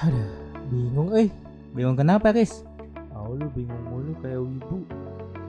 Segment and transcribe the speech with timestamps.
[0.00, 0.32] Aduh,
[0.72, 1.28] bingung eh.
[1.76, 2.64] Bingung kenapa, Riz?
[3.12, 4.78] Oh lu bingung mulu kayak wibu.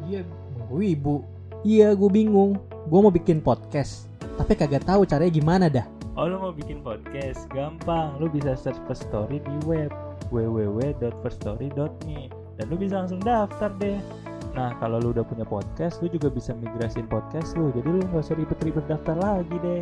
[0.04, 0.27] Iya,
[0.67, 1.16] gue ibu.
[1.63, 2.60] Iya, gue bingung.
[2.92, 5.88] Gue mau bikin podcast, tapi kagak tahu caranya gimana dah.
[6.20, 7.48] Oh lu mau bikin podcast?
[7.56, 8.20] Gampang.
[8.20, 9.88] Lu bisa search First Story di web
[10.35, 12.28] www.firststory.me
[12.60, 14.04] dan lu bisa langsung daftar deh.
[14.52, 17.72] Nah kalau lu udah punya podcast, lu juga bisa migrasin podcast lu.
[17.72, 19.80] Jadi lu nggak usah ribet-ribet daftar lagi deh.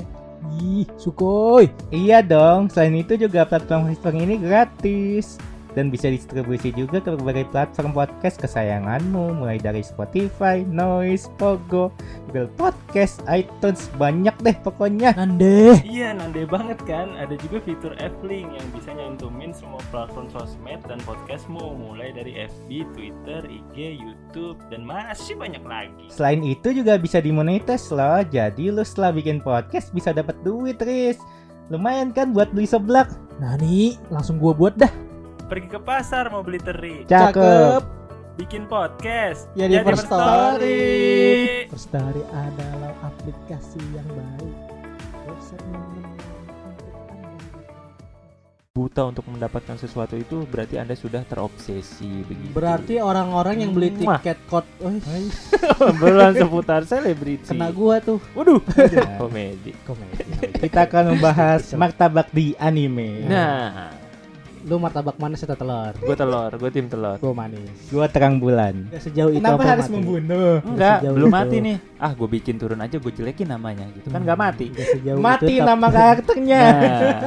[0.60, 1.68] Ih, sukoy.
[1.92, 5.36] Iya dong, selain itu juga platform History ini gratis
[5.78, 11.94] dan bisa distribusi juga ke berbagai platform podcast kesayanganmu mulai dari Spotify, Noise, Pogo,
[12.30, 15.14] Google Podcast, iTunes, banyak deh pokoknya.
[15.18, 15.82] Nande.
[15.86, 17.14] Iya, nande banget kan?
[17.18, 22.70] Ada juga fitur F-Link yang bisa nyantumin semua platform sosmed dan podcastmu mulai dari FB,
[22.94, 26.06] Twitter, IG, YouTube, dan masih banyak lagi.
[26.14, 31.18] Selain itu juga bisa dimonetize loh, jadi lu setelah bikin podcast bisa dapat duit, Riz.
[31.70, 33.14] Lumayan kan buat beli seblak?
[33.38, 35.09] Nani, langsung gue buat dah.
[35.50, 37.82] Pergi ke pasar mau beli teri, Cakep.
[38.38, 39.50] bikin podcast.
[39.52, 40.86] Ya, di Jadi First Story.
[41.74, 44.56] First Story adalah aplikasi yang baik.
[45.26, 45.66] Website.
[48.70, 52.54] Buta untuk mendapatkan sesuatu itu berarti Anda sudah terobsesi begitu.
[52.54, 54.70] Berarti orang-orang yang beli tiket kot,
[55.82, 57.50] Obrolan seputar selebriti.
[57.50, 58.22] kena gua tuh.
[58.38, 58.62] Waduh,
[59.18, 59.74] komedi.
[59.82, 60.24] Komedi.
[60.62, 63.26] Kita akan membahas martabak di anime.
[63.26, 63.90] Nah,
[64.62, 65.96] Lu martabak manis atau telur?
[65.96, 67.16] gue telur, gue tim telur.
[67.18, 67.72] Gua manis.
[67.88, 68.88] Gua terang bulan.
[68.90, 69.96] Gak sejauh itu Kenapa apa harus mati?
[69.96, 70.54] membunuh?
[70.62, 71.38] Enggak, Sejauh belum itu.
[71.38, 71.78] mati nih.
[71.96, 74.66] Ah, gue bikin turun aja, gue jelekin namanya gitu kan nggak mati.
[74.70, 76.64] Gak sejauh Mati itu, nama karakternya.
[76.66, 77.20] Nah,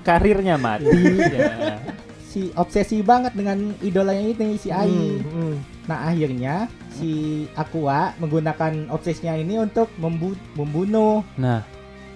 [0.00, 0.88] karirnya mati.
[1.20, 1.76] Ya.
[2.22, 4.88] Si obsesi banget dengan idolanya ini si Ai.
[4.88, 5.54] Hmm, hmm.
[5.84, 6.54] Nah akhirnya
[6.90, 7.10] si
[7.52, 11.60] Aqua menggunakan obsesinya ini untuk membu- membunuh Nah,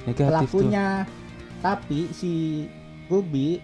[0.05, 0.63] negatif tuh.
[0.63, 1.03] pelakunya.
[1.59, 2.65] Tapi si
[3.05, 3.59] Ruby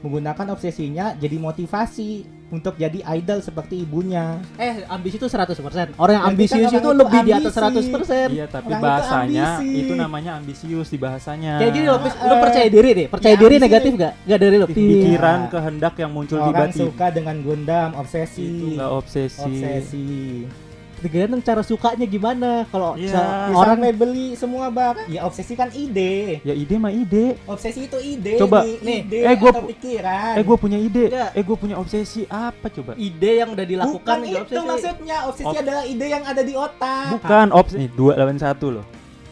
[0.00, 2.10] menggunakan obsesinya jadi motivasi
[2.50, 4.42] untuk jadi idol seperti ibunya.
[4.58, 5.94] Eh, ambisi itu 100%.
[5.94, 7.90] Orang yang Ya, ambisius orang itu itu lebih di atas ambisi.
[7.94, 8.28] 100%.
[8.34, 9.78] Iya, tapi Orang itu bahasanya ambisi.
[9.78, 11.52] itu, namanya ambisius di bahasanya.
[11.62, 13.06] Kayak gini loh, lu Eh, percaya diri deh.
[13.06, 14.12] Percaya ya, diri ambisi negatif gak?
[14.26, 14.66] Gak dari lu.
[14.66, 16.82] Pikiran kehendak yang muncul Orang tiba-tiba.
[16.82, 18.42] suka dengan Gundam, obsesi.
[18.42, 19.42] Itu enggak obsesi.
[19.46, 20.10] Obsesi.
[21.00, 22.68] Tergantung cara sukanya gimana.
[22.68, 23.08] Kalau Iya.
[23.10, 25.08] sa- Orang sampai beli semua barang.
[25.08, 26.40] Ya obsesi kan ide.
[26.40, 27.40] Ya ide mah ide.
[27.44, 28.36] Obsesi itu ide.
[28.36, 30.34] Coba, nih, nih, ide eh, gua pu- pikiran.
[30.34, 31.04] Eh gue punya ide.
[31.08, 31.30] Enggak.
[31.32, 32.92] Eh gue punya obsesi apa coba?
[32.94, 34.68] ide yang udah dilakukan Bukan nggak itu obsesi.
[34.68, 35.16] maksudnya.
[35.24, 37.06] Obsesi Ob- adalah ide yang ada di otak.
[37.16, 37.78] Bukan obsesi.
[37.78, 38.84] Nih, dua lawan satu loh.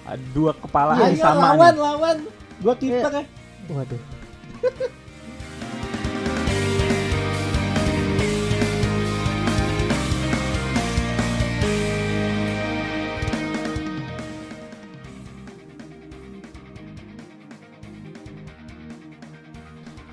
[0.03, 1.83] Ada Dua kepala yang sama lawan, nih.
[1.83, 2.17] lawan.
[2.59, 3.25] Gua kiper ya.
[3.69, 4.01] Waduh.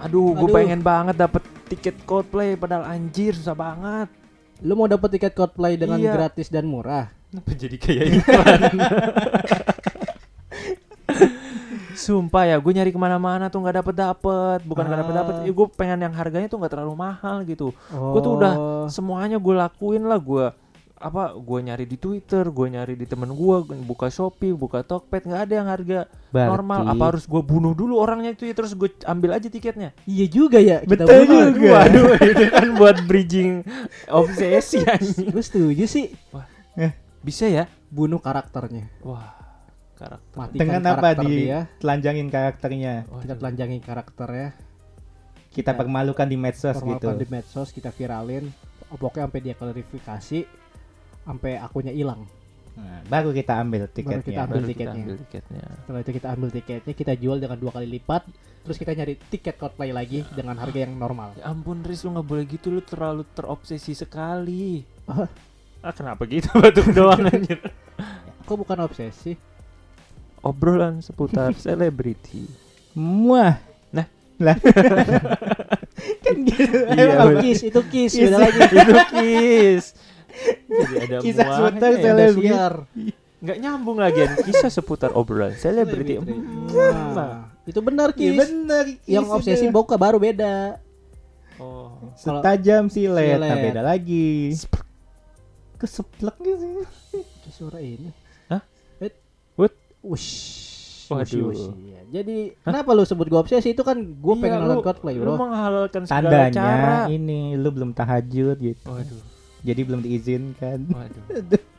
[0.05, 4.07] Aduh, gue pengen banget dapet tiket Coldplay padahal anjir susah banget.
[4.61, 6.13] Lu mau dapet tiket Coldplay dengan Iya.
[6.13, 7.09] gratis dan murah?
[7.27, 8.61] Kenapa jadi kayak iklan?
[11.95, 15.33] Sumpah ya, gue nyari ke mana-mana tuh nggak dapet dapet, bukan nggak dapet dapet.
[15.33, 15.43] Ah.
[15.43, 17.71] Ya, gue pengen yang harganya tuh nggak terlalu mahal gitu.
[17.89, 18.85] Gue tuh udah Oh.
[18.85, 20.45] semuanya gue lakuin lah gue
[21.05, 25.41] apa gue nyari di Twitter, gue nyari di temen gue, buka Shopee, buka Tokped, nggak
[25.45, 25.99] ada yang harga
[26.33, 26.81] Berarti- normal.
[26.89, 29.93] Apa harus gue bunuh dulu orangnya itu ya terus gue ambil aja tiketnya?
[30.09, 30.81] Iya juga ya.
[30.81, 31.45] kita Betul bunuh.
[31.53, 31.69] juga.
[31.77, 33.61] Waduh, itu kan buat bridging
[34.09, 34.81] obsesi.
[35.33, 36.09] Gue setuju sih.
[37.21, 37.69] Bisa ya?
[37.93, 38.89] Bunuh karakternya.
[39.05, 39.33] Wah,
[39.97, 40.33] karakter.
[40.37, 41.59] Matikan Dengan apa karakter di dia.
[41.81, 42.93] telanjangin karakternya.
[43.21, 44.49] Kita telanjangi karakternya.
[45.53, 46.81] Kita Kita permalukan di medsos gitu.
[46.81, 48.49] Permalukan di medsos kita viralin.
[48.89, 50.64] Pokoknya sampai dia klarifikasi.
[51.25, 52.29] Sampai akunnya hilang.
[52.75, 54.43] Nah, baru kita ambil kita tiketnya.
[54.43, 54.93] ambil Baru kita tiketnya.
[54.99, 55.63] ambil tiketnya.
[55.79, 58.23] Setelah itu kita ambil tiketnya, kita jual dengan dua kali lipat.
[58.61, 61.37] Terus kita nyari tiket Coldplay lagi dengan harga yang normal.
[61.37, 64.81] Ya ampun Riz lu nggak boleh gitu lu terlalu terobsesi sekali.
[65.05, 65.29] Ah.
[65.79, 67.61] Ah kenapa gitu batuk doang anjir.
[68.43, 69.37] Kok bukan obsesi?
[70.41, 72.45] Obrolan seputar selebriti.
[72.93, 73.55] Muah.
[73.93, 74.07] Nah.
[74.35, 74.57] lah.
[76.19, 76.77] kan gitu.
[76.91, 78.27] Iya, Emang kiss, itu kiss, Kiss.
[78.27, 78.59] beda lagi.
[78.67, 79.83] itu kiss.
[80.65, 81.99] Jadi ada Kisah seputar ya.
[82.01, 82.73] seleb- Biar
[83.37, 86.17] Nggak nyambung lagi kisah seputar obrolan selebriti.
[86.17, 88.39] Nah, itu benar Iya kiss.
[88.41, 88.83] bener.
[89.05, 90.81] Yang obsesi boka baru beda.
[91.55, 91.93] Oh.
[92.13, 93.63] Setajam silet, nah Silet.
[93.69, 94.51] beda lagi.
[95.75, 96.65] Keseplek gitu.
[97.13, 98.09] Itu suara ini.
[98.47, 98.63] Hah?
[98.97, 99.13] Eh.
[99.55, 99.75] What?
[100.01, 100.31] Wush.
[101.05, 101.21] Waduh.
[101.45, 101.65] Wush, wush.
[101.77, 101.99] Iya.
[102.11, 103.69] Jadi kenapa lu sebut gua obsesi?
[103.69, 105.33] Itu kan gua Iya, pengen nonton lu- Coldplay, Lu bro.
[105.37, 106.49] menghalalkan segala cara.
[106.49, 108.89] Tandanya ini lu belum tahajud gitu.
[108.89, 109.21] Waduh.
[109.65, 110.79] Jadi belum diizinkan.
[110.93, 111.25] Waduh.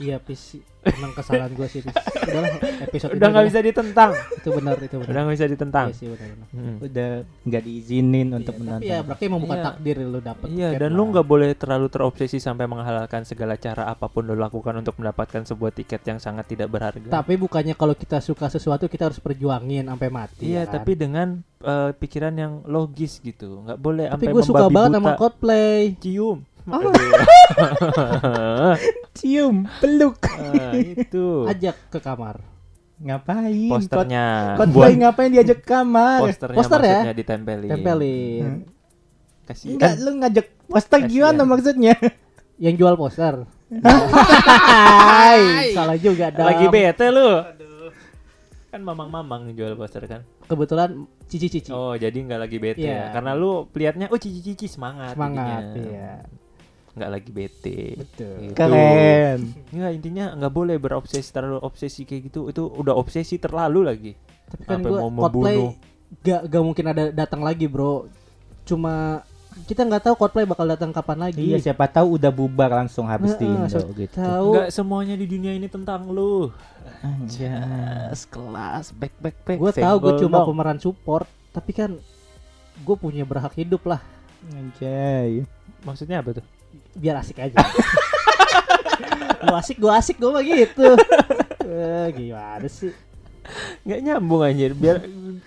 [0.00, 0.56] Iya, pis.
[0.80, 1.92] Emang kesalahan gue sih, pis.
[1.92, 2.56] Udahlah,
[2.88, 4.10] episode Udah nggak bisa ditentang.
[4.32, 5.10] Itu benar, itu benar.
[5.12, 5.86] Udah nggak bisa ditentang.
[5.92, 6.48] Iya sih, benar, benar.
[6.56, 6.76] Hmm.
[6.80, 7.10] Udah
[7.44, 8.80] nggak diizinin untuk Iya, menonton.
[8.80, 9.66] tapi ya berarti emang bukan Iya.
[9.68, 14.08] takdir lu dapet Iya, dan lu nggak boleh terlalu terobsesi sampai menghalalkan segala cara apa
[14.08, 17.12] pun lu lakukan untuk mendapatkan sebuah tiket yang sangat tidak berharga.
[17.12, 20.48] Tapi bukannya kalau kita suka sesuatu kita harus perjuangin sampai mati.
[20.48, 20.80] Iya, ya kan?
[20.80, 21.28] tapi dengan
[21.60, 23.62] eh, pikiran yang logis gitu.
[23.62, 24.98] Nggak boleh tapi gue suka banget buta.
[24.98, 25.94] sama Coldplay.
[25.98, 26.38] cium.
[26.62, 26.76] Oh.
[26.76, 26.92] Aduh.
[29.12, 30.16] Cium, peluk.
[30.30, 32.38] Ah, itu Ajak ke kamar.
[32.96, 33.66] Ngapain?
[33.66, 34.54] posternya.
[34.54, 36.22] Kot- Buat ngapain diajak ke kamar?
[36.22, 36.84] posternya Poster ya?
[36.94, 37.70] maksudnya ditempelin.
[37.70, 38.42] Tempelin.
[38.44, 38.60] Hmm.
[39.42, 41.10] Kasih Enggak, lu ngajak poster Kasihan.
[41.10, 41.94] gimana maksudnya?
[42.62, 43.34] Yang jual poster.
[43.72, 46.44] Hai, salah juga dong.
[46.44, 47.40] lagi bete lu.
[48.68, 50.20] Kan mamang-mamang jual poster kan.
[50.44, 51.70] Kebetulan cici-cici.
[51.70, 52.90] Oh, jadi nggak lagi bete Iya.
[52.90, 53.14] ya.
[53.14, 55.86] Karena lu liatnya oh cici-cici semangat Semangat, jadinya.
[55.86, 56.12] iya.
[56.90, 57.80] Nggak lagi bete.
[57.96, 58.34] Betul.
[58.42, 58.54] Gitu.
[58.58, 59.38] Keren.
[59.70, 62.50] Nggak, intinya nggak boleh berobsesi terlalu obsesi kayak gitu.
[62.50, 64.12] Itu udah obsesi terlalu lagi.
[64.50, 65.72] Tapi kan gue mau Coldplay membunuh.
[66.20, 68.10] gak, gak mungkin ada datang lagi bro.
[68.66, 69.22] Cuma
[69.66, 71.42] kita nggak tahu Coldplay bakal datang kapan lagi.
[71.42, 74.14] Iya, siapa tahu udah bubar langsung habis di Heeh, Indo siapa gitu.
[74.18, 74.48] Tahu.
[74.54, 76.54] Nggak semuanya di dunia ini tentang lu.
[77.02, 77.50] Anjay.
[77.50, 79.58] Jas, kelas, back back back.
[79.58, 80.48] Gue tahu gue cuma dong.
[80.54, 81.90] pemeran support, tapi kan
[82.82, 84.00] gue punya berhak hidup lah.
[84.54, 85.46] Anjay.
[85.82, 86.46] Maksudnya apa tuh?
[86.94, 87.56] Biar asik aja.
[89.46, 90.88] gue asik, gue asik, gue mah gitu.
[91.66, 92.92] Eh, gimana sih?
[93.82, 95.02] nggak nyambung anjir biar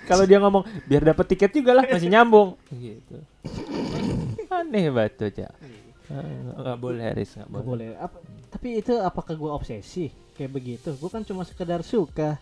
[0.09, 3.15] kalau dia ngomong biar dapat tiket juga lah masih nyambung gitu
[4.53, 5.51] aneh banget tuh Cak.
[6.05, 6.19] Ah,
[6.59, 7.87] nggak boleh Haris nggak Gak boleh boleh.
[7.97, 8.17] Apa,
[8.49, 10.89] tapi itu apakah gue obsesi kayak begitu?
[10.93, 12.37] Gue kan cuma sekedar suka.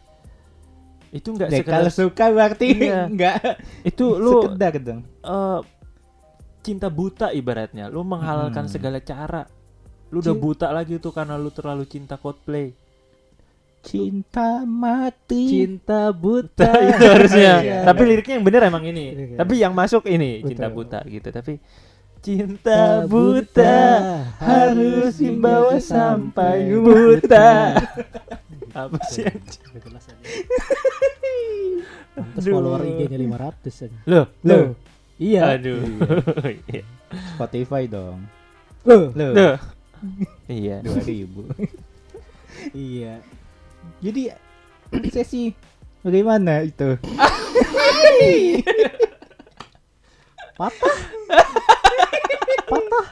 [1.10, 3.04] itu nggak sekedar kalau suka berarti Iya.
[3.12, 3.36] enggak
[3.84, 5.04] itu lu sekedar dong.
[5.04, 5.60] eh,
[6.62, 8.72] cinta buta ibaratnya lu menghalalkan Hmm.
[8.72, 9.44] segala cara
[10.08, 12.72] lu udah buta lagi tuh karena lu terlalu cinta Coldplay
[13.82, 15.44] Cinta mati.
[15.48, 16.70] Cinta buta.
[16.90, 17.78] itu harusnya Iya.
[17.84, 19.38] tapi liriknya yang bener emang ini Iya.
[19.38, 20.48] tapi yang masuk ini Betul.
[20.48, 21.54] cinta buta gitu tapi
[22.22, 23.78] cinta buta
[24.38, 27.74] harus dibawa sampai buta
[28.78, 29.66] apa sih anjing?
[32.12, 32.54] Terus Aduh.
[32.54, 33.98] follower IG-nya 500 aja.
[34.06, 34.66] loh Loh.
[35.18, 35.42] Iya.
[35.56, 35.82] aduh
[36.68, 36.84] Iya.
[37.34, 38.30] Spotify dong.
[38.82, 39.10] Loh.
[39.12, 39.56] Loh, Loh.
[40.48, 41.50] iya 2000.
[42.72, 43.22] Iya.
[44.02, 44.34] Jadi
[45.16, 45.54] sesi
[46.02, 46.98] bagaimana itu?
[50.60, 50.98] Patah.
[52.70, 53.06] Patah.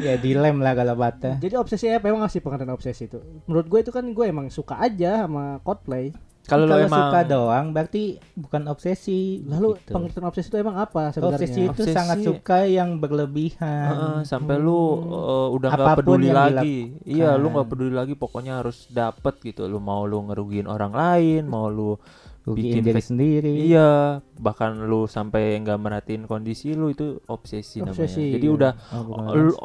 [0.00, 1.40] Ya dilem lah kalau bata.
[1.40, 2.12] Jadi obsesi apa?
[2.12, 3.20] Emang ngasih pengertian obsesi itu?
[3.48, 6.12] Menurut gue itu kan gue emang suka aja sama Coldplay.
[6.44, 9.40] Kalau lo emang suka doang berarti bukan obsesi.
[9.48, 9.96] Lalu gitu.
[9.96, 11.40] pengertian obsesi itu emang apa sebenarnya?
[11.40, 13.88] obsesi itu Obsesi- sangat suka yang berlebihan.
[13.96, 14.76] Heeh, sampai lu
[15.08, 16.76] uh, udah nggak peduli lagi.
[17.08, 18.12] Iya, lu nggak peduli lagi.
[18.12, 19.64] Pokoknya harus dapet gitu.
[19.64, 21.96] Lu mau lu ngerugiin orang lain, mau lu
[22.44, 23.52] Rugiin bikin diri sendiri.
[23.72, 28.36] Iya, bahkan lu sampai nggak merhatiin kondisi lu itu obsesi, Obsesi, namanya.
[28.36, 28.52] Jadi iya.
[28.52, 29.56] udah Oh, lu-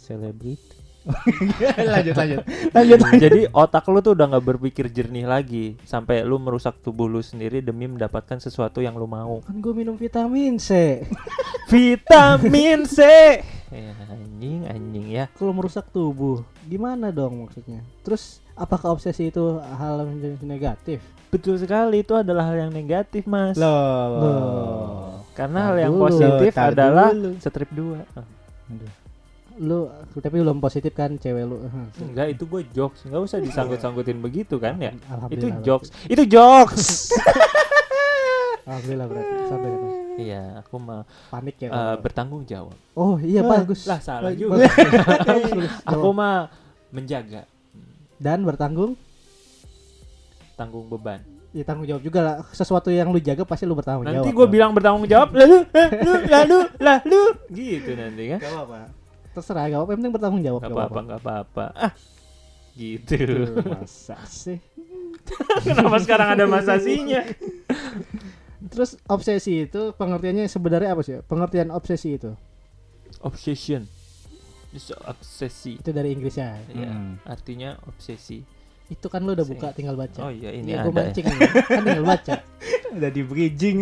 [0.00, 0.81] selebriti.
[1.92, 2.40] lanjut lanjut.
[2.70, 3.20] Lanjut lanjut.
[3.20, 7.58] jadi otak lu tuh udah nggak berpikir jernih lagi sampai lu merusak tubuh lu sendiri
[7.58, 9.42] demi mendapatkan sesuatu yang lu mau.
[9.42, 11.02] Kan gue minum vitamin C.
[11.72, 13.00] Vitamin C.
[13.72, 15.24] Ya, anjing, anjing ya.
[15.32, 17.80] Kalau merusak tubuh, gimana dong maksudnya?
[18.04, 21.00] Terus apakah obsesi itu hal yang negatif?
[21.32, 23.56] Betul sekali itu adalah hal yang negatif, Mas.
[23.56, 24.04] Loh.
[24.20, 25.24] Loh.
[25.32, 26.04] Karena Tar hal yang dulu.
[26.04, 27.30] positif adalah dulu.
[27.40, 28.04] strip 2.
[29.58, 31.56] Lu tapi belum positif kan cewek lu?
[32.00, 33.04] Enggak, itu gue jokes.
[33.04, 34.92] Enggak usah disangkut-sangkutin begitu kan ya.
[35.28, 35.92] Itu jokes.
[36.06, 37.12] Itu jokes.
[38.68, 39.86] Alhamdulillah berarti sampai kata.
[40.12, 41.68] Iya, aku mah panik ya.
[41.72, 42.76] eh, bertanggung jawab.
[42.94, 43.88] oh iya bagus.
[43.88, 44.68] Lah salah Bagus, juga.
[45.90, 46.52] Aku mah
[46.92, 47.48] menjaga
[48.20, 48.94] Dan bertanggung,
[50.54, 51.24] tanggung beban.
[51.50, 52.34] ya tanggung jawab juga lah.
[52.52, 54.20] Sesuatu yang lu jaga pasti lu bertanggung jawab.
[54.20, 58.38] Nanti gue bilang bertanggung jawab, lalu, lalu, lalu, lalu, gitu nanti kan.
[58.40, 58.80] Gak apa-apa.
[59.32, 59.90] Terserah, gak apa-apa.
[59.90, 60.60] Yang penting bertanggung jawab.
[60.60, 61.64] Gak apa-apa, gak apa-apa.
[61.74, 61.92] Ah,
[62.74, 63.16] gitu.
[63.64, 64.58] Masa sih?
[65.66, 67.22] Kenapa sekarang ada masasinya?
[68.62, 71.18] Terus obsesi itu pengertiannya sebenarnya apa sih?
[71.22, 72.32] Pengertian obsesi itu
[73.20, 73.86] Obsession.
[74.68, 75.76] Itu obsesi.
[75.76, 76.56] itu dari Inggrisnya.
[76.70, 77.20] Ya, Hmm.
[77.22, 78.40] artinya obsesi.
[78.88, 80.20] Itu kan lu udah buka, tinggal baca.
[80.22, 80.92] Oh iya, ini Iya, gua ada.
[80.92, 81.06] ya.
[81.06, 81.38] mancing nih.
[81.62, 82.34] kan tinggal baca.
[82.96, 83.78] Udah di bridging.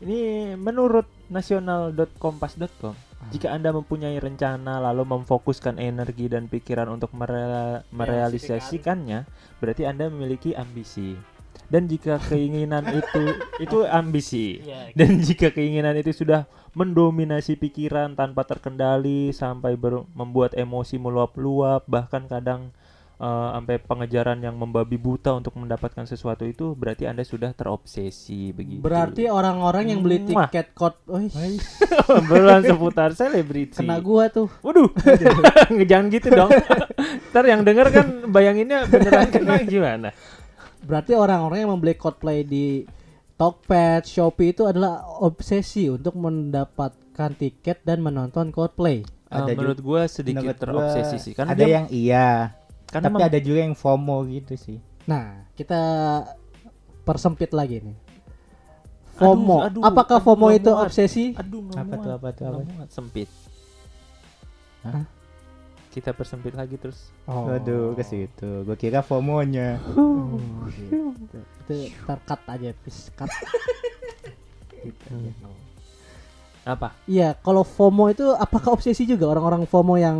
[0.00, 0.20] Ini
[0.56, 2.94] menurut nasional.kompas.com
[3.30, 9.28] Jika Anda mempunyai rencana lalu memfokuskan energi dan pikiran untuk mere- merealisasikannya,
[9.62, 11.14] berarti Anda memiliki ambisi.
[11.72, 13.22] Dan jika keinginan itu
[13.62, 14.60] itu ambisi.
[14.92, 16.44] Dan jika keinginan itu sudah
[16.76, 22.74] mendominasi pikiran tanpa terkendali sampai ber- membuat emosi meluap-luap, bahkan kadang
[23.22, 28.82] eh, sampai pengejaran yang membabi buta untuk mendapatkan sesuatu itu berarti anda sudah terobsesi begitu.
[28.82, 33.78] Berarti orang-orang yang beli tiket kot, Obrolan seputar selebriti.
[33.78, 34.50] kena gua tuh.
[34.66, 34.90] Waduh,
[35.90, 36.50] jangan gitu dong.
[37.30, 40.10] Ntar yang denger kan bayanginnya beneran kena gimana?
[40.82, 42.82] Berarti orang-orang yang membeli Coldplay di
[43.38, 49.02] Tokped, Shopee itu adalah obsesi untuk mendapatkan tiket dan menonton Coldplay.
[49.02, 50.62] Eh, Ada menurut gua sedikit Menurut gua
[50.92, 51.32] terobsesi sih.
[51.32, 52.28] Karena ada dia- yang iya,
[52.92, 54.78] karena tapi ada juga yang FOMO gitu sih.
[55.08, 55.80] Nah, kita
[57.02, 57.96] persempit lagi nih.
[59.16, 59.58] FOMO.
[59.64, 60.84] aduh, Apakah aduh, FOMO itu muat.
[60.88, 61.32] obsesi?
[61.32, 62.58] Aduh, Apa tuh, apa tuh, apa?
[62.62, 63.28] muat, sempit.
[64.84, 65.04] Hah?
[65.92, 67.12] Kita persempit lagi terus.
[67.28, 67.48] Oh.
[67.48, 68.64] Waduh, ke situ.
[68.64, 69.76] Gue kira FOMO-nya.
[69.92, 70.40] Oh,
[70.72, 71.12] gitu.
[71.64, 73.28] Itu terkat aja, please cut.
[74.82, 75.32] Gitu aja.
[76.66, 76.94] Apa?
[77.06, 80.18] Iya, kalau FOMO itu apakah obsesi juga orang-orang FOMO yang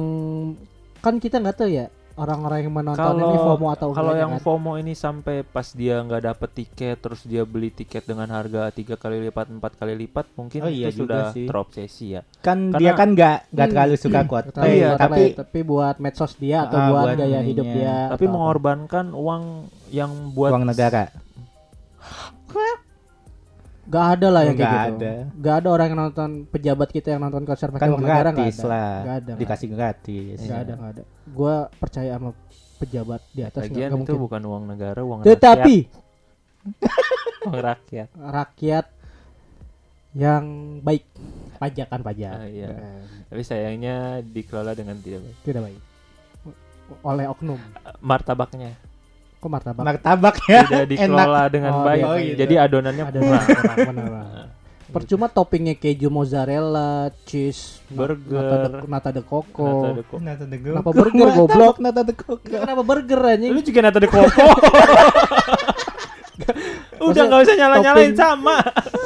[1.03, 4.41] kan kita nggak tahu ya orang-orang yang menonton ini FOMO atau kalau yang kan?
[4.41, 8.95] FOMO ini sampai pas dia nggak dapet tiket terus dia beli tiket dengan harga tiga
[8.95, 11.45] kali lipat empat kali lipat mungkin Oh iya itu sudah sih.
[11.45, 13.73] terobsesi ya Kan Karena- dia kan nggak nggak Hmm.
[13.73, 17.41] terlalu suka Coldplay, terlalu Iya, tapi tapi buat medsos dia atau Ah, buat buat gaya
[17.41, 19.43] hidup dia tapi mengorbankan uang
[19.89, 21.09] yang buat uang negara.
[23.83, 24.95] Gak ada lah yang Nggak kayak gitu.
[24.97, 25.13] ada.
[25.37, 28.39] Gak ada orang yang nonton pejabat kita yang nonton konser pakai Kan uang negara nggak
[28.39, 28.69] gratis ada.
[28.69, 28.93] lah.
[28.97, 29.33] Nggak ada.
[29.35, 30.37] Dikasih gratis.
[30.39, 31.03] Nggak ada, nggak ada.
[31.27, 32.31] Gua percaya sama
[32.79, 34.19] pejabat di atas lagian nggak itu mungkin.
[34.21, 36.01] bukan uang negara uang Tetapi rakyat
[37.43, 38.87] uang rakyat rakyat
[40.13, 40.45] yang
[40.79, 41.05] baik
[41.57, 42.35] pajakan pajak.
[42.37, 42.69] Ah, iya.
[42.69, 45.81] Eh, tapi sayangnya dikelola dengan tidak baik Tidak baik.
[47.01, 47.59] Oleh oknum.
[47.99, 48.77] martabaknya
[49.43, 49.83] Kok martabak?
[49.83, 50.63] Martabak ya.
[50.71, 52.35] tidak dikelola dengan Oh, baik iya, iya.
[52.39, 53.47] jadi adonannya ada kurang
[53.91, 54.11] benar.
[54.93, 58.29] Percuma toppingnya keju mozzarella, cheese, Burger.
[58.37, 59.69] nata de, nata de Nata coco.
[59.97, 60.21] de coco.
[60.21, 61.77] Nata de Kenapa burger, goblok?
[61.81, 62.45] Nata de coco.
[62.45, 63.57] Kenapa burger anjing?
[63.57, 64.29] Lu juga nata de coco.
[67.05, 68.57] Udah nggak usah nyala-nyalain topping- sama.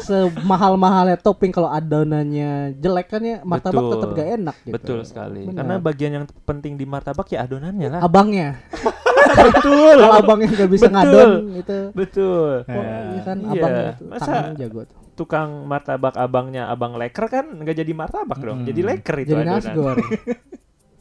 [0.07, 3.93] Semahal-mahalnya topping kalau adonannya jelek kan ya martabak Betul.
[3.93, 4.75] tetap gak enak gitu.
[4.75, 5.43] Betul sekali.
[5.45, 5.57] Benar.
[5.59, 8.00] Karena bagian yang penting di martabak ya adonannya lah.
[8.00, 8.61] Abangnya.
[9.50, 9.99] Betul.
[9.99, 10.95] kalau abangnya nggak bisa Betul.
[10.95, 11.79] ngadon itu.
[11.93, 12.53] Betul.
[12.65, 13.50] Oh, iya kan Iya.
[13.53, 14.99] abangnya Masa- jago tuh.
[15.17, 18.62] Tukang martabak abangnya abang leker kan nggak jadi martabak dong.
[18.62, 18.69] Hmm.
[18.69, 19.97] Jadi leker itu Jadi adonan.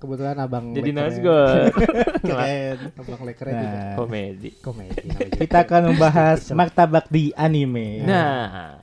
[0.06, 1.74] Kebetulan abang Jadi nasgor.
[2.30, 2.78] Keren.
[2.94, 4.50] Abang juga Nah, Komedi.
[4.62, 5.02] komedi.
[5.02, 5.38] namanya.
[5.42, 8.06] kita akan membahas martabak di anime.
[8.06, 8.78] Nah,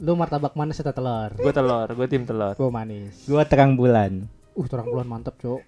[0.00, 1.30] Lu martabak manis atau telur?
[1.36, 2.58] gue telur, gue tim telur.
[2.58, 3.14] Gua manis.
[3.28, 4.26] Gua terang bulan.
[4.56, 5.62] Uh, terang bulan mantep, Cok.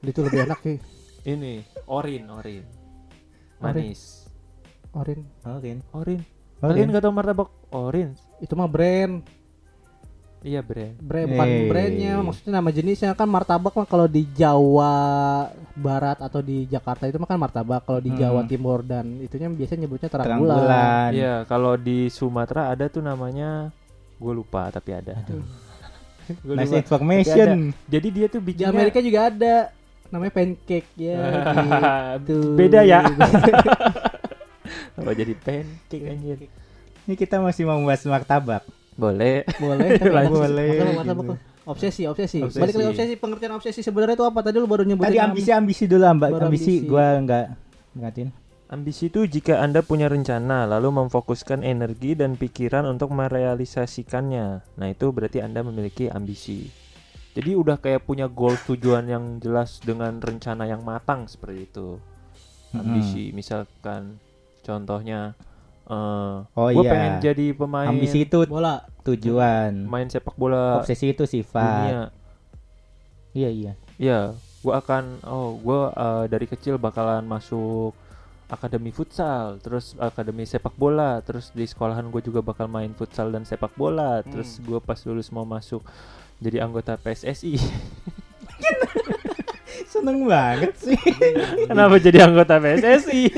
[0.00, 0.78] Itu lebih enak sih.
[1.24, 2.64] Ini orin, orin.
[3.60, 4.24] Manis.
[4.92, 5.24] Orin.
[5.44, 5.78] Orin.
[5.92, 6.20] Orin.
[6.60, 8.16] Kalian nggak tahu martabak orin?
[8.40, 9.20] Itu mah brand.
[10.44, 10.92] Iya, brand.
[11.00, 11.64] Brand bukan Eh.
[11.66, 14.92] brandnya, maksudnya nama jenisnya kan martabak mah kalau di Jawa
[15.74, 17.80] Barat atau di Jakarta itu mah kan martabak.
[17.82, 18.20] Kalau di Hmm.
[18.20, 20.56] Jawa Timur dan itunya biasanya nyebutnya terang, Terang bulan.
[20.60, 21.08] bulan.
[21.10, 23.72] Iya, kalau di Sumatera ada tuh namanya
[24.14, 25.16] gue lupa tapi ada.
[26.44, 26.78] Gua Nice lupa.
[26.78, 27.72] information.
[27.84, 29.54] Jadi dia tuh Di bikinnya Amerika juga ada
[30.06, 31.20] namanya pancake ya
[32.20, 32.52] gitu.
[32.52, 33.00] Beda ya.
[34.94, 36.38] Apa jadi pancake anjir?
[37.02, 38.64] Ini kita masih mau membahas martabak.
[38.94, 39.42] Boleh.
[39.58, 39.88] Boleh,
[40.30, 40.66] boleh.
[41.02, 41.34] Gitu.
[41.64, 42.60] Obsesi, obsesi, Obsesi.
[42.60, 43.14] Balik lagi obsesi.
[43.16, 44.44] Pengertian obsesi sebenarnya itu apa?
[44.44, 46.28] Tadi lu baru nyebutin Tadi am- ambisi-ambisi dulu, Mbak.
[46.36, 46.88] Ambisi ambisi.
[46.88, 47.46] gua enggak
[47.96, 48.28] ngatin.
[48.68, 54.46] Ambisi itu jika Anda punya rencana lalu memfokuskan energi dan pikiran untuk merealisasikannya.
[54.76, 56.68] Nah, itu berarti Anda memiliki ambisi.
[57.34, 61.98] Jadi udah kayak punya goal tujuan yang jelas dengan rencana yang matang seperti itu.
[62.74, 64.18] Ambisi misalkan
[64.62, 65.38] contohnya
[65.84, 66.90] eh Oh gue iya.
[66.90, 68.88] pengen jadi pemain Ambisi itu bola.
[69.04, 69.84] tujuan.
[69.84, 71.62] main sepak bola Obsesi itu sifat.
[71.62, 72.02] dunia.
[73.34, 73.72] Iya, iya.
[73.94, 74.18] Ya,
[74.62, 77.94] gua akan oh gua eh, dari kecil bakalan masuk
[78.46, 83.42] akademi futsal, terus akademi sepak bola, terus di sekolahan gue juga bakal main futsal dan
[83.42, 85.82] sepak bola, terus gua pas lulus mau masuk
[86.38, 87.58] jadi anggota PSSI.
[89.90, 90.98] Seneng banget sih.
[91.66, 93.30] Kenapa jadi anggota PSSI?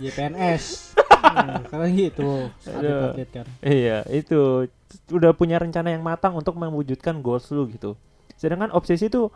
[0.00, 0.96] JPNS.
[1.20, 2.48] Nah, karena gitu.
[2.64, 3.12] Aduh.
[3.12, 3.46] Atlet kan.
[3.60, 4.66] iya, itu
[5.12, 7.94] udah punya rencana yang matang untuk mewujudkan goals lu gitu.
[8.40, 9.28] Sedangkan obsesi itu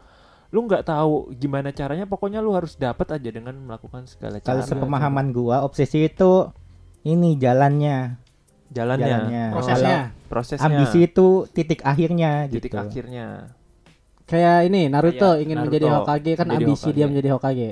[0.54, 4.48] lu nggak tahu gimana caranya, pokoknya lu harus dapat aja dengan melakukan segala cara.
[4.48, 6.48] Kalau sepemahaman gua, obsesi itu
[7.04, 8.16] ini jalannya,
[8.70, 9.44] jalannya, jalannya.
[9.52, 9.98] Prosesnya.
[10.30, 12.78] prosesnya, Ambisi itu titik akhirnya titik gitu.
[12.80, 13.54] akhirnya.
[14.24, 16.96] Kayak ini Naruto Kayak ingin Naruto menjadi Hokage kan menjadi ambisi Hokage.
[16.96, 17.70] dia menjadi Hokage.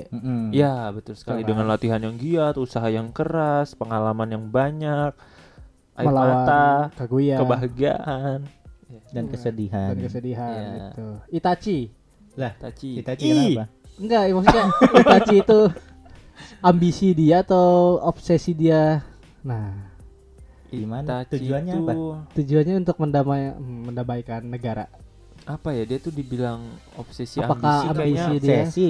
[0.53, 5.11] Iya betul sekali Betul, dengan latihan yang giat, usaha yang keras, pengalaman yang banyak,
[5.95, 8.39] air Melawan mata, Kaguya kebahagiaan.
[9.09, 9.33] Dan Hmm.
[9.33, 9.89] kesedihan.
[9.89, 10.73] dan kesedihan Iya.
[10.87, 11.07] gitu.
[11.31, 11.79] Itachi.
[12.33, 12.89] Lah, Tachi.
[12.97, 13.63] kita Ih, kenapa?
[13.95, 14.65] Enggak, ya maksudnya
[15.01, 15.59] Itachi itu
[16.59, 17.65] ambisi dia atau
[17.99, 19.01] obsesi dia.
[19.41, 19.89] Nah,
[20.67, 21.05] Gimana?
[21.21, 21.93] Itachi Tujuannya itu apa?
[22.31, 24.85] tujuannya untuk mendamai mendamaikan negara.
[25.45, 28.55] Apa ya dia tuh dibilang obsesi Apakah ambisi kayaknya ambisi dia?
[28.57, 28.89] Obsesi.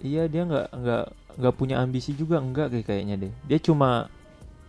[0.00, 1.04] iya dia nggak nggak
[1.36, 4.08] nggak punya ambisi juga enggak kayak kayaknya deh dia cuma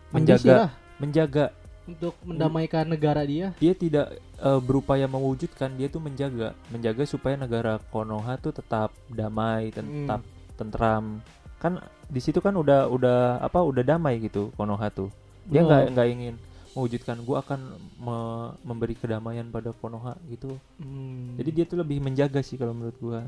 [0.09, 1.45] Ambisi menjaga lah menjaga
[1.81, 3.55] untuk mendamaikan negara dia.
[3.57, 9.71] dia tidak eh, berupaya mewujudkan dia tuh menjaga menjaga supaya negara Konoha tuh tetap damai
[9.71, 10.05] Hmm.
[10.05, 10.21] tetap
[10.53, 11.05] tentram
[11.57, 15.09] kan di situ kan udah udah apa udah damai gitu Konoha tuh
[15.43, 15.65] dia Oh.
[15.65, 16.35] nggak nggak ingin
[16.71, 17.59] mewujudkan gua akan
[17.97, 21.35] me- memberi kedamaian pada Konoha gitu Hmm.
[21.35, 23.27] jadi dia tuh lebih menjaga sih kalau menurut gua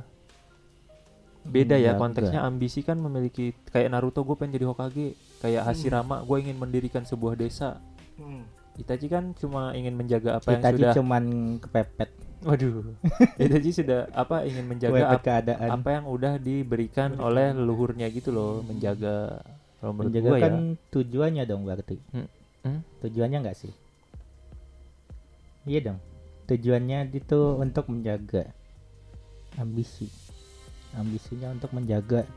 [1.44, 2.00] beda ya Menjaga.
[2.00, 5.70] konteksnya ambisi kan memiliki kayak Naruto gue pengen jadi Hokage kayak Hmm.
[5.70, 7.84] Hashirama gue ingin mendirikan sebuah desa
[8.14, 8.48] Hmm.
[8.74, 11.24] Itachi kan cuma ingin menjaga apa yang Itachi sudah cuman
[11.60, 12.10] kepepet.
[12.42, 12.82] Waduh.
[13.44, 15.70] Itachi sudah apa ingin menjaga ap- keadaan.
[15.74, 19.46] apa yang udah diberikan oleh leluhurnya gitu loh, menjaga
[19.78, 20.90] kalau menurut Menjaga gua kan ya.
[20.90, 21.98] tujuannya dong berarti.
[22.10, 22.26] Hmm.
[22.64, 22.82] Hmm?
[23.04, 23.74] Tujuannya enggak sih?
[25.68, 26.00] Iya dong.
[26.48, 28.52] Tujuannya itu untuk menjaga
[29.60, 30.08] ambisi.
[30.96, 32.28] Ambisinya untuk menjaga.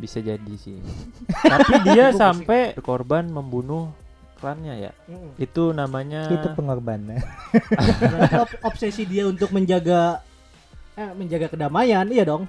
[0.00, 0.80] Bisa jadi sih.
[1.52, 3.92] Tapi dia sampai berkorban membunuh
[4.40, 4.92] klannya ya.
[5.04, 5.36] Hmm.
[5.36, 7.20] Itu namanya Itu pengorbanan.
[8.68, 10.24] Obsesi dia untuk menjaga
[10.96, 12.48] eh, menjaga kedamaian, iya dong.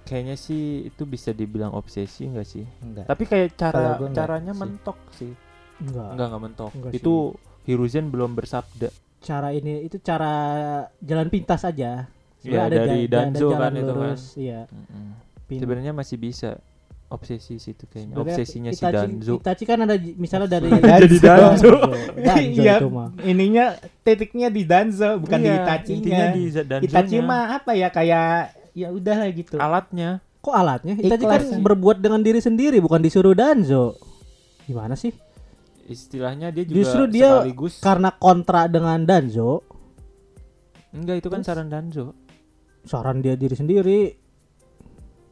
[0.00, 2.66] kayaknya sih itu bisa dibilang obsesi enggak sih?
[2.82, 3.06] Enggak.
[3.06, 4.58] Tapi kayak cara caranya sih.
[4.58, 5.30] mentok sih.
[5.82, 6.10] Enggak.
[6.12, 6.70] Enggak enggak mentok.
[6.72, 7.14] Enggak itu
[7.62, 8.88] Hiruzen belum bersabda.
[9.18, 10.32] Cara ini itu cara
[10.98, 12.08] jalan pintas aja.
[12.40, 13.96] Iya, Sebenarnya dari Danzo jalan kan itu kan.
[14.00, 14.60] lurus, Iya.
[14.66, 15.06] Mm-mm.
[15.44, 16.50] Pin- Sebenarnya masih bisa
[17.06, 18.14] obsesi situ kayaknya.
[18.14, 19.34] sebenarnya Obsesinya si Itachi- Danzo.
[19.36, 21.68] Itachi kan ada misalnya dari Jadi Danzo.
[21.68, 21.72] Danzo
[22.56, 22.76] Iya,
[23.26, 23.64] ininya
[24.00, 25.96] titiknya di Danzo bukan di Iya, Itachi-nya.
[25.98, 26.86] intinya di Danzo-nya.
[26.86, 28.30] Itachi mah apa ya kayak
[28.72, 29.56] ya udah lah gitu.
[29.58, 30.22] alatnya.
[30.40, 30.94] Kok alatnya?
[30.96, 33.98] Itachi kan Ikhlas berbuat dengan diri sendiri bukan disuruh Danzo.
[34.64, 35.12] Gimana sih?
[35.90, 39.66] Istilahnya dia juga Justru dia sekaligus Karena kontra dengan Danzo,
[40.90, 41.48] enggak itu kan Terus?
[41.48, 42.14] saran Danzo.
[42.80, 44.00] saran dia diri sendiri.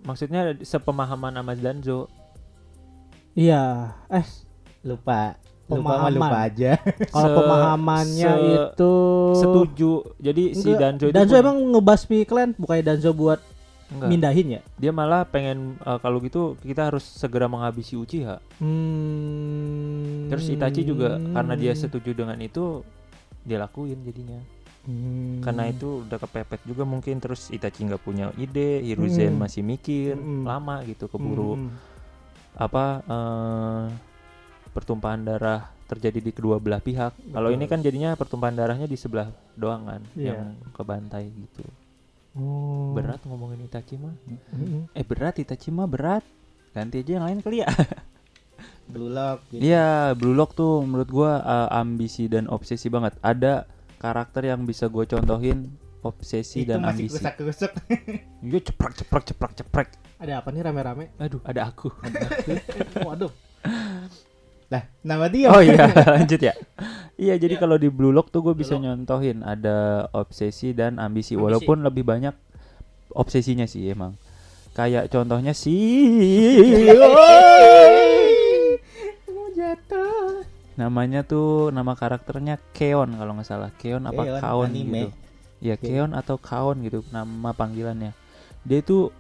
[0.00, 2.10] Maksudnya sepemahaman sama Danzo.
[3.32, 4.26] Iya, eh
[4.82, 5.38] Lupa.
[5.68, 6.12] Lupa mah Pemahaman.
[6.16, 6.72] lupa aja.
[7.12, 8.94] kalau pemahamannya se- itu
[9.36, 9.92] Setuju.
[10.18, 13.38] Jadi si Enggak, Danzo itu Danzo pun- emang ngebasmi klan bukannya Danzo buat
[13.88, 14.08] enggak.
[14.08, 14.60] mindahin ya?
[14.76, 18.38] Dia malah pengen eh, kalau gitu kita harus segera menghabisi Uchiha.
[18.58, 20.28] Hmm.
[20.28, 22.84] Terus Itachi juga karena dia setuju dengan itu
[23.42, 24.40] dia lakuin jadinya.
[24.84, 25.40] Hmm.
[25.40, 29.42] Karena itu udah kepepet juga mungkin terus Itachi nggak punya ide, Hiruzen Hmm.
[29.42, 30.44] masih mikir Hmm.
[30.44, 31.70] lama gitu keburu Hmm.
[32.56, 33.84] apa eh,
[34.68, 37.16] pertumpahan darah terjadi di kedua belah pihak.
[37.32, 40.36] Kalau ini kan jadinya pertumpahan darahnya di sebelah doang kan Iya.
[40.36, 40.40] yang
[40.72, 41.64] kebantai gitu.
[42.36, 42.92] Oh.
[42.92, 44.14] Berat ngomongin Itachi mah.
[44.52, 44.84] Hmm.
[44.92, 46.24] Eh berat Itachi mah berat.
[46.76, 47.68] Ganti aja yang lain kali ya.
[48.92, 49.60] Blue Lock gitu.
[49.60, 53.16] Iya, Blue Lock tuh menurut gua eh, ambisi dan obsesi banget.
[53.20, 55.74] Ada karakter yang bisa gue contohin
[56.06, 57.18] obsesi Itu dan masih ambisi.
[57.18, 57.72] rusak-rusak.
[58.38, 59.88] Iya ceprek ceprek ceprek ceprek.
[60.22, 61.10] Ada apa nih rame-rame?
[61.18, 61.90] Aduh, ada aku.
[63.06, 63.34] Waduh.
[64.68, 65.48] Lah, nama dia.
[65.48, 65.88] Oh iya,
[66.20, 66.52] lanjut ya.
[67.16, 67.60] Iya, jadi Iya.
[67.60, 71.40] kalau di Blue Lock tuh gue bisa Blue nyontohin ada obsesi dan ambisi, Ambisi.
[71.40, 72.36] walaupun lebih banyak
[73.10, 74.12] obsesinya sih emang.
[74.72, 75.72] Kayak contohnya si
[79.28, 80.44] Mau jatuh.
[80.78, 83.70] namanya tuh nama karakternya Keon kalau nggak salah.
[83.74, 84.94] Keon apa Keon, Kaon anime.
[84.94, 85.08] gitu.
[85.58, 88.14] Ya Keon atau Kaon gitu nama panggilannya.
[88.62, 89.10] Dia itu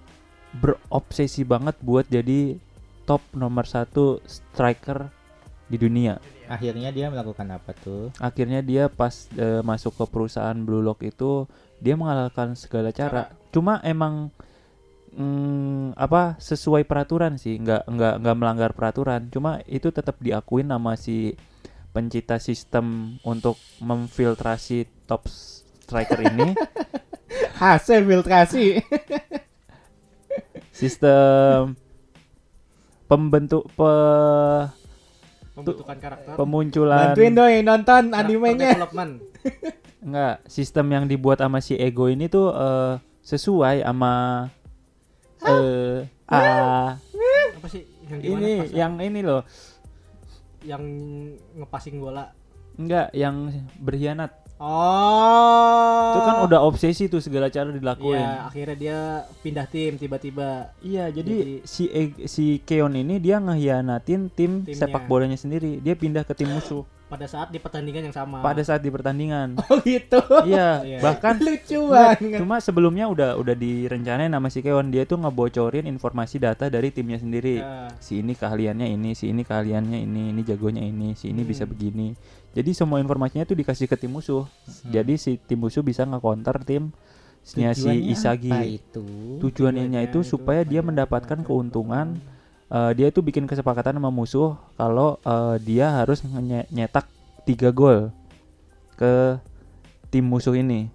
[0.54, 2.56] berobsesi banget buat jadi
[3.04, 5.10] top nomor satu striker
[5.68, 6.16] di dunia.
[6.48, 8.08] Akhirnya dia melakukan apa tuh?
[8.16, 11.44] akhirnya dia pas eh, masuk ke perusahaan Blue Lock itu
[11.78, 13.36] dia mengalahkan segala cara.
[13.52, 14.32] Cuma emang
[15.12, 19.28] mm, apa sesuai peraturan sih, nggak nggak nggak melanggar peraturan.
[19.28, 21.36] Cuma itu tetap diakuin nama si
[21.92, 26.56] pencipta sistem untuk memfiltrasi top striker ini.
[27.60, 28.80] Hasil filtrasi.
[30.72, 31.74] sistem
[33.10, 33.92] pembentuk pe,
[35.58, 36.32] Pembentukan karakter.
[36.34, 38.78] pemunculan Bantuin dong yang nonton animenya.
[38.78, 39.12] development.
[40.06, 44.46] Enggak, sistem yang dibuat sama si Ego ini tuh eh, sesuai sama
[45.40, 46.94] eh ah,
[47.52, 49.42] Apa sih yang gimana ini pas- yang ini loh.
[50.60, 50.82] yang
[51.54, 52.34] ngepassing bola?
[52.74, 54.34] Enggak, yang berkhianat.
[54.58, 56.10] Oh.
[56.10, 58.18] Itu kan udah obsesi tuh segala cara dilakuin.
[58.18, 58.98] Iya, akhirnya dia
[59.40, 60.74] pindah tim tiba-tiba.
[60.80, 64.74] Iya, jadi, Jadi- si E- si Keon ini dia ngehianatin tim Timnya.
[64.76, 65.78] sepak bolanya sendiri.
[65.78, 66.82] Dia pindah ke tim musuh.
[67.08, 68.44] pada saat di pertandingan yang sama.
[68.44, 69.56] pada saat di pertandingan.
[69.64, 70.20] Oh gitu.
[70.44, 70.98] Iya, Iya.
[71.00, 72.36] bahkan Lucu banget.
[72.36, 77.16] cuma sebelumnya udah udah direncanain sama si Keon dia tuh ngebocorin informasi data dari timnya
[77.16, 77.64] sendiri.
[77.64, 81.64] Nah, Si ini keahliannya ini, si ini keahliannya ini, ini jagonya ini, si ini bisa
[81.64, 81.72] Hmm.
[81.72, 82.08] begini.
[82.58, 84.42] Jadi semua informasinya tuh dikasih ke tim musuh.
[84.90, 86.90] Jadi si tim musuh bisa nge-counter tim
[87.54, 88.50] nya si Tujuannya Isagi.
[88.50, 89.06] apa itu?
[89.46, 92.18] Tujuannya itu supaya dia mendapatkan keuntungan
[92.68, 97.06] eh, dia itu bikin kesepakatan sama musuh kalau eh, dia harus nye- nyetak
[97.46, 98.10] tiga gol
[98.98, 99.38] ke
[100.10, 100.90] tim musuh ini.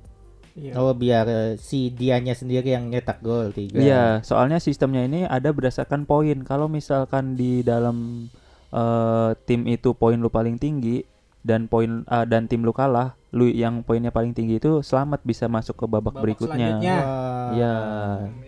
[0.54, 0.76] iya.
[0.78, 3.80] Oh biar eh, si dianya sendiri yang nyetak gol tiga.
[3.80, 6.44] Iya, soalnya sistemnya ini ada berdasarkan poin.
[6.46, 8.28] Kalau misalkan di dalam
[8.70, 11.02] eh, tim itu poin lu paling tinggi
[11.44, 15.46] dan poin eh, dan tim lu kalah, lu yang poinnya paling tinggi itu selamat bisa
[15.46, 16.80] masuk ke babak, Babak berikutnya.
[16.80, 16.98] selanjutnya.
[16.98, 17.50] Wah.
[17.54, 17.74] Iya,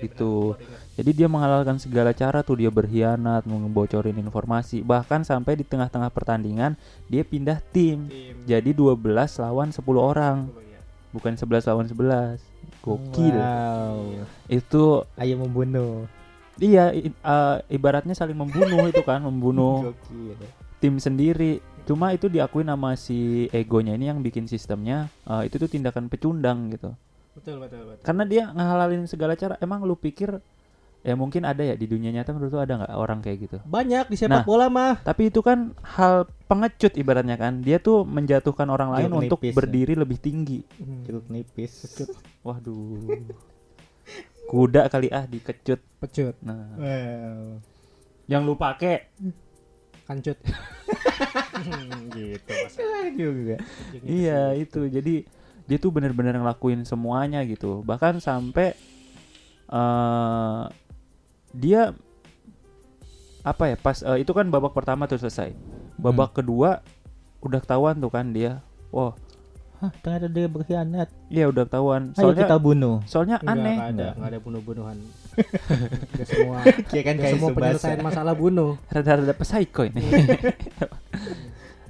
[0.01, 0.34] itu.
[0.95, 4.79] Jadi dia menghalalkan segala cara tuh dia berkhianat, ngebocorin informasi.
[4.79, 8.08] Bahkan sampai di tengah-tengah pertandingan dia pindah tim.
[8.43, 8.95] Jadi 12
[9.38, 10.47] lawan 10 orang,
[11.12, 12.39] bukan 11 lawan 11.
[12.79, 13.36] Gokil.
[13.36, 14.23] Wow.
[14.47, 16.08] Itu Ayo membunuh.
[16.55, 20.39] iya i- eh, ibaratnya saling membunuh itu kan, membunuh Gokil.
[20.79, 21.60] tim sendiri.
[21.86, 26.69] Cuma itu diakui nama si egonya ini yang bikin sistemnya eh, itu tuh tindakan pecundang
[26.69, 26.91] gitu.
[27.34, 28.02] Betul, betul, betul.
[28.02, 29.56] Karena dia ngehalalin segala cara.
[29.60, 30.39] Emang lu pikir
[31.06, 33.58] ya mungkin ada ya di dunia nyata menurut lu ada nggak orang kayak gitu?
[33.62, 34.43] Banyak di sepak Nah.
[34.43, 34.98] bola mah.
[35.00, 37.62] Tapi itu kan hal pengecut ibaratnya kan.
[37.62, 39.56] Dia tuh menjatuhkan orang lain untuk nipis ya.
[39.56, 40.65] berdiri lebih tinggi.
[40.82, 42.02] Hmm, nipis.
[42.41, 43.21] Waduh.
[44.45, 45.82] Kuda kali ah dikecut.
[45.98, 47.58] Pecut, Nah, Wow.
[48.26, 49.10] yang lu pakai
[50.06, 50.38] kancut.
[52.13, 52.54] gitu
[53.22, 53.56] juga.
[54.06, 54.88] Iya itu.
[54.89, 55.26] Jadi
[55.65, 57.82] dia tuh bener-bener ngelakuin semuanya gitu.
[57.82, 58.78] Bahkan sampai
[59.65, 60.63] eh
[61.56, 61.96] dia
[63.46, 65.54] apa ya pas eh, itu kan babak pertama tuh selesai.
[65.98, 66.86] Babak kedua
[67.46, 69.13] udah ketahuan tuh kan dia wah
[69.75, 71.07] Hah, ternyata dia berkhianat.
[71.27, 72.95] iya udah ketahuan Ayo soalnya kita bunuh.
[73.03, 74.27] soalnya Enggak, aneh enggak ada, Enggak.
[74.27, 74.97] ada bunuh-bunuhan.
[76.29, 76.57] Semua.
[76.88, 78.79] Kayak kan kayak semua penyelesaian masalah bunuh.
[78.88, 79.99] rada-rada psycho ini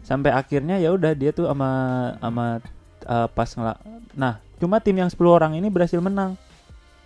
[0.02, 1.70] sampai akhirnya ya udah dia tuh sama
[2.16, 2.46] sama
[3.04, 3.78] eh, pas ngelak
[4.14, 6.38] nah cuma tim yang 10 orang ini berhasil menang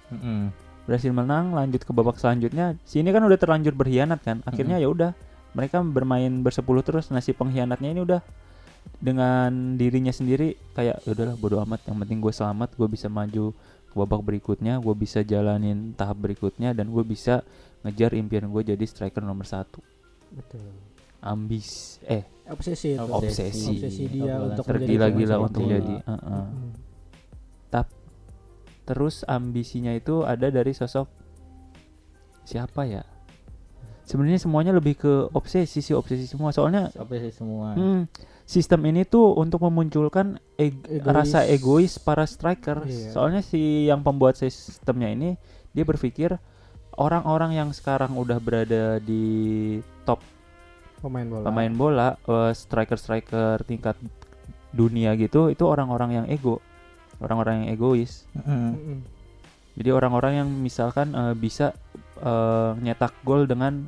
[0.09, 0.51] Mm-mm.
[0.83, 5.11] berhasil menang lanjut ke babak selanjutnya sini kan udah terlanjur berkhianat kan akhirnya ya udah
[5.49, 8.19] mereka bermain bersepuluh terus nah si pengkhianatnya ini udah
[8.99, 13.55] dengan dirinya sendiri kayak "Ya udahlah bodo amat yang penting gue selamat gue bisa maju
[13.89, 17.41] ke babak berikutnya gue bisa jalanin tahap berikutnya dan gue bisa
[17.87, 19.79] ngejar impian gue jadi striker nomor satu
[20.35, 20.67] Betul.
[21.23, 23.05] ambis eh Obsesi itu.
[23.13, 23.77] Obsesi.
[23.77, 26.45] Obsesi dia untuk tergila-gila untuk jadi uh-uh.
[26.49, 26.73] Hmm.
[28.89, 31.05] terus ambisinya itu ada dari sosok
[32.41, 33.05] siapa ya
[34.09, 37.77] sebenarnya semuanya lebih ke obsesi sih obsesi semua soalnya sih semua?
[37.77, 38.09] hmm,
[38.43, 41.05] sistem ini tuh untuk memunculkan eg- Egois.
[41.05, 43.13] rasa egois para striker Iya.
[43.13, 45.37] soalnya si yang pembuat sistemnya ini
[45.69, 46.41] dia berpikir
[46.91, 50.25] orang-orang yang sekarang udah berada di top
[50.99, 51.45] Pemain bola.
[51.45, 53.95] pemain bola eh, striker-striker tingkat
[54.69, 56.57] dunia gitu itu orang-orang yang ego
[57.19, 58.73] orang-orang yang egois Mm-mm.
[58.73, 58.97] Mm-mm.
[59.75, 61.71] jadi orang-orang yang misalkan eh, bisa
[62.19, 63.83] eh, nyetak gol dengan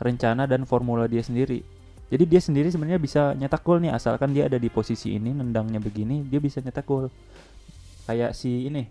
[0.00, 1.60] rencana dan formula dia sendiri
[2.10, 5.78] jadi dia sendiri sebenarnya bisa nyetak gol nih asalkan dia ada di posisi ini nendangnya
[5.78, 7.08] begini dia bisa nyetak gol
[8.04, 8.88] kayak si ini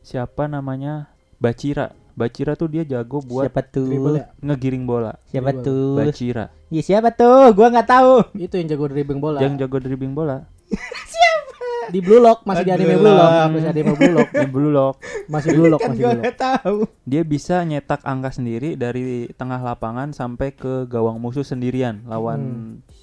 [0.00, 4.18] siapa namanya Bacira Bacira tuh dia jago buat Siapa tuh?
[4.18, 4.26] Ya?
[4.42, 5.62] ngegiring bola Siapa Dribble.
[5.62, 5.94] tuh?
[6.02, 7.54] Bacira Iya siapa tuh?
[7.56, 8.14] Gua nggak tahu.
[8.36, 9.38] Itu yang jago dribbling bola.
[9.40, 10.44] yang jago dribbling bola
[11.94, 14.72] Di Blue Lock masih di anime Blue Blue Lock, masih anime Blue Lock, yang blue
[14.72, 16.36] lock masih Blue Lock, Kan masih Blue Lock.
[16.36, 16.78] tahu.
[17.08, 22.40] dia bisa nyetak angka sendiri dari tengah lapangan sampai ke gawang musuh sendirian lawan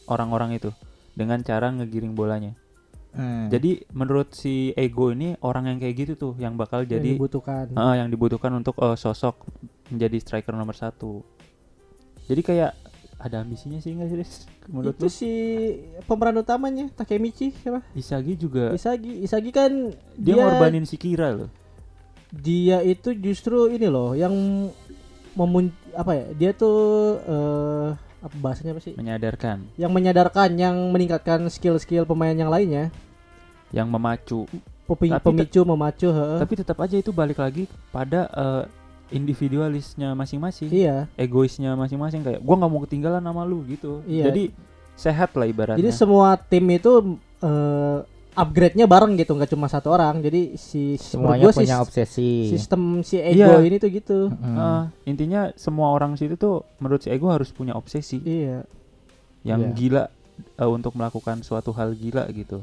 [0.06, 0.70] orang-orang itu
[1.18, 2.54] dengan cara ngegiring bolanya.
[3.16, 3.48] Hmm.
[3.48, 7.66] Jadi menurut si ego ini orang yang kayak gitu tuh yang bakal Yang jadi dibutuhkan.
[7.80, 9.40] Ah, yang dibutuhkan untuk eh, sosok
[9.88, 11.24] menjadi striker nomor satu.
[12.28, 12.72] Jadi kayak
[13.16, 14.34] ada ambisinya sih nggak sih Des?
[14.68, 15.10] menurut itu lu?
[15.10, 15.32] si
[16.04, 17.80] pemeran utamanya Takemichi siapa?
[17.92, 19.22] Isagi juga Isagi.
[19.22, 19.72] Isagi kan
[20.14, 21.50] dia, ngorbanin si Kira loh.
[22.32, 24.34] dia itu justru ini loh yang
[25.34, 26.26] memun apa ya?
[26.34, 26.76] Dia tuh
[27.22, 28.94] eh apa bahasanya apa sih?
[28.96, 32.90] Menyadarkan, Yang menyadarkan, yang meningkatkan skill-skill pemain yang lainnya.
[33.70, 34.48] yang memacu.
[34.86, 36.40] Tapi pemicu, memacu, heeh.
[36.40, 38.64] Tapi tetap aja itu balik lagi pada eh,
[39.10, 40.70] individualisnya masing-masing.
[40.70, 41.06] Iya.
[41.16, 44.02] egoisnya masing-masing kayak gua nggak mau ketinggalan sama lu gitu.
[44.04, 44.30] Iya.
[44.30, 44.44] Jadi
[44.96, 45.78] sehat lah ibaratnya.
[45.78, 48.00] Jadi semua tim itu eh,
[48.34, 50.20] upgrade-nya bareng gitu, nggak cuma satu orang.
[50.20, 52.32] Jadi si si- Semuanya gua punya sis- obsesi.
[52.48, 53.62] sistem si ego Iya.
[53.62, 54.20] ini tuh gitu.
[54.28, 54.56] Mm-mm.
[54.56, 58.66] Eh, intinya semua orang situ tuh menurut si ego harus punya obsesi Iya.
[59.44, 59.74] yang Iya.
[59.74, 60.04] gila
[60.36, 62.60] eh, untuk melakukan suatu hal gila gitu.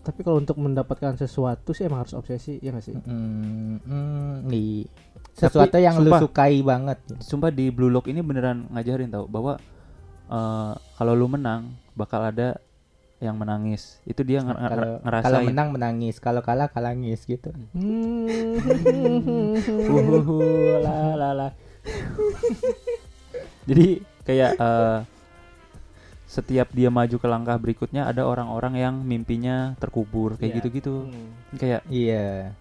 [0.00, 2.96] Tapi kalau untuk mendapatkan sesuatu sih emang harus obsesi, ya nggak sih?
[2.98, 4.88] Hmm, hmm, nih.
[5.32, 6.20] Sesuatu yang lu sumpah.
[6.20, 6.98] sukai banget.
[7.18, 9.56] Sumpah di Blue Lock ini beneran ngajarin tau bahwa
[10.26, 12.60] eh, kalau lu menang bakal ada
[13.18, 14.00] yang menangis.
[14.02, 15.26] Itu dia nger- Kalau ngerasain.
[15.26, 17.52] kalau menang menangis, kalau kalah kalangis gitu.
[19.86, 20.40] Uhuhu,
[20.78, 21.48] la la la.
[23.64, 23.86] Jadi
[24.22, 24.98] kayak eh,
[26.24, 30.56] setiap dia maju ke langkah berikutnya ada orang-orang yang mimpinya terkubur kayak Iya.
[30.58, 30.94] gitu-gitu.
[31.06, 32.54] Hmm, Kayak Iya.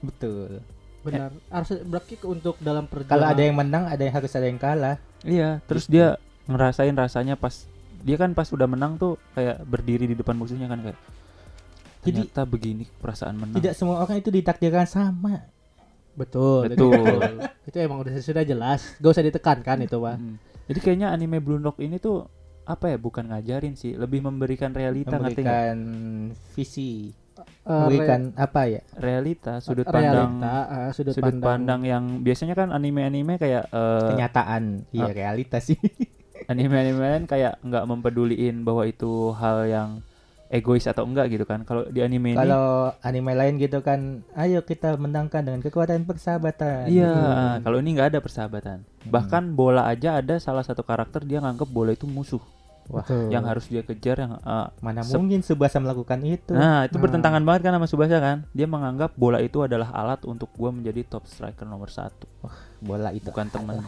[0.00, 0.62] Betul.
[1.02, 1.30] Benar.
[1.48, 3.12] Harus berarti untuk dalam perjalanan.
[3.12, 4.96] Kalau ada yang menang, ada yang harus ada yang kalah.
[5.22, 5.98] iya, terus Gitu.
[5.98, 6.14] dia
[6.46, 7.66] ngerasain rasanya pas
[7.98, 10.98] dia kan pas udah menang tuh kayak berdiri di depan musuhnya kan kayak
[12.06, 13.58] Jadi- ternyata begini perasaan menang.
[13.58, 15.42] Tidak semua orang itu ditakdirkan sama.
[16.14, 16.98] betul, Betul.
[17.70, 18.98] itu, emang udah sudah jelas.
[18.98, 20.18] Gak usah ditekankan itu, Pak.
[20.18, 20.34] Mm.
[20.66, 22.26] Jadi kayaknya anime Blue Lock ini tuh
[22.66, 25.14] apa ya bukan ngajarin sih, lebih memberikan realita?
[25.14, 25.78] Memberikan
[26.52, 27.14] visi,
[27.64, 28.80] Memberikan apa ya?
[28.96, 34.88] Realita, sudut realita, pandang eh, sudut, sudut pandang yang biasanya kan anime-anime kayak eh, Kenyataan.
[34.90, 35.12] Iya, ah.
[35.12, 35.76] realita sih.
[36.50, 39.90] anime-anime lain kayak nggak mempeduliin bahwa itu hal yang
[40.48, 41.62] egois atau enggak gitu kan.
[41.68, 46.88] Kalau di anime ini Kalau anime lain gitu kan, ayo kita menangkan dengan kekuatan persahabatan.
[46.88, 47.56] Iya, Hmm.
[47.68, 48.78] kalau ini nggak ada persahabatan.
[49.04, 52.40] Bahkan bola aja ada salah satu karakter dia nganggep bola itu musuh
[52.88, 53.28] Wah, Betul.
[53.28, 56.56] yang harus dia kejar yang eh, mana mungkin Subasa melakukan itu?
[56.56, 57.02] Nah, itu Ah.
[57.04, 58.48] bertentangan banget kan sama Subasa kan?
[58.56, 62.24] Dia menganggap bola itu adalah alat untuk gua menjadi top striker nomor satu,
[62.80, 63.84] Bola itu bukan teman.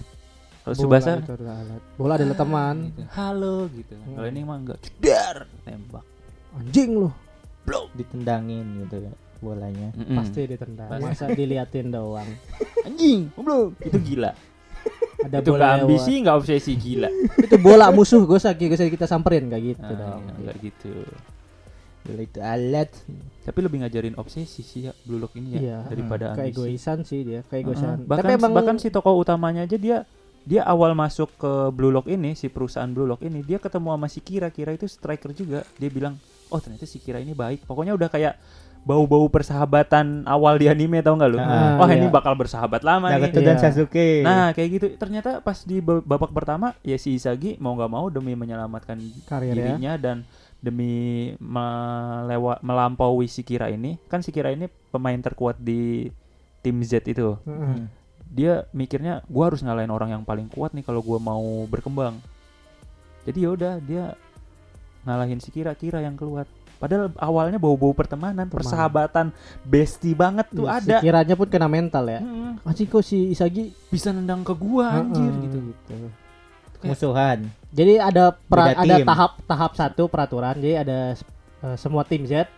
[0.61, 1.83] Kalau Bola Subasa itu adalah alat.
[1.97, 2.77] Bola adalah teman.
[2.93, 3.95] gitu, halo gitu.
[3.97, 4.15] Hmm.
[4.21, 6.05] Kalau ini mah enggak, cedar, tembak.
[6.53, 7.11] Anjing lu.
[7.95, 9.89] ditendangin gitu ya bolanya.
[9.97, 10.17] Mm-mm.
[10.21, 10.89] Pasti ditendang.
[10.93, 11.05] Pasti.
[11.07, 12.29] Masa diliatin doang.
[12.87, 13.73] anjing, goblok.
[13.81, 14.37] Itu gila.
[15.21, 17.09] Ada itu bola nggak ambisi, nggak obsesi gila.
[17.37, 20.23] itu bola musuh gue sakit gue kita samperin kayak gitu Nah, dong.
[20.23, 20.93] iya, enggak gitu.
[22.01, 22.89] Bola itu alat.
[23.41, 25.79] Tapi lebih ngajarin obsesi sih ya Blue Lock ini ya Iya.
[25.87, 26.57] daripada ambisi.
[26.57, 28.01] Keegoisan sih dia, keegoisan.
[28.01, 28.09] Heeh.
[28.09, 30.09] bahkan Tapi emang bahkan si tokoh utamanya aja dia
[30.41, 34.09] dia awal masuk ke Blue Lock ini si perusahaan Blue Lock ini dia ketemu sama
[34.09, 36.17] si Kira Kira itu striker juga dia bilang
[36.49, 38.41] oh ternyata si Kira ini baik pokoknya udah kayak
[38.81, 41.97] bau-bau persahabatan awal di anime tau nggak lu Ah, wah iya.
[41.97, 43.63] ini bakal bersahabat lama nih Naruto dan Iya.
[43.63, 44.09] Sasuke.
[44.21, 48.09] nah kayak gitu ternyata pas di ba- babak pertama ya si Isagi mau nggak mau
[48.09, 49.55] demi menyelamatkan karir ya.
[49.55, 50.17] dirinya dan
[50.59, 50.93] demi
[51.37, 56.09] melewa- melampaui si Kira ini kan si Kira ini pemain terkuat di
[56.59, 57.57] tim Z itu Heeh.
[57.67, 57.85] Hmm.
[58.27, 62.17] dia mikirnya gua harus ngalahin orang yang paling kuat nih kalau gua mau berkembang
[63.23, 64.17] jadi yaudah dia
[65.03, 66.45] ngalahin si kira kira yang keluar
[66.81, 68.51] padahal awalnya bau-bau pertemanan Teman.
[68.51, 69.27] persahabatan
[69.63, 72.19] bestie banget tuh Iya, ada Sekiranya pun kena mental ya.
[72.19, 75.59] Mm, Anjing kok si Isagi bisa nendang ke gua anjir Heeh, gitu
[76.81, 77.45] Musuhan.
[77.71, 79.07] Jadi ada pra- Beda ada tim.
[79.07, 80.57] tahap tahap satu peraturan.
[80.57, 80.99] Jadi ada
[81.61, 82.49] eh, semua tim Z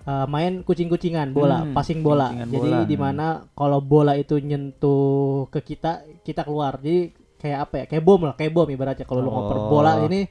[0.00, 2.32] eh, main kucing-kucingan bola, Hmm, passing bola.
[2.32, 2.88] kucing-kucingan Jadi bola.
[2.88, 5.04] di mana kalau bola itu nyentuh
[5.48, 5.92] ke kita,
[6.24, 6.80] kita keluar.
[6.80, 7.84] Jadi kayak apa ya?
[7.86, 9.04] Kayak bom lah, kayak bom ibaratnya.
[9.04, 9.68] Kalau lu ngoper Oh.
[9.70, 10.24] bola ini,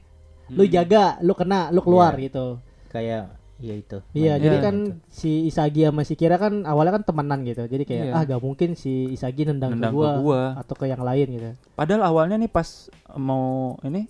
[0.50, 0.72] lu Hmm.
[0.72, 2.22] jaga, lu kena, lu keluar Iya.
[2.26, 2.46] gitu.
[2.90, 3.98] Kayak iya itu.
[4.16, 4.66] Iya, jadi gitu.
[4.66, 4.76] kan
[5.12, 7.68] si Isagi sama si Kira kan awalnya kan temenan gitu.
[7.68, 8.14] Jadi kayak Iya.
[8.16, 11.28] ah gak mungkin si Isagi nendang, nendang ke ke gua, gua atau ke yang lain
[11.28, 11.50] gitu.
[11.76, 12.88] padahal awalnya nih pas
[13.20, 14.08] mau ini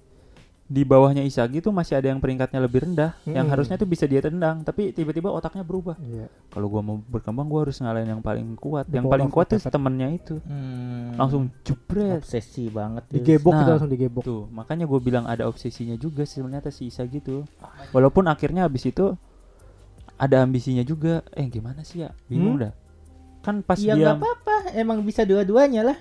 [0.70, 3.58] di bawahnya Isagi tuh masih ada yang peringkatnya lebih rendah yang Hmm.
[3.58, 6.30] harusnya tuh bisa dia tendang tapi tiba-tiba otaknya berubah Iya.
[6.48, 9.58] kalau gua mau berkembang gua harus ngalahin yang paling kuat The yang paling kuat tuh
[9.60, 11.18] temennya itu Hmm.
[11.18, 13.02] langsung jebret obsesi banget.
[13.10, 13.60] Digebok Nah.
[13.60, 14.22] gitu langsung digebok.
[14.22, 17.50] tuh makanya gue bilang ada obsesinya juga sih ternyata si Isa gitu
[17.90, 19.18] walaupun akhirnya habis itu
[20.16, 22.64] ada ambisinya juga eh gimana sih ya bingung Hmm?
[22.64, 22.74] dah
[23.40, 25.98] kan pas Iya dia nggak apa-apa, emang bisa dua-duanya lah.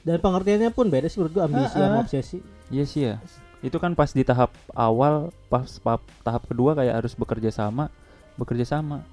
[0.00, 2.02] Dan pengertiannya pun beda sih menurut gua ambisi Ah, sama ah.
[2.02, 2.40] obsesi.
[2.66, 3.20] iya sih ya
[3.60, 7.92] itu kan pas di tahap awal pas, pa- tahap kedua kayak harus bekerja sama
[8.34, 9.04] bekerja sama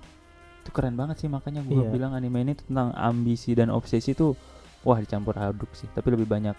[0.61, 1.89] itu keren banget sih makanya gue Iya.
[1.89, 4.35] bilang anime ini tentang ambisi dan obsesi tuh
[4.81, 6.55] wah dicampur aduk sih tapi lebih banyak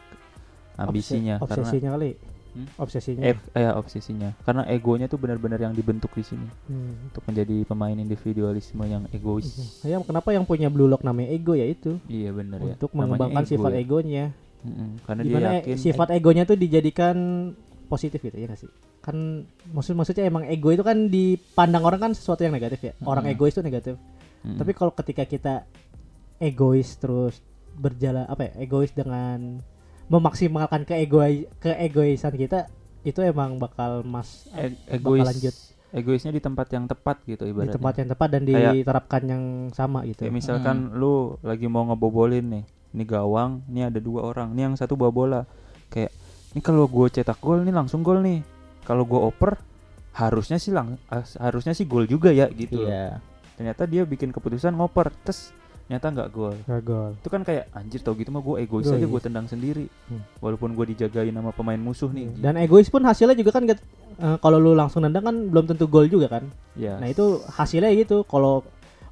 [0.77, 2.11] ambisinya Obse- karena obsesinya kali.
[2.49, 2.65] Hmm?
[2.77, 3.23] Obsesinya.
[3.23, 7.07] eh, eh, obsesinya karena egonya tuh benar-benar yang dibentuk di sini Hmm.
[7.07, 9.53] untuk menjadi pemain individualisme yang egois.
[9.83, 12.73] Ya, kenapa yang punya Blue Lock namanya ego ya itu Iya benar ya.
[12.75, 13.79] untuk mengembangkan ego sifat ya.
[13.79, 14.25] egonya.
[14.59, 17.17] Mm-mm, Karena dia Gimana yakin sifat egonya tuh dijadikan
[17.89, 18.71] positif gitu ya nggak sih?
[19.01, 22.93] Kan maksud maksudnya emang ego itu kan dipandang orang kan sesuatu yang negatif ya.
[23.03, 23.35] Orang Mm-mm.
[23.35, 23.97] egois itu negatif.
[24.45, 24.57] Mm-mm.
[24.57, 25.55] Tapi kalau ketika kita
[26.39, 27.41] egois terus
[27.75, 28.53] berjalan apa ya?
[28.61, 29.59] Egois dengan
[30.07, 32.69] memaksimalkan keegoi keegoisan kita
[33.03, 35.55] itu emang bakal mas E- bakal egois lanjut
[35.89, 37.75] egoisnya di tempat yang tepat gitu di ibaratnya.
[37.75, 40.21] tempat yang tepat dan Kayak- diterapkan yang sama gitu.
[40.21, 44.75] Kayak misalkan lu lagi mau ngebobolin nih, ini gawang, ini ada dua orang, ini yang
[44.77, 45.41] satu bawa bola.
[46.49, 48.41] Ini kalau gue cetak gol nih langsung gol nih.
[48.83, 49.61] Kalau gue oper,
[50.15, 52.91] harusnya sih lang as- harusnya sih gol juga ya gitu loh.
[52.91, 53.21] Iya.
[53.55, 55.51] ternyata dia bikin keputusan ngoper tes
[55.85, 57.11] ternyata nggak gol Nggak gol.
[57.13, 58.95] itu kan kayak anjir tau gitu mah gue egois Egois.
[58.95, 60.23] aja gue tendang sendiri Hmm.
[60.39, 63.75] walaupun gue dijagain sama pemain musuh nih Dan egois pun hasilnya juga kan eh,
[64.39, 66.47] kalau lu langsung nendang kan belum tentu gol juga kan.
[66.75, 68.23] ya Nah itu hasilnya gitu.
[68.25, 68.63] Kalau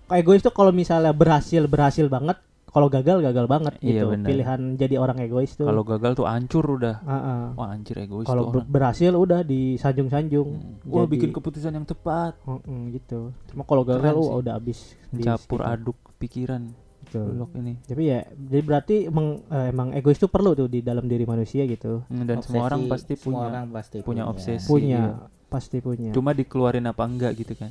[0.09, 2.39] egois tuh kalau misalnya berhasil berhasil banget,
[2.77, 4.07] kalau gagal gagal banget Iya, gitu.
[4.13, 4.29] benar.
[4.29, 5.65] Pilihan jadi orang egois tuh.
[5.65, 7.43] kalau gagal tuh hancur udah Heeh.
[7.57, 10.45] wah anjir egois kalau ber- berhasil udah disanjung-sanjung.
[10.45, 10.85] Hmm.
[10.85, 13.33] Gua Jadi- bikin keputusan yang tepat Heeh, gitu.
[13.49, 14.93] Cuma kalau gagal Keren uh, udah habis.
[15.09, 16.63] mencampur Habis, aduk pikiran
[17.01, 17.23] gitu.
[17.25, 21.09] blok ini Tapi ya, jadi berarti emang eh, emang egois itu perlu tuh di dalam
[21.09, 22.05] diri manusia gitu.
[22.05, 24.69] Hmm, dan semua orang Obsesi, pasti semua punya orang pasti punya obsesi.
[24.69, 25.15] Punya, iya.
[25.49, 26.11] pasti punya.
[26.13, 27.71] cuma dikeluarin apa enggak gitu kan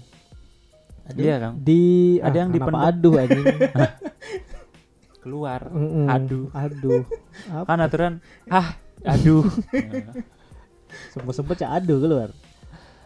[1.05, 1.21] Aduh.
[1.21, 2.89] iya kan di Ada ah, yang kenapa dipendam.
[2.89, 3.45] aduh anjing.
[5.25, 6.05] keluar Mm-mm.
[6.05, 6.53] Aduh.
[6.53, 7.01] Aduh.
[7.57, 7.65] Apa?
[7.65, 8.13] kan aturan
[8.47, 9.41] ah aduh
[11.11, 12.29] Sempet-sempet ya aduh keluar.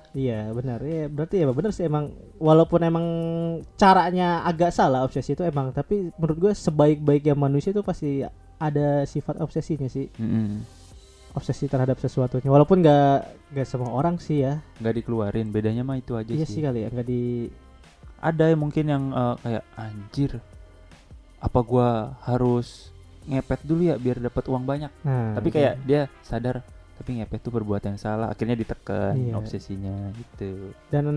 [0.10, 2.10] Iya benar ya berarti ya benar sih emang
[2.42, 3.06] walaupun emang
[3.78, 8.26] caranya agak salah obsesi itu emang tapi menurut gue sebaik-baiknya manusia itu pasti
[8.58, 10.66] ada sifat obsesinya sih Mm-mm.
[11.38, 13.18] obsesi terhadap sesuatunya walaupun nggak
[13.54, 16.84] nggak semua orang sih ya nggak dikeluarin bedanya mah itu aja iya sih sih kali
[16.84, 17.54] ya nggak di
[18.18, 20.32] ada yang mungkin yang eh, kayak anjir
[21.40, 21.88] apa gua
[22.22, 22.92] harus
[23.24, 24.92] ngepet dulu ya biar dapat uang banyak?
[25.02, 26.60] Nah tapi kayak dia sadar
[26.94, 28.28] tapi ngepet tuh perbuatan yang salah.
[28.28, 29.34] Akhirnya ditekan Iya.
[29.34, 30.76] obsesinya gitu.
[30.90, 31.08] Dan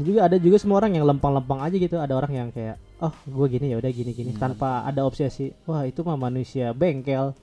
[0.00, 1.96] juga ada juga semua orang yang lempang-lempang aja gitu.
[1.96, 4.32] Ada orang yang kayak oh gue gini ya udah gini gini.
[4.32, 4.40] Hmm.
[4.40, 7.36] tanpa ada obsesi wah itu mah manusia bengkel.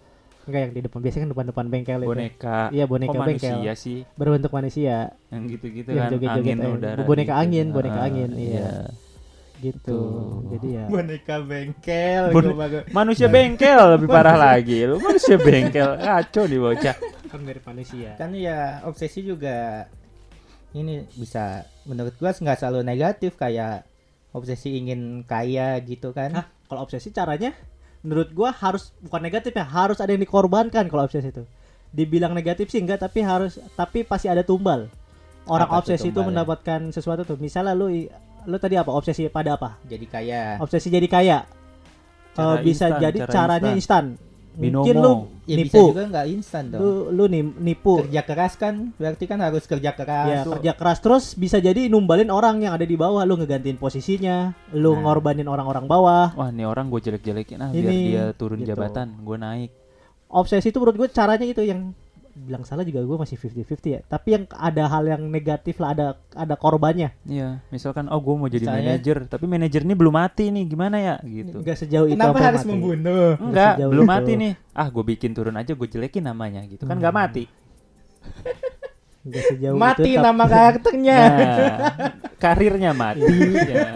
[0.44, 2.10] Enggak yang di depan biasanya kan depan-depan bengkel itu.
[2.10, 2.60] Boneka.
[2.74, 3.54] Iya boneka kok bengkel.
[3.54, 4.00] manusia sih.
[4.14, 4.96] Berbentuk manusia.
[5.30, 7.40] Yang gitu-gitu Yang kan joget-joget, angin eh, udara boneka gitu.
[7.40, 8.68] angin, boneka Ah, angin, iya.
[9.64, 10.00] Gitu.
[10.52, 12.52] Jadi ya boneka bengkel Bon-
[12.92, 14.84] manusia bengkel lebih parah lagi.
[14.84, 16.96] Lu manusia bengkel kacau nih bocah.
[17.32, 18.20] Kan mirip manusia.
[18.20, 19.88] Kan ya obsesi juga
[20.76, 23.88] ini bisa menurut gua nggak selalu negatif kayak
[24.36, 26.34] obsesi ingin kaya gitu kan.
[26.36, 26.48] Hah?
[26.68, 27.54] kalau obsesi caranya?
[28.04, 31.46] Menurut gua harus bukan negatif ya harus ada yang dikorbankan kalau obsesi itu.
[31.94, 34.90] Dibilang negatif sih enggak tapi harus tapi pasti ada tumbal.
[35.46, 36.42] Orang Apa obsesi itu tumbalnya?
[36.42, 37.38] mendapatkan sesuatu tuh.
[37.38, 37.92] Misalnya lu
[38.46, 38.90] lu tadi apa?
[38.90, 39.78] Obsesi pada apa?
[39.84, 40.58] Jadi kaya.
[40.58, 41.44] Obsesi jadi kaya.
[42.34, 44.06] Cara Eh, bisa instan, jadi cara caranya instan.
[44.54, 45.12] mungkin lu
[45.46, 45.84] ya bisa nipu.
[45.90, 46.82] juga nggak instan dong.
[46.82, 47.24] Lu lu
[47.58, 47.94] nipu.
[48.02, 48.94] Kerja keras kan?
[48.96, 50.28] Berarti kan harus kerja keras.
[50.28, 50.98] Ya kerja keras.
[50.98, 53.22] Terus bisa jadi numbalin orang yang ada di bawah.
[53.22, 54.54] Lu ngegantiin posisinya.
[54.72, 55.02] Lu Nah.
[55.04, 56.34] ngorbanin orang-orang bawah.
[56.34, 58.72] Wah nih orang gue jelek-jelekin ah biar Ini, dia turun gitu.
[58.72, 59.14] jabatan.
[59.20, 59.70] Gue naik.
[60.28, 61.94] Obsesi itu menurut gue caranya itu yang
[62.36, 66.08] bilang salah juga gue masih 50-50 ya tapi yang ada hal yang negatif lah ada
[66.32, 70.50] ada korbannya Iya, misalkan oh gue mau jadi Misalnya- manajer, tapi manajer ini belum mati
[70.50, 71.62] nih, gimana ya gitu.
[71.62, 72.70] nggak sejauh itu kenapa harus mati.
[72.70, 74.10] membunuh Enggak, belum itu.
[74.10, 74.54] mati nih.
[74.72, 76.84] Ah, gue bikin turun aja, gue jelekin namanya gitu.
[76.84, 77.22] Kan nggak Hmm.
[77.22, 77.44] mati.
[79.24, 81.78] nggak sejauh mati itu, tapi- nama karakternya Nah,
[82.36, 83.30] karirnya mati.
[83.64, 83.88] ya.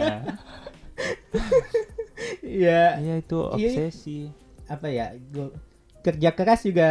[2.41, 4.29] Iya Iya itu obsesi.
[4.65, 5.53] apa ya gua,
[5.99, 6.89] kerja keras juga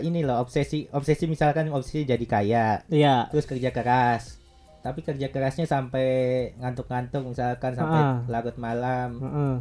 [0.00, 2.66] ini loh obsesi obsesi misalkan obsesi jadi kaya.
[2.88, 3.28] Iya.
[3.28, 4.38] Terus kerja keras.
[4.80, 6.08] Tapi kerja kerasnya sampai
[6.56, 8.18] ngantuk-ngantuk misalkan sampai Ah.
[8.28, 9.10] larut malam.
[9.20, 9.54] Heeh.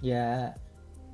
[0.00, 0.56] ya.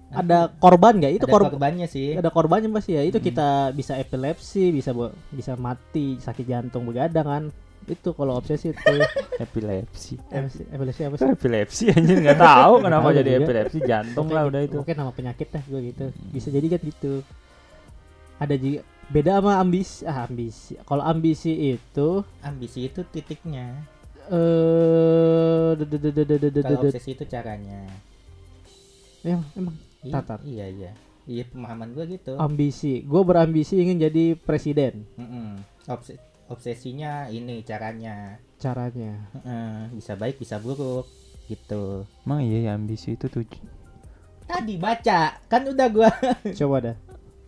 [0.06, 1.18] Ada korban nggak?
[1.18, 2.14] Itu ada korban korbannya sih.
[2.14, 3.02] Ada korbannya pasti ya.
[3.02, 3.26] Itu Mm.
[3.26, 4.94] kita bisa epilepsi bisa
[5.34, 7.44] bisa mati sakit jantung begadang kan
[7.88, 8.94] itu kalau obsesi itu
[9.44, 10.14] Epilepsi.
[10.26, 13.44] Epilepsi- epilepsi apa sih Epilepsi anjir nggak tahu kenapa jadi juga.
[13.44, 14.76] epilepsi jantung lah udah itu.
[14.76, 16.04] Oke nama penyakit dah gue gitu.
[16.28, 17.12] Bisa jadi kan gitu.
[18.36, 20.02] Ada juga beda sama ambisi.
[20.02, 20.74] Ah, ambisi.
[20.78, 22.08] Kalau ambisi itu
[22.40, 23.72] ambisi itu titiknya
[24.26, 25.70] eh
[26.58, 27.86] kalau obsesi itu caranya
[29.22, 30.38] emang emang Tatar.
[30.42, 30.90] iya iya
[31.24, 33.02] iya pemahaman gua gitu ambisi.
[33.02, 35.02] Gue berambisi ingin jadi presiden.
[35.14, 35.62] Mm-mm.
[35.86, 39.28] Obse- obsesinya ini caranya Caranya.
[39.36, 41.04] Heeh, bisa baik bisa buruk
[41.46, 43.44] gitu Emang iya ya ambisi itu tuh
[44.42, 46.10] tadi baca kan udah gua
[46.58, 46.96] Coba dah.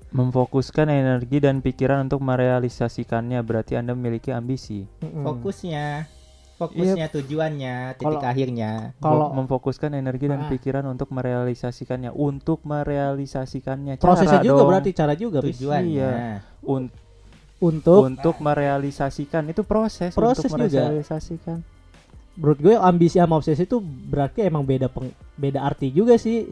[0.08, 4.88] memfokuskan energi dan pikiran untuk merealisasikannya berarti Anda memiliki ambisi.
[4.98, 5.20] Mm-mm.
[5.22, 6.08] fokusnya
[6.56, 10.48] fokusnya tujuannya titik Kalau- akhirnya Kalau memfokuskan energi dan Ah.
[10.48, 14.68] pikiran untuk merealisasikannya untuk merealisasikannya prosesnya Cara juga dong.
[14.68, 16.42] berarti cara juga tujuannya Iya.
[16.62, 16.90] Un-
[17.58, 20.86] untuk untuk merealisasikan itu proses, Proses untuk juga.
[20.86, 21.58] merealisasikan.
[22.34, 26.46] Menurut gue ambisi sama obsesi itu berarti emang beda peng- beda arti juga sih.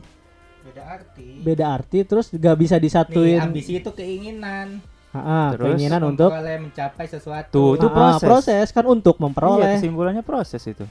[0.66, 1.28] beda arti.
[1.40, 3.38] Beda arti terus gak bisa nih disatuin.
[3.40, 4.82] ambisi itu keinginan.
[5.12, 7.54] Ah, Terus keinginan untuk mencapai sesuatu.
[7.54, 8.66] Tuh, itu Ah, proses.
[8.68, 10.82] kan untuk iya memperoleh kesimpulannya proses itu.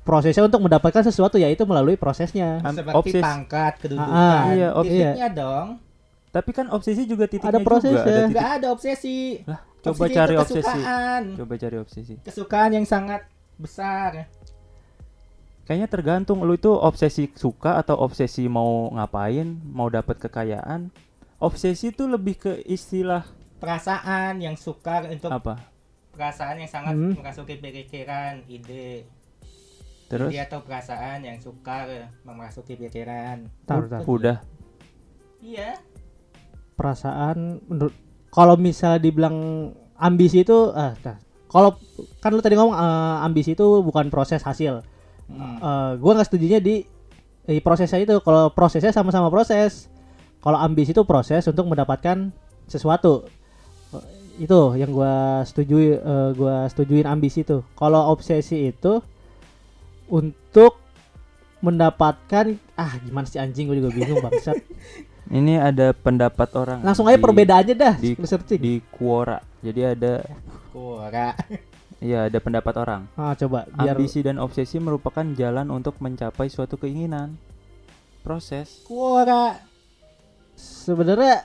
[0.00, 2.64] Prosesnya untuk mendapatkan sesuatu yaitu melalui prosesnya.
[2.66, 4.08] Seperti obses- pangkat kedudukan.
[4.10, 4.68] Ah, iya,
[5.12, 5.68] titiknya dong
[6.34, 7.94] tapi kan obsesi juga titiknya Ada prosesnya.
[7.94, 9.16] juga ada titik nggak ada obsesi
[9.84, 10.64] Coba Obsesi cari obsesi.
[10.64, 11.22] kesukaan.
[11.36, 12.14] Coba cari obsesi.
[12.18, 13.20] Kesukaan yang sangat
[13.54, 14.32] besar.
[15.64, 20.88] Kayaknya tergantung lu itu obsesi suka atau obsesi mau ngapain, mau dapat kekayaan.
[21.36, 23.28] Obsesi itu lebih ke istilah
[23.60, 25.60] Perasaan yang suka untuk apa?
[26.12, 27.12] perasaan yang sangat Hmm.
[27.16, 29.04] merasuki pikiran, ide.
[30.06, 31.84] Terus Ide atau perasaan yang suka
[32.22, 33.52] memasuki pikiran.
[33.64, 34.00] Tar, tar.
[34.00, 34.40] udah
[35.40, 35.76] Iya.
[36.74, 37.94] Perasaan menurut
[38.34, 41.22] kalau misalnya dibilang ambisi itu ah tar.
[41.46, 41.78] kalau
[42.18, 44.82] kan lu tadi ngomong eh, ambisi itu bukan proses hasil.
[45.30, 45.56] Hmm.
[45.62, 46.82] Eh, gua nggak setujunya di,
[47.46, 48.18] di prosesnya itu.
[48.26, 49.86] Kalau prosesnya sama-sama proses.
[50.42, 52.34] Kalau ambisi itu proses untuk mendapatkan
[52.66, 53.30] sesuatu.
[53.94, 57.62] Eh, itu yang gua setujui eh, gua setujuin ambisi itu.
[57.78, 58.98] Kalau obsesi itu
[60.10, 60.82] untuk
[61.64, 64.60] mendapatkan ah gimana sih anjing gue juga bingung bangsat
[65.28, 69.40] ini ada pendapat orang langsung aja di- perbedaannya dah di- searching di Quora.
[69.58, 70.20] Jadi ada
[70.68, 71.32] Kura.
[71.98, 73.08] iya ada pendapat orang.
[73.14, 77.36] ah coba biar Ambisi dan obsesi merupakan jalan untuk mencapai suatu keinginan.
[78.20, 78.82] Proses.
[78.82, 79.56] Kura.
[80.54, 81.44] sebenarnya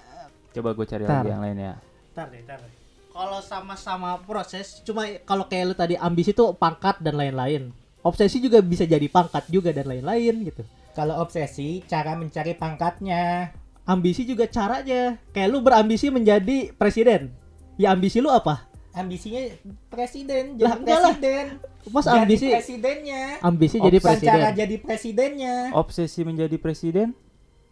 [0.50, 1.22] Coba gue cari Tar.
[1.22, 1.74] lagi yang lain ya.
[2.12, 2.74] Ntar deh, ntar deh.
[3.10, 7.70] Kalau sama-sama proses, cuma kalau kayak lu tadi ambisi itu pangkat dan lain-lain.
[8.00, 10.64] Obsesi juga bisa jadi pangkat juga dan lain-lain gitu.
[10.92, 13.52] Kalau obsesi, cara mencari pangkatnya.
[13.90, 15.18] Ambisi juga caranya.
[15.34, 17.34] Kayak lu berambisi menjadi presiden.
[17.74, 18.70] Ya ambisi lu apa?
[18.94, 19.50] Ambisinya
[19.88, 21.14] presiden, Lah, jadi lah.
[21.16, 21.46] presiden.
[21.90, 23.24] Mas Jadi ambisi presidennya.
[23.40, 24.58] ambisi jadi Bukan cara presiden.
[24.58, 25.56] jadi presidennya.
[25.74, 27.08] Obsesi menjadi presiden?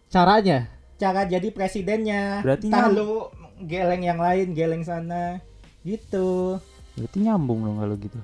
[0.08, 0.72] Caranya.
[0.98, 2.42] Cara jadi presidennya.
[2.42, 3.30] Berarti Entah lu
[3.62, 5.38] geleng yang lain, geleng sana.
[5.86, 6.58] Gitu.
[6.98, 8.20] Berarti nyambung dong kalau gitu.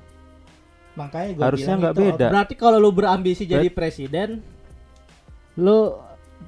[0.94, 2.28] Makanya gue Harusnya nggak beda.
[2.30, 4.41] Berarti kalau lu berambisi jadi presiden,
[5.58, 5.94] lu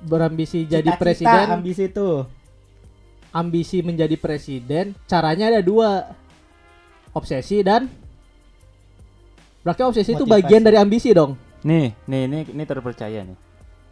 [0.03, 2.09] berambisi jadi cita-cita presiden, ambisi itu.
[3.31, 6.11] ambisi menjadi presiden, caranya ada dua.
[7.11, 7.87] Obsesi dan
[9.63, 10.35] Berarti obsesi itu Motivasi.
[10.45, 11.33] bagian dari ambisi dong.
[11.63, 13.37] Nih, nih, ini ini terpercaya nih.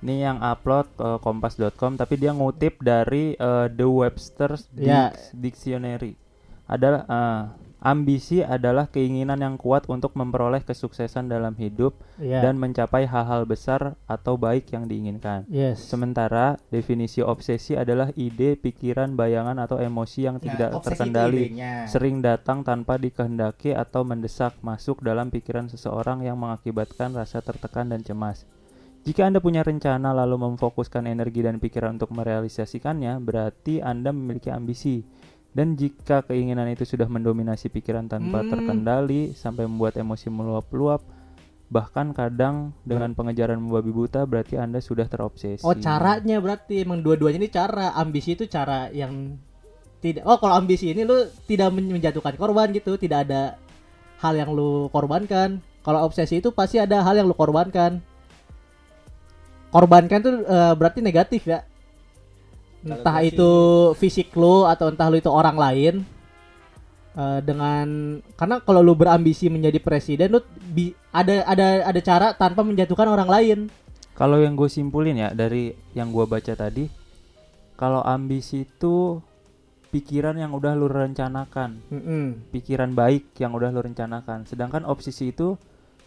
[0.03, 5.15] Ini yang upload ke kompas.com tapi dia ngutip dari eh, The Webster's Ya.
[5.31, 6.13] Dictionary.
[6.67, 7.41] Adalah eh,
[7.83, 12.39] ambisi adalah keinginan yang kuat untuk memperoleh kesuksesan dalam hidup Iya.
[12.39, 15.43] dan mencapai hal-hal besar atau baik yang diinginkan.
[15.51, 15.83] yes.
[15.83, 21.51] Sementara definisi obsesi adalah ide, pikiran, bayangan atau emosi yang Nah, tidak terkendali
[21.85, 27.99] sering datang tanpa dikehendaki atau mendesak masuk dalam pikiran seseorang yang mengakibatkan rasa tertekan dan
[27.99, 28.47] cemas.
[29.03, 35.03] Jika Anda punya rencana lalu memfokuskan energi dan pikiran untuk merealisasikannya, berarti Anda memiliki ambisi.
[35.53, 38.49] Dan jika keinginan itu sudah mendominasi pikiran tanpa Hmm.
[38.49, 41.05] terkendali sampai membuat emosi meluap-luap,
[41.69, 45.61] bahkan kadang dengan pengejaran membabi buta, berarti Anda sudah terobsesi.
[45.61, 47.93] Oh, caranya berarti emang dua-duanya ini cara.
[47.93, 49.37] Ambisi itu cara yang
[50.01, 53.55] tidak Oh, kalau ambisi ini lu tidak men- menjatuhkan korban gitu, tidak ada
[54.19, 55.61] hal yang lu korbankan.
[55.85, 58.01] Kalau obsesi itu pasti ada hal yang lu korbankan.
[59.69, 61.65] Korbankan tuh eh, berarti negatif ya.
[62.83, 63.51] Entah itu
[63.95, 65.95] fisik lu atau entah lu itu orang lain.
[67.13, 70.41] Eh, dengan karena kalau lu berambisi menjadi presiden lu
[70.73, 73.59] bi- ada ada ada cara tanpa menjatuhkan orang lain.
[74.17, 76.89] Kalau yang gue simpulin ya dari yang gue baca tadi,
[77.77, 79.21] kalau ambisi itu
[79.93, 82.49] pikiran yang udah lu rencanakan, Mm-mm.
[82.49, 84.49] pikiran baik yang udah lu rencanakan.
[84.49, 85.53] Sedangkan obsesi itu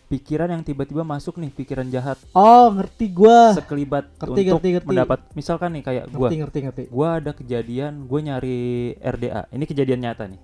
[0.07, 3.53] pikiran yang tiba-tiba masuk nih, pikiran jahat Oh, ngerti gua.
[3.53, 4.87] sekelibat Ngerti, untuk ngerti, ngerti.
[4.89, 5.19] mendapat.
[5.35, 6.83] Misalkan nih kayak gue, Ngerti, ngerti, ngerti.
[6.87, 8.61] gue ada kejadian, gue nyari
[8.97, 9.51] RDA.
[9.51, 10.41] Ini kejadian nyata nih.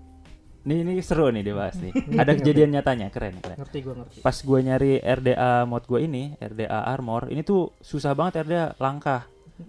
[0.62, 1.90] Ini ini seru nih dibahas nih.
[2.14, 3.58] ada kejadian nyatanya, keren keren.
[3.58, 4.18] Ngerti gua ngerti.
[4.18, 9.26] Pas gue nyari RDA mod gue ini, RDA Armor, ini tuh susah banget RDA, langka.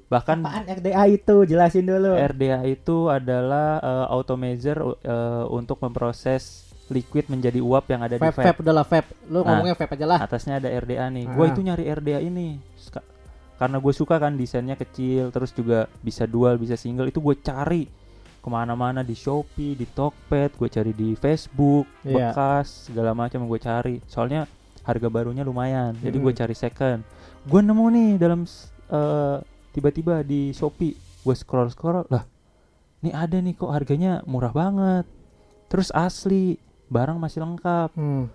[0.10, 1.46] Bahkan Apaan RDA itu?
[1.46, 2.18] Jelasin dulu.
[2.18, 8.38] RDA itu adalah eh, automazer eh, untuk memproses liquid menjadi uap yang ada di Vape,
[8.38, 8.60] vape vape.
[8.62, 9.10] udahlah vape.
[9.28, 9.46] Lu Nah.
[9.50, 10.20] ngomongnya vape aja lah.
[10.22, 11.26] Atasnya ada RDA nih.
[11.28, 11.52] Gue Ah.
[11.52, 12.62] itu nyari RDA ini
[13.54, 17.08] karena gue suka kan desainnya kecil, terus juga bisa dual, bisa single.
[17.08, 17.88] Itu gue cari
[18.38, 22.36] ke mana-mana di Shopee, di Tokped, gue cari di Facebook, Iya.
[22.36, 24.04] bekas segala macam gue cari.
[24.04, 24.44] Soalnya
[24.84, 26.42] harga barunya lumayan, jadi gue Mm-mm.
[26.44, 27.00] cari second.
[27.42, 28.44] Gue nemu nih dalam
[28.86, 29.38] eh,
[29.72, 30.92] tiba-tiba di Shopee,
[31.24, 32.28] gue scroll scroll lah,
[33.00, 35.08] ini ada nih kok harganya murah banget,
[35.66, 36.60] terus asli,
[36.94, 37.90] barang masih lengkap.
[37.98, 38.30] Hmm.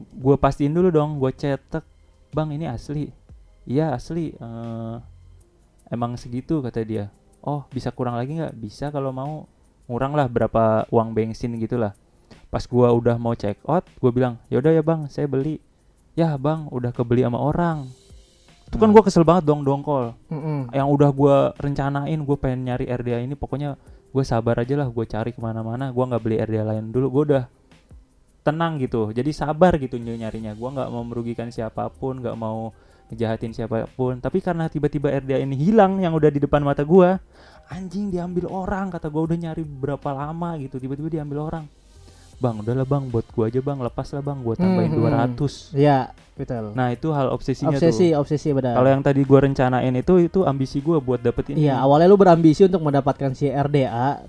[0.00, 1.84] gue pastiin dulu dong gue cetek
[2.32, 3.12] bang ini asli.
[3.68, 4.32] Iya asli.
[4.32, 4.96] Eh,
[5.92, 7.12] emang segitu kata dia.
[7.44, 8.56] Oh bisa kurang lagi nggak?
[8.56, 9.44] Bisa kalau mau.
[9.90, 11.92] Ngurang lah berapa uang bensin gitulah.
[12.46, 15.58] Pas gua udah mau check out gue bilang yaudah ya bang saya beli.
[16.14, 17.90] Ya bang udah kebeli sama orang.
[18.70, 18.94] Itu kan Hmm.
[18.94, 20.14] gua kesel banget dong dongkol.
[20.30, 20.70] Mm-mm.
[20.70, 23.74] yang udah gua rencanain gue pengen nyari RDA ini pokoknya
[24.10, 27.22] gue sabar aja lah gue cari ke mana-mana gue nggak beli RDA lain dulu gue
[27.34, 27.44] udah
[28.40, 29.10] tenang gitu.
[29.10, 30.52] Jadi sabar gitu ny- nyarinya.
[30.52, 32.72] Gue nggak mau merugikan siapa pun nggak mau
[33.08, 34.16] ngejahatin siapa pun.
[34.16, 37.20] Tapi karena tiba-tiba RDA ini hilang yang udah di depan mata gue
[37.68, 40.58] anjing diambil orang kata gue udah nyari berapa lama?
[40.58, 40.76] gitu.
[40.76, 41.64] Tiba-tiba diambil orang.
[42.36, 43.78] Bang udahlah bang buat gue aja bang.
[43.78, 44.38] Lepas lah bang.
[44.40, 46.72] Gue tambahin Hmm, 200 Iya, betul.
[46.72, 48.24] nah itu hal obsesinya obsesi, tuh.
[48.24, 48.72] Obsesi benar.
[48.72, 52.64] kalau yang tadi gue rencanain itu itu ambisi gue buat dapetin Iya, awalnya lu berambisi
[52.64, 54.24] untuk mendapatkan si RDA.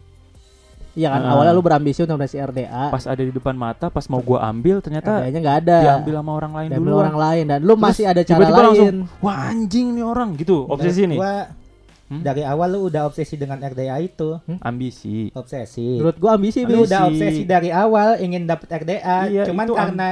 [0.93, 1.31] Iya kan, Ah.
[1.31, 2.83] awalnya lu berambisi untuk mendapatkan si RDA.
[2.89, 5.77] pas ada di depan mata pas mau gue ambil ternyata RDA-nya nggak ada.
[5.81, 8.51] diambil sama orang lain Diambil dulu orang lain dan lu Terus masih ada cara tiba-tiba
[8.53, 8.65] lain.
[8.67, 11.35] langsung, wah anjing nih orang gitu obsesi nih Gua
[12.11, 12.19] Hmm?
[12.19, 14.35] dari awal lu udah obsesi dengan RDA itu.
[14.59, 15.95] ambisi Obsesi.
[15.95, 16.91] Menurut gua ambisi, Lu Bis.
[16.91, 20.07] udah obsesi dari awal ingin dapet RDA, Iya, cuman karena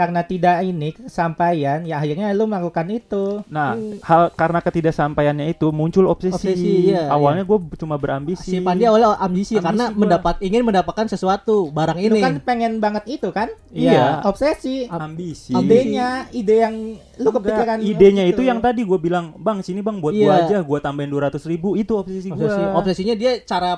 [0.00, 3.44] karena tidak ini kesampaian, ya akhirnya lu melakukan itu.
[3.46, 4.00] nah Hmm.
[4.00, 9.14] hal karena ketidaksampaiannya itu muncul obsesi, Obsesi, iya, awalnya gue cuma berambisi Si Pandi awalnya
[9.14, 9.98] ambisi, Ambisi karena gua.
[9.98, 12.20] mendapat ingin mendapatkan sesuatu barang Lu ini.
[12.20, 13.52] kan pengen banget itu kan?
[13.68, 14.24] Iya.
[14.24, 14.88] Obsesi.
[14.88, 16.74] ambisi Idenya, ide yang
[17.14, 18.32] lu Enggak, kepikiran idenya gitu.
[18.34, 20.46] itu yang tadi gue bilang bang sini bang buat gua Iya.
[20.46, 22.62] aja gue tambahin 200 ribu itu obsesi gue obsesi.
[22.72, 23.76] Obsesinya dia cara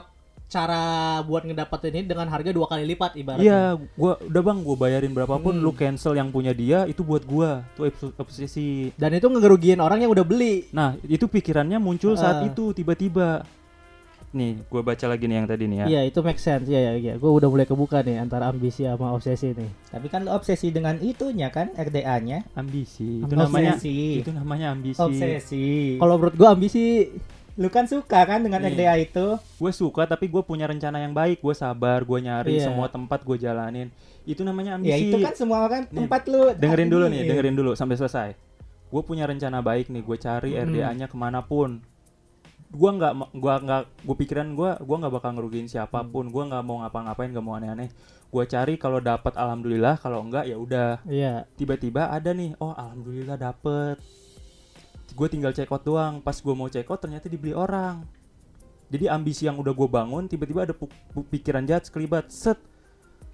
[0.53, 0.83] cara
[1.25, 3.41] buat ngedapetin ini dengan harga dua kali lipat ibaratnya.
[3.43, 3.63] Iya,
[3.97, 5.65] gua udah bang, gue bayarin berapapun, Hmm.
[5.65, 8.93] lu cancel yang punya dia itu buat gua, tuh obs- obsesi.
[8.93, 10.69] Dan itu ngerugiin orang yang udah beli.
[10.71, 12.47] Nah, itu pikirannya muncul saat Ah.
[12.47, 13.49] itu tiba-tiba.
[14.33, 15.87] Nih, gua baca lagi nih yang tadi nih ya.
[15.89, 16.65] Iya, itu make sense.
[16.65, 17.13] Iya, iya, iya.
[17.17, 19.69] Gue udah mulai kebuka nih antara ambisi sama obsesi nih.
[19.89, 22.41] Tapi kan lu obsesi dengan itunya kan RDA-nya.
[22.57, 23.21] Ambisi.
[23.21, 23.37] Itu Obsesi.
[23.37, 23.97] namanya Obsesi.
[24.21, 24.97] itu namanya ambisi.
[24.99, 25.67] Obsesi.
[25.97, 26.85] Kalau menurut gue ambisi
[27.55, 28.73] Lu kan suka kan dengan Nih.
[28.73, 29.27] RDA itu?
[29.61, 32.73] Gue suka tapi gue punya rencana yang baik, gue sabar, gue nyari Iya.
[32.73, 33.93] semua tempat gue jalanin.
[34.25, 35.11] Itu namanya Ya ambisi.
[35.11, 36.55] itu kan semua Nih, tempat lu.
[36.55, 38.29] dengerin dulu nih, dengerin dulu sampai selesai.
[38.89, 40.69] Gue punya rencana baik nih, gue cari Hmm.
[40.69, 41.81] RDA-nya ke mana pun.
[42.73, 46.33] Gue nggak, gua nggak, gue pikiran gue, gua nggak bakal ngerugiin siapa pun.
[46.33, 47.93] Gue nggak mau ngapa-ngapain, nggak mau aneh-aneh.
[48.33, 51.05] Gue cari kalau dapat alhamdulillah, kalau enggak ya udah.
[51.05, 51.45] Iya.
[51.53, 54.01] Tiba-tiba ada nih, oh alhamdulillah dapet.
[55.13, 56.19] Gue tinggal check out doang.
[56.19, 58.03] Pas gue mau check out ternyata dibeli orang.
[58.89, 60.75] Jadi ambisi yang udah gue bangun, tiba-tiba ada
[61.27, 62.29] pikiran jahat sekelibat.
[62.29, 62.61] Set,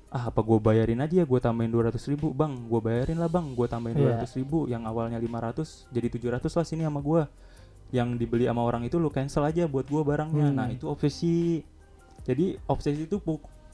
[0.09, 3.67] ah apa gue bayarin aja gue tambahin 200 ribu bang gue bayarin lah bang gue
[3.69, 4.25] tambahin Iya.
[4.25, 7.29] 200 ribu yang awalnya 500 jadi 700 lah sini sama gue
[7.93, 10.57] yang dibeli sama orang itu lu cancel aja buat gue barangnya Hmm.
[10.57, 11.61] nah itu obsesi
[12.25, 13.21] jadi obsesi itu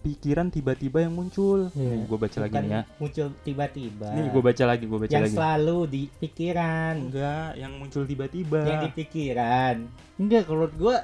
[0.05, 1.89] pikiran tiba-tiba yang muncul Iya.
[1.91, 4.09] nih gue baca lagi nih ya muncul tiba-tiba.
[4.13, 6.95] nih gue baca lagi gue baca yang lagi selalu di pikiran.
[7.03, 9.77] enggak yang muncul tiba-tiba Yang di pikiran.
[10.15, 10.97] Enggak, kalau menurut gue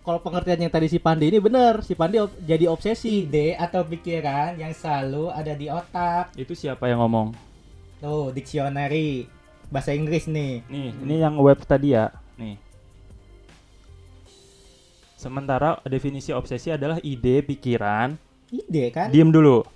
[0.00, 3.26] kalau pengertian yang tadi si Pandi ini bener, si Pandi ob- jadi obsesi.
[3.26, 6.30] Ide atau pikiran yang selalu ada di otak.
[6.34, 7.34] itu siapa yang ngomong
[7.96, 9.26] Tuh, dictionary
[9.66, 10.62] bahasa Inggris nih.
[10.64, 12.12] Nih, ini yang web tadi ya.
[12.36, 12.54] Nih.
[15.26, 18.14] Sementara definisi obsesi adalah ide, pikiran.
[18.46, 19.10] Ide kan?
[19.10, 19.66] Diem dulu.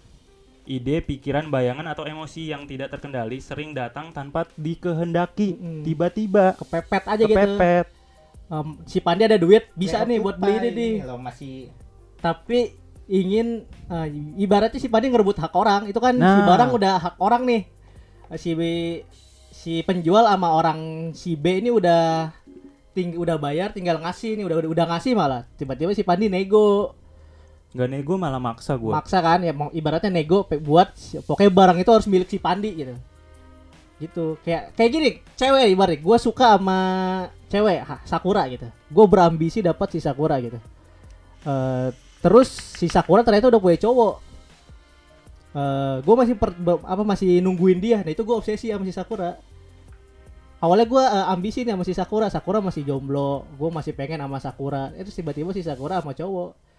[0.62, 5.59] Ide, pikiran, bayangan atau emosi yang tidak terkendali sering datang tanpa dikehendaki.
[5.59, 5.82] Mm.
[5.82, 7.34] Tiba-tiba Kepepet aja gitu.
[7.34, 7.86] kepepet.
[8.46, 10.92] Em, si Pandi ada duit, bisa nih buat beli ini nih.
[11.03, 11.74] Lo masih
[12.22, 12.78] Tapi
[13.11, 14.07] ingin eh,
[14.38, 16.46] ibaratnya si Pandi ngerebut hak orang, itu kan si Nah.
[16.46, 17.62] barang udah hak orang nih.
[18.38, 18.62] Si B,
[19.51, 22.30] si penjual sama orang si B ini udah
[22.91, 25.47] ting udah bayar tinggal ngasih nih udah udah, udah ngasih malah.
[25.55, 26.95] Tiba-tiba si Pandi nego.
[27.70, 28.91] Gak nego malah maksa gue.
[28.91, 30.91] maksa kan ya mau ibaratnya nego buat
[31.22, 32.95] pokoknya barang itu harus milik si Pandi gitu.
[34.03, 36.78] Gitu kayak kayak gini cewek ibarat gue suka sama
[37.47, 38.66] cewek ha, Sakura gitu.
[38.91, 40.59] Gue berambisi dapat si Sakura gitu.
[41.47, 41.88] Eh
[42.20, 44.14] terus si Sakura ternyata udah punya cowok.
[45.55, 48.03] Eh gue masih per, apa masih nungguin dia.
[48.03, 49.38] Nah itu gue obsesi sama si Sakura
[50.61, 54.93] awalnya gue ambisi nih sama si Sakura Sakura masih jomblo gue masih pengen sama Sakura
[54.95, 56.71] itu tiba-tiba si Sakura sama cowok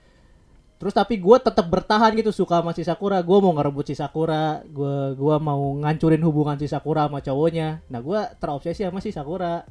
[0.82, 3.22] Terus tapi gue tetap bertahan gitu suka sama si Sakura.
[3.22, 4.66] Gue mau ngerebut si Sakura.
[4.66, 7.86] Gue gua mau ngancurin hubungan si Sakura sama cowoknya.
[7.86, 9.62] Nah gue terobsesi sama si Sakura.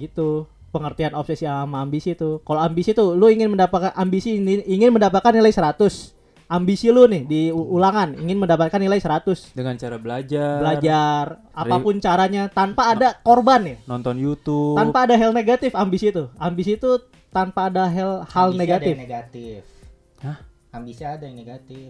[0.00, 0.48] Gitu.
[0.72, 2.40] Pengertian obsesi sama ambisi tuh.
[2.48, 6.16] Kalau ambisi tuh lu ingin mendapatkan ambisi ini- ingin mendapatkan nilai 100.
[6.50, 9.54] Ambisi lu nih di ulangan ingin mendapatkan nilai 100.
[9.54, 11.24] Dengan cara belajar, Belajar
[11.54, 13.76] apa pun caranya tanpa ada korban ya.
[13.86, 14.74] nonton YouTube.
[14.74, 16.26] Tanpa ada hal negatif ambisi itu.
[16.42, 16.98] Ambisi itu
[17.30, 18.90] tanpa ada hal hal ambisi negatif.
[18.90, 19.60] Ada yang negatif.
[20.26, 20.38] Hah?
[20.74, 21.88] Ambisi ada yang negatif.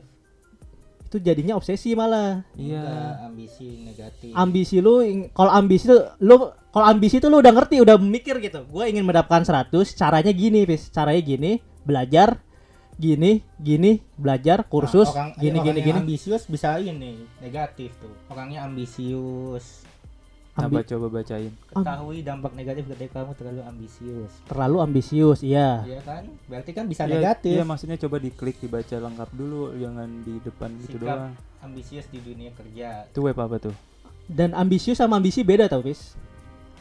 [1.09, 2.45] Itu jadinya obsesi malah.
[2.53, 2.85] Iya.
[2.85, 4.31] Enggak, ambisi negatif.
[4.37, 4.95] ambisi lu
[5.33, 6.37] kalau ambisi tuh lu
[6.69, 10.69] kalau ambisi tuh lu udah ngerti udah mikir gitu gue ingin mendapatkan 100 caranya gini
[10.69, 12.39] bis caranya gini belajar
[13.01, 18.13] gini gini belajar kursus Nah, orang, gini orang gini gini ambisius bisa ini negatif tuh.
[18.29, 19.89] Orangnya ambisius.
[20.53, 21.53] Ambi- Apa coba bacain?
[21.65, 24.33] Ketahui dampak negatif ketika kamu terlalu ambisius.
[24.45, 25.81] terlalu ambisius, iya.
[25.81, 26.27] Iya kan?
[26.45, 27.55] Berarti kan bisa Iya, negatif.
[27.55, 31.01] Iya, maksudnya coba diklik dibaca lengkap dulu, jangan di depan gitu Sikap.
[31.01, 31.33] doang.
[31.63, 33.09] Ambisius di dunia kerja.
[33.09, 33.73] Itu web apa tuh?
[34.27, 36.19] Dan ambisius sama ambisi beda tau, Fis.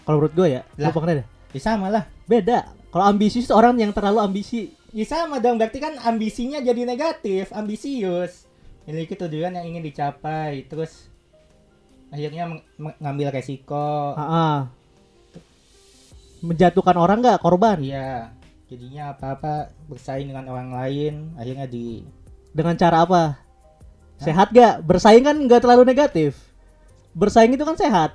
[0.01, 0.89] Kalau menurut gue ya, Lah.
[0.89, 1.27] lu pernah deh.
[1.49, 2.03] Ya sama lah.
[2.25, 2.59] Beda.
[2.89, 4.73] Kalau ambisius itu orang yang terlalu ambisi.
[4.89, 8.49] Ya sama dong, berarti kan ambisinya jadi negatif, ambisius.
[8.89, 11.05] Memiliki tujuan yang ingin dicapai, terus
[12.09, 12.65] akhirnya meng-
[12.97, 14.17] mengambil resiko.
[14.17, 14.73] Ah.
[16.39, 18.31] Menjatuhkan orang nggak korban Iya,
[18.71, 22.01] jadinya apa-apa bersaing dengan orang lain, akhirnya di
[22.49, 23.23] dengan cara apa?
[24.19, 24.83] Sehat gak?
[24.83, 26.35] Bersaing kan nggak terlalu negatif.
[27.15, 28.11] Bersaing itu kan sehat.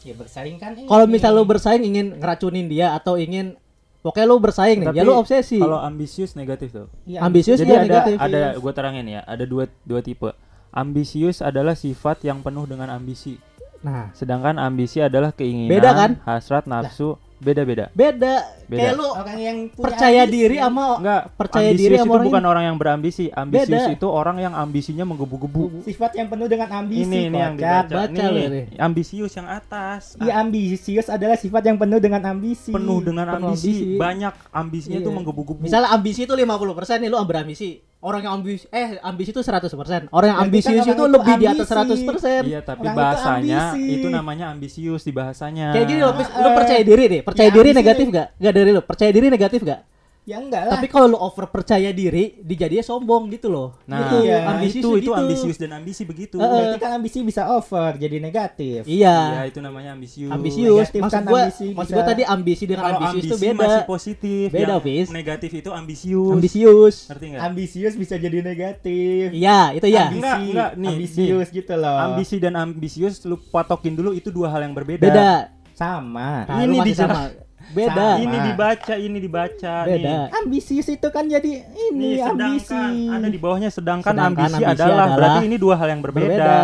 [0.00, 0.72] ya bersaing kan.
[0.76, 3.58] Kalau misal lu bersaing ingin ngeracunin dia atau ingin
[4.00, 5.60] pokoknya lu bersaing nih, ya lu obsesi.
[5.60, 6.88] Kalau ambisius negatif tuh.
[7.04, 8.16] Iya, ambisius Jadi iya ada negatif.
[8.18, 10.30] ada gue terangin ya, ada dua dua tipe.
[10.70, 13.36] Ambisius adalah sifat yang penuh dengan ambisi.
[13.80, 16.10] Nah, Sedangkan ambisi adalah keinginan, Beda kan?
[16.28, 17.29] hasrat, nafsu, beda-beda.
[17.40, 17.62] Beda.
[17.90, 18.34] Beda.
[18.70, 20.36] Kayak lu orang yang punya percaya ambisi.
[20.36, 23.24] diri sama Enggak, percaya ambisius diri sama itu orang bukan orang yang berambisi.
[23.32, 23.96] Ambisius Beda.
[23.96, 25.62] itu orang yang ambisinya menggebu-gebu.
[25.82, 27.02] sifat yang penuh dengan ambisi.
[27.08, 27.96] Ini ini yang dibaca.
[28.06, 28.62] Baca nih, ini.
[28.78, 30.14] ambisius yang atas.
[30.20, 32.70] Iya, ambisius adalah sifat yang penuh dengan ambisi.
[32.70, 33.72] penuh dengan Penuh ambisi.
[33.74, 33.98] ambisi.
[33.98, 35.06] Banyak ambisinya Iya.
[35.08, 35.60] tuh menggebu-gebu.
[35.64, 37.89] Misalnya ambisi itu 50% nih lu berambisi.
[38.00, 40.08] Orang yang ambisi eh ambisi itu 100%.
[40.08, 42.04] Orang yang kan ambisius itu itu lebih di atas ambisi.
[42.08, 42.48] 100%.
[42.48, 43.92] Iya, tapi Orang itu bahasanya ambisi.
[43.92, 45.76] itu, namanya ambisius di bahasanya.
[45.76, 46.28] Kayak gini loh, Fis.
[46.32, 47.20] lu percaya diri deh.
[47.20, 48.16] Percaya ya, diri ambisi negatif nih.
[48.16, 48.26] gak?
[48.40, 48.80] Gak dari lu.
[48.80, 49.80] Percaya diri negatif gak?
[50.28, 50.76] Ya enggak lah.
[50.76, 53.72] Tapi kalau lu over percaya diri, dijadinya sombong gitu loh.
[53.88, 54.16] Nah, gitu.
[54.28, 54.44] iya.
[54.46, 56.36] ambisius itu itu ambisius dan ambisi begitu.
[56.36, 56.50] Eh, eh.
[56.52, 58.84] Berarti kan ambisi bisa over jadi negatif.
[58.84, 59.16] Iya.
[59.32, 60.28] Iya, itu namanya ambisius.
[60.30, 60.86] ambisius.
[60.86, 61.96] Negatif Maksud kan gua, ambisi maksud bisa.
[61.96, 63.56] gua tadi ambisi dengan Kalau ambisius ambisi itu beda.
[63.58, 64.46] masih positif.
[64.52, 65.08] Beda, yang Fis.
[65.10, 66.34] Negatif itu ambisius.
[66.36, 66.96] Ambisius.
[67.08, 67.40] Ngerti enggak?
[67.40, 69.24] Ambisius bisa jadi negatif.
[69.32, 70.04] Iya, itu ya.
[70.04, 71.96] Ambisi, Enggak, enggak, nih, ambisius gitu loh.
[71.96, 75.00] Ambisi dan ambisius lu patokin dulu itu dua hal yang berbeda.
[75.02, 75.32] Beda.
[75.72, 76.44] sama.
[76.44, 77.49] Nah, Ini dijelas- sama.
[77.70, 77.92] Beda.
[77.92, 78.18] Sama.
[78.18, 80.00] Ini dibaca, ini dibaca Beda.
[80.26, 80.36] nih.
[80.36, 81.52] Ambisius itu kan jadi
[81.86, 82.66] ini Nih, ambisi.
[82.66, 86.00] sedangkan ada di bawahnya sedangkan, Sedangkan ambisi, ambisi adalah, adalah berarti ini dua hal yang
[86.00, 86.26] berbeda.
[86.26, 86.58] berbeda.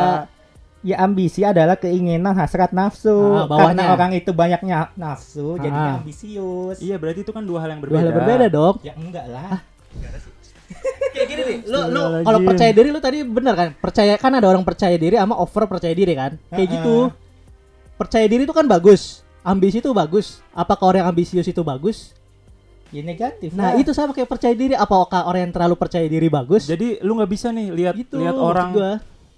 [0.82, 3.10] Ya ambisi adalah keinginan hasrat nafsu.
[3.10, 3.66] Ah, bawahnya.
[3.74, 5.58] Karena orang itu banyaknya nafsu, Ah.
[5.60, 6.78] jadinya ambisius.
[6.78, 8.02] Iya, berarti itu kan dua hal yang Dua berbeda.
[8.02, 8.74] hal berbeda dong.
[8.80, 9.62] Ya enggak lah.
[11.10, 13.68] Kayak gini nih, lu lu kalau percaya diri lu tadi bener kan?
[13.74, 16.36] Percaya kan ada orang percaya diri sama over percaya diri kan?
[16.50, 16.74] Kayak Heeh.
[16.76, 16.96] gitu.
[17.96, 19.25] Percaya diri itu kan bagus.
[19.46, 20.42] Ambisi itu bagus.
[20.50, 22.10] Apakah orang yang ambisius itu bagus?
[22.90, 23.54] Ya negatif.
[23.54, 23.78] Nah, lah.
[23.78, 24.74] itu sama kayak percaya diri.
[24.74, 26.66] Apakah orang yang terlalu percaya diri bagus?
[26.66, 28.18] Jadi lu nggak bisa nih lihat gitu.
[28.18, 28.92] lihat orang gua.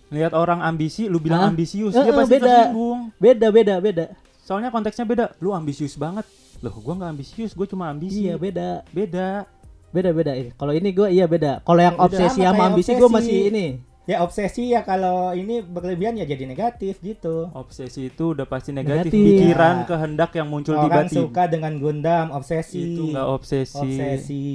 [0.08, 1.52] lihat orang ambisi, lu bilang Hah?
[1.52, 2.48] ambisius, Eh, dia eh, pasti beda.
[2.48, 3.00] tersinggung.
[3.20, 4.04] Beda, beda, beda.
[4.40, 5.36] Soalnya konteksnya beda.
[5.36, 6.24] Lu ambisius banget.
[6.64, 8.24] Loh, gua nggak ambisius, gua cuma ambisi.
[8.24, 8.88] Iya, beda.
[8.88, 9.44] Beda.
[9.88, 10.32] Beda, beda.
[10.32, 11.60] Ini Kalau ini gua iya beda.
[11.60, 12.04] Kalau yang Beda.
[12.08, 13.16] obsesi Sama ambisi gua obsesi.
[13.20, 13.66] masih ini.
[14.08, 17.52] Ya obsesi ya kalau ini berlebihan ya jadi negatif gitu.
[17.52, 19.12] Obsesi itu udah pasti negatif.
[19.12, 19.20] Negatif.
[19.36, 19.84] Pikiran, Ya.
[19.84, 21.20] kehendak yang muncul Orang tiba-tiba.
[21.28, 22.96] suka dengan Gundam, obsesi.
[22.96, 23.76] Itu nggak obsesi.
[23.76, 24.46] obsesi.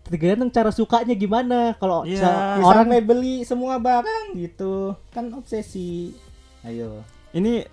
[0.00, 1.76] Tergantung cara sukanya gimana.
[1.76, 4.96] Kalau Ya, orang sampai beli semua barang gitu.
[5.12, 6.16] Kan obsesi.
[6.64, 7.04] Ayo.
[7.30, 7.68] Ini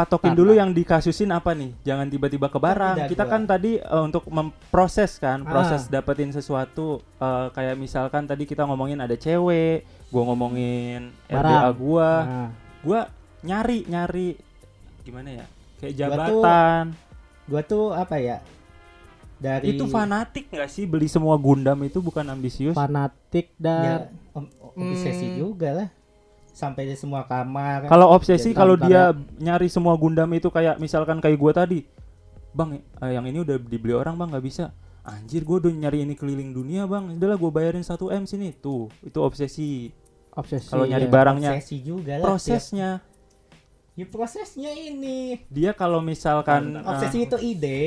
[0.00, 1.76] patokin dulu yang dikasusin apa nih?
[1.82, 2.96] Jangan tiba-tiba ke barang.
[2.96, 3.30] Tidak, Kita gua.
[3.30, 5.46] kan tadi eh, untuk memproses kan, Ah.
[5.46, 11.44] proses dapetin sesuatu eh, kayak misalkan tadi kita ngomongin ada cewek, gua ngomongin Barang.
[11.44, 12.48] RDA gua, Nah,
[12.80, 13.00] gua
[13.40, 14.28] nyari nyari
[15.02, 15.46] gimana ya?
[15.76, 16.84] Kayak Gua tuh jabatan.
[17.46, 18.38] Gua tuh apa ya?
[19.36, 22.76] Dari Itu fanatik nggak sih beli semua Gundam itu bukan ambisius?
[22.76, 23.98] fanatik ya, dan
[24.30, 25.36] om- obsesi Hmm.
[25.38, 25.88] juga lah.
[26.60, 27.88] Sampai di semua kamar.
[27.88, 31.88] Kalau obsesi kalau dia nyari semua Gundam itu kayak misalkan kayak gua tadi.
[32.52, 34.76] Bang, eh, yang ini udah dibeli orang bang nggak bisa.
[35.00, 37.16] Anjir, gua udah nyari ini keliling dunia bang.
[37.16, 38.92] Udahlah gua bayarin 1 m sini tuh.
[39.00, 39.88] Itu obsesi.
[40.36, 40.68] obsesi.
[40.68, 41.14] Kalau nyari iya.
[41.16, 42.26] barangnya, obsesi juga lah.
[42.28, 42.90] prosesnya.
[43.96, 45.40] Ya, prosesnya ini.
[45.48, 47.82] Dia kalau misalkan Obsesi eh, itu ide.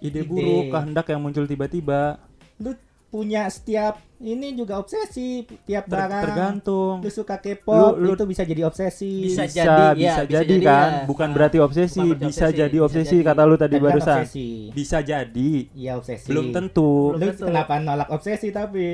[0.00, 0.28] ide ide.
[0.28, 2.20] buruk, kehendak yang muncul tiba-tiba,
[2.60, 2.76] Lu
[3.10, 6.22] punya setiap ini juga obsesi tiap ter- barang.
[6.24, 6.94] tergantung.
[7.02, 9.26] Lu suka K-pop Lu- lu- itu bisa jadi obsesi.
[9.26, 11.04] Bisa Bisa, jadi, bisa ya, bisa jadi jadi, kan, ya.
[11.04, 13.26] bukan berarti obsesi, bukan berarti bisa obsesi, jadi bisa obsesi jadi.
[13.26, 14.18] kata lu tadi kan barusan.
[14.20, 14.48] obsesi.
[14.70, 16.26] Bisa jadi, Iya obsesi.
[16.26, 16.90] belum tentu.
[17.10, 17.44] Belum Lu tentu.
[17.44, 18.86] kenapa nolak obsesi tapi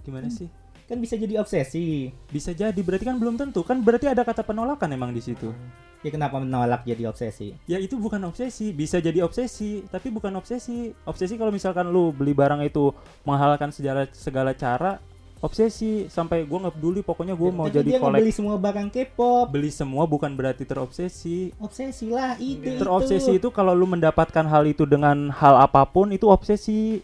[0.00, 0.48] Gimana sih?
[0.88, 2.08] Kan bisa jadi obsesi.
[2.32, 3.60] Bisa jadi, berarti kan belum tentu.
[3.60, 5.52] Kan berarti ada kata penolakan emang di situ.
[6.00, 7.58] Ya kenapa menolak jadi obsesi?
[7.66, 10.94] Ya itu bukan obsesi, bisa jadi obsesi, tapi bukan obsesi.
[11.04, 12.94] Obsesi kalau misalkan lu beli barang itu
[13.26, 15.02] menghalalkan segala segala cara,
[15.42, 18.20] obsesi sampai gua nggak peduli, pokoknya gua mau Tapi jadi dia kolek.
[18.22, 19.46] beli semua barang K-pop.
[19.50, 21.50] Beli semua bukan berarti terobsesi.
[21.58, 23.42] Obsesi lah ide Terobsesi itu.
[23.42, 27.02] itu kalau lu mendapatkan hal itu dengan hal apa pun itu obsesi.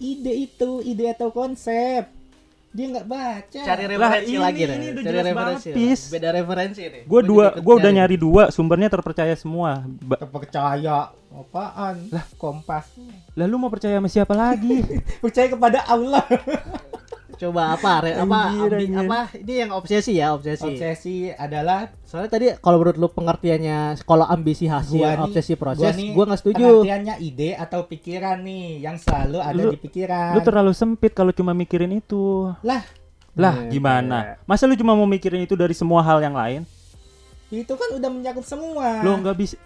[0.00, 2.21] Ide itu, ide atau konsep.
[2.72, 3.60] Dia nggak baca.
[3.62, 4.76] Cari referensi ini- lagi ini deh.
[4.90, 5.68] udah Cari jelas referensi.
[5.68, 6.00] banget, Pis.
[6.08, 7.02] Beda referensi nih.
[7.02, 8.16] Gue Gua dua, gue udah nyari.
[8.16, 9.84] dua, sumbernya terpercaya semua.
[10.00, 10.96] Ba- Percaya
[11.30, 11.96] apaan?
[12.08, 12.88] Lah, kompas.
[13.32, 14.80] Lalu mau percaya sama siapa lagi?
[15.24, 16.24] Percaya kepada Allah.
[17.42, 17.92] Coba apa?
[18.00, 18.98] Re, apa, Anjir, ambi- anjir.
[19.02, 19.20] apa?
[19.34, 20.62] Ini yang obsesi ya, obsesi.
[20.64, 25.82] Obsesi adalah Soalnya tadi kalau menurut lu pengertiannya kalau ambisi hasil, Gua nih- obsesi proses,
[25.82, 26.62] gua nih gua nggak setuju.
[26.62, 30.30] pengertiannya ide atau pikiran nih yang selalu ada Lu- di pikiran.
[30.32, 32.46] lu terlalu sempit kalau cuma mikirin itu.
[32.62, 32.86] Lah,
[33.32, 34.36] Lah, Iya, gimana?
[34.44, 36.62] Masa lu cuma mau mikirin itu dari semua hal yang lain?
[37.50, 39.00] itu kan udah mencakup semua.
[39.00, 39.56] Lo nggak bisa.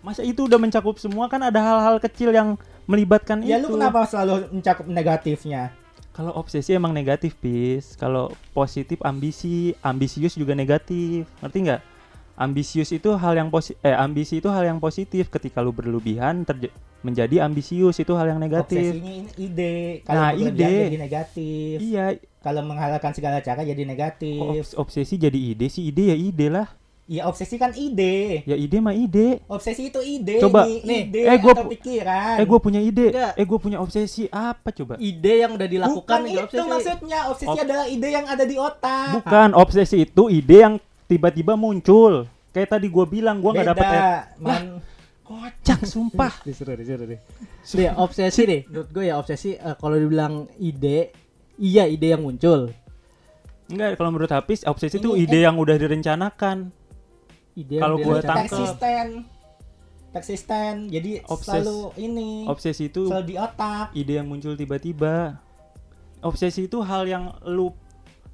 [0.00, 2.54] Masa itu udah mencakup semua kan ada hal-hal kecil yang
[2.84, 3.64] melibatkan ya itu.
[3.64, 5.72] lu kenapa selalu mencakup negatifnya?
[6.14, 7.98] Kalau obsesi emang negatif, Pis.
[7.98, 11.26] Kalau positif ambisi, ambisius juga negatif.
[11.42, 11.82] Ngerti nggak?
[12.34, 15.26] Ambisius itu hal yang posi eh ambisi itu hal yang positif.
[15.26, 16.46] Ketika lu berlebihan
[17.02, 18.94] menjadi ambisius itu hal yang negatif.
[18.94, 19.74] Obsesinya ini ide.
[20.06, 20.82] Nah, Kalau berlebihan ide.
[20.86, 21.76] jadi negatif.
[21.82, 22.04] Iya,
[22.40, 24.38] Kalau menghalalkan segala cara jadi negatif.
[24.40, 26.70] obs- obsesi jadi ide sih ide ya ide lah.
[27.04, 28.40] Ya obsesi kan ide.
[28.48, 29.44] Ya ide mah ide.
[29.44, 32.36] Obsesi itu ide Coba, nih, nih, ide eh, gua atau pikiran.
[32.40, 33.12] Eh gue punya ide.
[33.12, 33.32] Enggak.
[33.36, 34.96] Eh gue punya obsesi apa coba?
[34.96, 36.64] Ide yang udah dilakukan Bukan itu obsesi.
[36.64, 37.20] maksudnya.
[37.28, 39.20] Obsesi Ob- adalah ide yang ada di otak.
[39.20, 40.74] Bukan obsesi itu ide yang
[41.04, 42.24] tiba-tiba muncul.
[42.56, 44.64] Kayak tadi gue bilang gue nggak dapet Beda, eh, man.
[45.28, 46.32] kocak sumpah.
[46.40, 47.20] Disuruh, disuruh deh.
[47.76, 48.60] Nih, obsesi deh.
[48.64, 51.12] Menurut gue ya obsesi eh, kalau dibilang ide,
[51.60, 52.72] iya ide yang muncul.
[53.68, 56.72] Enggak, kalau menurut Hafiz obsesi itu Ini, ide yang udah direncanakan.
[57.54, 58.26] Ide Kalau direncanakan.
[58.26, 58.50] tangkep.
[58.50, 59.06] persisten
[60.10, 65.38] persisten jadi Obses- selalu ini Obsesi itu selalu di otak ide yang muncul tiba-tiba.
[66.20, 67.74] Obsesi itu hal yang lu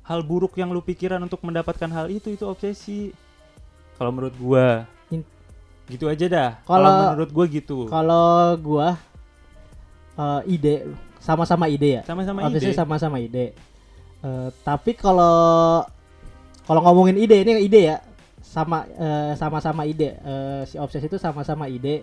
[0.02, 3.16] hal buruk yang lu pikiran untuk mendapatkan hal itu itu obsesi.
[3.96, 5.24] Kalau menurut gua In-
[5.86, 6.50] gitu aja dah.
[6.62, 7.78] Kalau- menurut gua gitu.
[7.86, 8.88] Kalau gua
[10.16, 10.84] eh, ide
[11.16, 12.02] sama-sama ide ya.
[12.04, 12.76] Sama-sama obsesi ide.
[12.76, 13.56] sama-sama ide.
[14.20, 15.80] Eh, tapi kalau
[16.62, 17.96] kalau ngomongin ide ini ide ya
[18.50, 20.18] sama eh, sama-sama ide.
[20.18, 22.02] Eh, si obsesi itu sama-sama ide.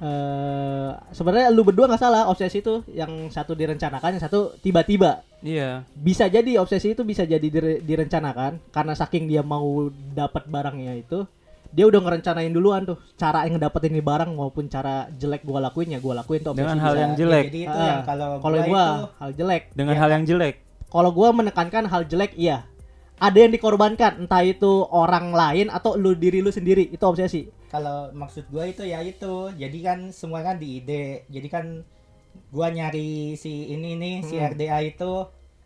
[0.00, 5.84] Eh sebenarnya lu berdua nggak salah obsesi itu yang satu direncanakan yang satu tiba-tiba Iya.
[5.90, 11.24] bisa jadi obsesi itu bisa jadi dire- direncanakan karena saking dia mau dapat barangnya itu
[11.68, 15.92] dia udah ngerencanain duluan tuh cara yang ngedapetin ini barang maupun cara jelek gua lakuin
[15.92, 17.00] ya gua lakuin tuh Dengan hal bisa.
[17.00, 17.44] yang jelek.
[17.44, 20.00] Ya, jadi itu yang kalau kalau gua gua itu hal jelek Dengan Ya.
[20.00, 20.54] hal yang jelek.
[20.88, 22.64] kalau gua menekankan hal jelek iya
[23.20, 26.88] ada yang dikorbankan entah itu orang lain atau lu diri lu sendiri.
[26.88, 27.46] Itu obsesi.
[27.68, 29.52] Kalau maksud gua itu ya itu.
[29.52, 31.84] Jadi kan semua kan di ide jadi kan
[32.48, 34.50] gua nyari si ini nih si Hmm.
[34.50, 35.12] RDA itu.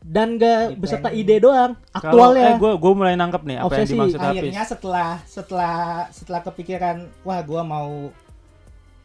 [0.05, 3.96] Dan gak beserta ide doang Kalau eh aktualnya gue gue mulai nangkep nih apa Obsesi.
[3.96, 5.74] yang dimaksud akhirnya setelah setelah
[6.11, 8.12] setelah kepikiran wah gua mau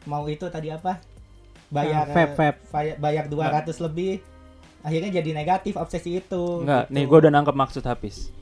[0.04, 1.00] mau itu tadi apa?
[1.68, 2.58] Bayar Ah, vape, vape.
[2.68, 4.20] bayar, bayar 200 lebih.
[4.80, 6.92] Akhirnya jadi negatif obsesi itu Enggak, gitu.
[6.92, 8.32] nih gue udah nangkep maksud Hafiz.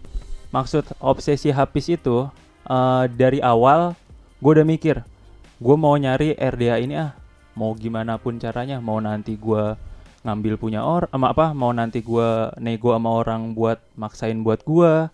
[0.48, 2.28] Maksud obsesi Hafiz itu
[2.64, 3.92] eh, dari awal
[4.38, 5.02] gue udah mikir,
[5.58, 7.12] gue mau nyari RDA ini ah,
[7.58, 9.74] mau gimana pun caranya, mau nanti gue
[10.22, 15.10] ngambil punya orang, ama apa, mau nanti gue nego sama orang buat maksain buat gue,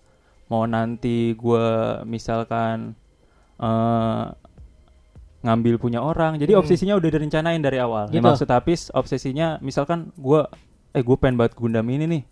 [0.49, 1.65] mau nanti gue
[2.05, 2.93] misalkan
[3.59, 4.27] eh
[5.45, 6.41] ngambil punya orang.
[6.41, 6.65] Jadi Hmm.
[6.65, 8.09] obsesinya udah direncanain dari awal.
[8.09, 8.25] Gitu.
[8.25, 10.41] maksud Hafiz obsesinya misalkan gue
[10.97, 12.23] eh gue pengen banget Gundam ini nih.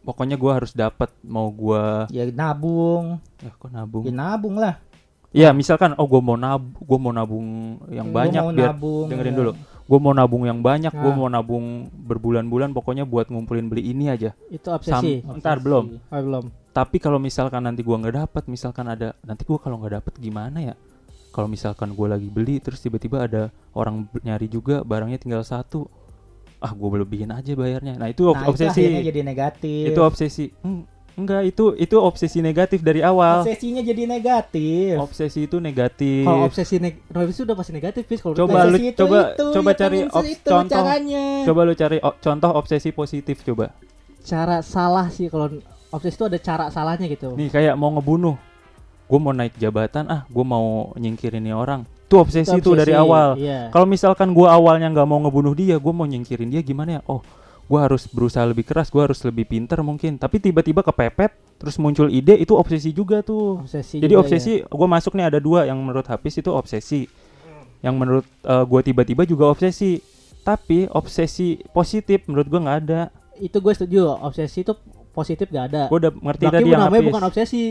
[0.00, 4.04] Pokoknya gue harus dapat mau gue ya nabung ya kok nabung.
[4.04, 4.76] ya nabung lah
[5.34, 7.46] Ya misalkan oh gue mau nab gue mau nabung
[7.90, 9.38] yang Gua banyak biar nabung, dengerin ya.
[9.42, 9.52] dulu.
[9.84, 11.18] Gue mau nabung yang banyak, gue Nah.
[11.18, 14.30] mau nabung berbulan-bulan pokoknya buat ngumpulin beli ini aja.
[14.46, 15.98] itu obsesi Sam- Ntar belum.
[16.06, 19.94] Oh, belum Tapi kalau misalkan nanti gua nggak dapat, misalkan ada nanti gua kalau nggak
[20.00, 20.74] dapat gimana ya?
[21.30, 25.90] Kalau misalkan gua lagi beli terus tiba-tiba ada orang nyari juga barangnya tinggal satu,
[26.64, 27.94] ah gua lebihin aja bayarnya.
[27.94, 28.80] Nah itu nah, itu obsesi.
[28.80, 30.44] akhirnya jadi negatif Itu obsesi.
[30.58, 30.82] Hmm,
[31.14, 33.44] enggak itu itu obsesi negatif dari awal.
[33.44, 36.24] obsesinya jadi negatif Obsesi itu negatif.
[36.24, 38.18] kalau obsesi neg obsesi udah pasti negatif Fis.
[38.18, 40.74] kalau Coba lu itu coba itu, coba ya cari ob- itu contoh.
[40.74, 41.24] caranya.
[41.44, 43.70] Coba lu cari o- contoh obsesi positif coba.
[44.24, 45.52] cara salah sih kalau
[45.88, 48.34] obsesi itu ada cara salahnya gitu Nih kayak mau ngebunuh.
[49.04, 51.84] Gue mau naik jabatan ah, gue mau nyingkirin nih orang.
[52.14, 53.34] Itu obsesi itu obsesi, dari awal.
[53.34, 53.66] iya.
[53.74, 57.00] Kalau misalkan gua awalnya nggak mau ngebunuh dia, gua mau nyingkirin dia gimana ya?
[57.10, 57.20] Oh,
[57.66, 60.14] gua harus berusaha lebih keras, gua harus lebih pinter mungkin.
[60.14, 63.66] Tapi tiba-tiba kepepet, terus muncul ide, itu obsesi juga tuh.
[63.66, 67.10] obsesi Jadi juga, obsesi, gua masuk nih ada dua yang menurut Hafiz itu obsesi,
[67.82, 69.98] yang menurut eh, gua tiba-tiba juga obsesi.
[70.44, 73.00] Tapi obsesi positif menurut gua nggak ada.
[73.10, 73.22] ya.
[73.34, 74.70] itu gue setuju obsesi itu
[75.10, 77.10] positif gak ada Gua udah ngerti Berarti tadi yang namanya Hafiz.
[77.10, 77.62] bukan obsesi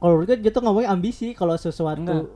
[0.00, 2.28] kalau menurut gue itu ngomongnya ambisi kalau sesuatu Enggak.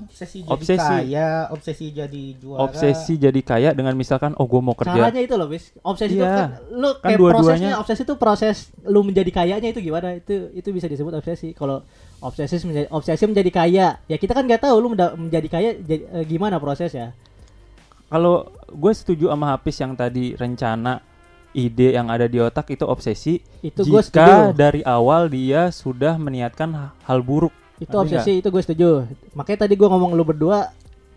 [0.00, 0.80] Obsesi jadi Obsesi.
[0.80, 2.60] kaya, obsesi jadi juara.
[2.62, 5.70] obsesi jadi kaya dengan misalkan oh gue mau kerja Caranya itu loh, bis.
[5.80, 6.34] Obsesi itu Iya.
[6.36, 10.14] kan lu Kan kayak prosesnya obsesi itu proses lu menjadi kayanya itu gimana?
[10.14, 11.52] Itu itu bisa disebut obsesi.
[11.52, 11.84] Kalau
[12.18, 16.24] obsesi menjadi obsesi menjadi kaya, ya kita kan nggak tahu lu menjadi kaya jadi, eh,
[16.24, 17.12] gimana prosesnya.
[18.06, 20.98] kalau gue setuju sama Hafiz yang tadi rencana
[21.52, 26.90] ide yang ada di otak itu obsesi Itu jika dari awal dia sudah meniatkan ha-
[27.04, 27.50] hal buruk
[27.80, 28.88] Itu Ngerti obsesi itu gue setuju.
[29.32, 30.68] Makanya tadi gue ngomong lu berdua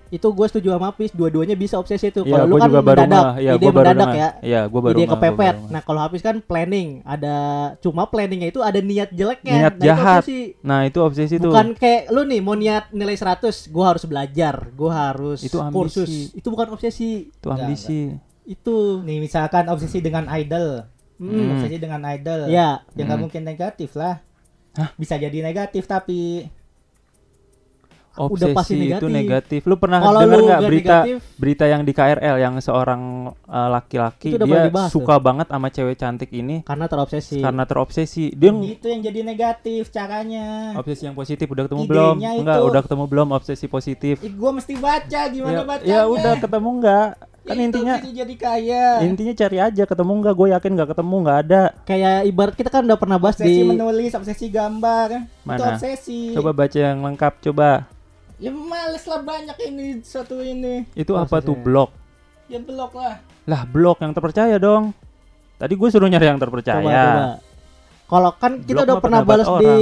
[0.07, 2.21] itu gue setuju sama Hafiz, dua-duanya bisa obsesi itu.
[2.21, 3.23] Iya, Kalau lu gua kan mendadak.
[3.35, 4.29] Iya, ide gua baru mendadak ya.
[4.45, 5.55] Iya, gua baru ide kepepet.
[5.73, 7.35] Nah, kalau Hafiz kan planning, ada
[7.81, 9.53] cuma planningnya itu ada niat jeleknya.
[9.57, 10.21] Niat Nah, itu jahat.
[10.21, 10.41] obsesi.
[10.61, 14.55] nah itu obsesi tuh Bukan kayak lu nih mau niat nilai 100, gua harus belajar,
[14.71, 15.73] gua harus Itu ambisi.
[15.73, 16.11] kursus.
[16.31, 17.33] Itu bukan obsesi.
[17.33, 18.01] itu ambisi
[18.45, 19.01] Itu.
[19.01, 20.85] Nih misalkan obsesi dengan idol.
[21.17, 21.57] Hmm.
[21.57, 22.53] Obsesi dengan idol.
[22.53, 23.23] Ya, Ya nggak Hmm.
[23.25, 24.21] mungkin negatif lah.
[24.73, 24.89] Hah?
[24.95, 26.49] Bisa jadi negatif tapi
[28.13, 29.09] obsesi udah pasti itu negatif.
[29.09, 33.01] negatif lu pernah Kalau dengar nggak berita negatif, berita yang di KRL yang seorang
[33.43, 37.41] uh, laki-laki udah dia dibahas suka banget sama cewek cantik ini karena terobsesi.
[37.41, 40.77] karena terobsesi dia itu yang jadi negatif caranya.
[40.77, 44.33] obsesi yang positif udah ketemu Idenya belum itu- enggak udah ketemu belum obsesi positif Ih,
[44.33, 45.89] gua mesti baca gimana ya, bacanya?
[45.89, 47.09] ya udah ketemu enggak
[47.43, 48.85] kan Itu intinya jadi kaya.
[49.03, 52.81] intinya cari aja ketemu enggak gue yakin enggak ketemu enggak ada Kayak ibarat kita kan
[52.81, 55.07] udah pernah bahas obsesi di menulis, obsesi gambar.
[55.19, 55.67] Itu Mana?
[55.71, 56.31] obsesi.
[56.31, 57.91] coba baca yang lengkap coba
[58.37, 60.87] Ya males lah banyak ini satu ini.
[60.93, 61.89] itu Oh, apa tuh saya- blog
[62.45, 63.19] Ya blok lah.
[63.43, 64.95] lah blog yang terpercaya dong
[65.55, 67.23] tadi gue suruh nyari yang terpercaya Coba, coba.
[68.05, 69.75] Kalau kan kita Blog udah pernah balas di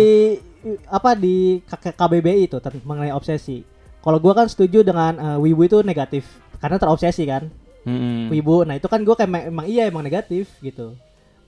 [0.88, 3.66] apa di KBBI itu tentang mengenai obsesi.
[3.98, 6.26] Kalau gua kan setuju dengan eh, wibu itu negatif
[6.62, 7.50] karena terobsesi kan.
[7.82, 8.30] Mm-mm.
[8.30, 8.62] Wibu.
[8.64, 10.94] Nah, itu kan gua kayak emang, iya emang negatif gitu.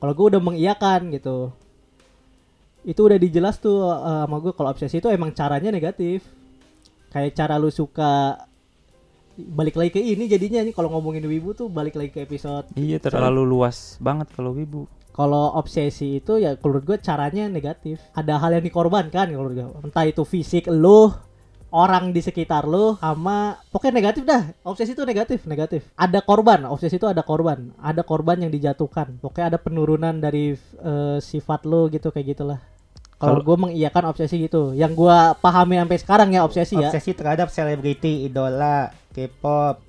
[0.02, 1.54] Kalau gua udah mengiyakan gitu.
[2.84, 6.26] Itu udah dijelas tuh eh, sama gua kalau obsesi itu emang caranya negatif.
[7.14, 8.42] Kayak cara lu suka
[9.34, 13.02] balik lagi ke ini jadinya nih kalau ngomongin wibu tuh balik lagi ke episode iya
[13.02, 18.38] terlalu luas banget kalau wibu kalau obsesi itu ya kalau menurut gue caranya negatif ada
[18.38, 21.10] hal yang dikorbankan kalau menurut gue entah itu fisik lu
[21.74, 26.96] orang di sekitar lu sama pokoknya negatif dah obsesi itu negatif negatif ada korban obsesi
[26.96, 32.14] itu ada korban ada korban yang dijatuhkan pokoknya ada penurunan dari eh, sifat lu gitu
[32.14, 32.62] kayak gitulah
[33.18, 37.48] kalau gue mengiyakan obsesi gitu yang gue pahami sampai sekarang ya obsesi ya Obsesi terhadap
[37.48, 39.80] selebriti, idola, K-pop,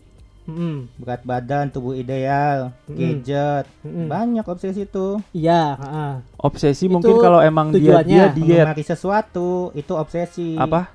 [0.47, 0.87] Mm-mm.
[0.95, 2.95] berat badan, tubuh ideal, Mm-mm.
[2.95, 3.67] gadget.
[3.83, 4.07] Mm-mm.
[4.07, 5.19] Banyak obsesi itu.
[5.35, 6.13] iya heeh.
[6.39, 10.55] obsesi Itu mungkin kalau emang dia tujuannya dia diet Mengemari sesuatu itu obsesi.
[10.55, 10.95] apa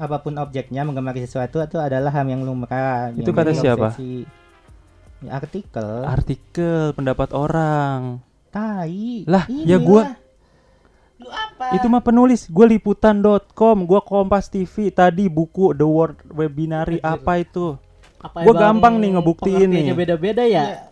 [0.00, 3.12] Apa pun objeknya mengemari sesuatu itu adalah hal yang lumrah.
[3.12, 3.88] Itu Yang kata siapa?
[3.90, 4.24] obsesi.
[5.20, 5.88] Ya, artikel.
[6.02, 9.28] artikel pendapat orang Tai.
[9.28, 9.68] Lah, Inilah.
[9.68, 10.16] ya gua-
[11.14, 11.76] Lu apa?
[11.76, 17.76] itu mah penulis gue liputan.com gue kompas TV tadi buku The World Webinary apa itu
[18.16, 19.92] apa Gua emang gampang nih ngebuktiin nih.
[19.92, 20.88] beda-beda ya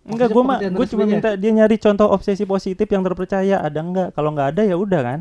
[0.00, 3.74] enggak Maksudnya gue mah gue cuma minta dia nyari contoh obsesi positif yang terpercaya ada
[3.76, 5.18] enggak kalau nggak ada ya udah kan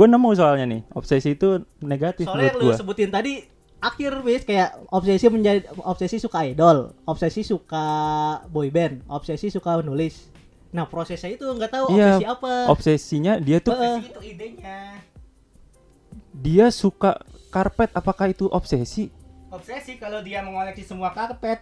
[0.00, 3.44] gue nemu soalnya nih obsesi itu negatif Soalnya menurut lu gue sebutin tadi
[3.84, 7.84] akhir wis kayak obsesi menjadi obsesi suka idol, obsesi suka
[8.48, 10.28] boyband, obsesi suka nulis.
[10.72, 12.52] Nah prosesnya itu nggak tahu Iya, obsesi apa.
[12.68, 13.72] obsesinya dia tuh.
[13.72, 14.78] Obsesi itu idenya.
[16.30, 17.20] dia suka
[17.50, 19.12] karpet apakah itu obsesi
[19.50, 21.60] Obsesi kalau dia mengoleksi semua karpet.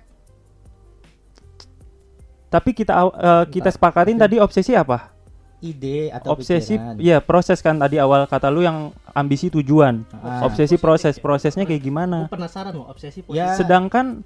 [2.48, 5.12] tapi kita eh, kita sepakatin tadi obsesi apa
[5.58, 6.94] Ide atau obsesi pikiran.
[6.98, 10.46] ya proses kan tadi awal kata lu yang ambisi tujuan Ah.
[10.46, 11.20] obsesi proses ya.
[11.20, 13.52] prosesnya kayak Gue gimana penasaran loh obsesi Ya.
[13.52, 14.22] sedangkan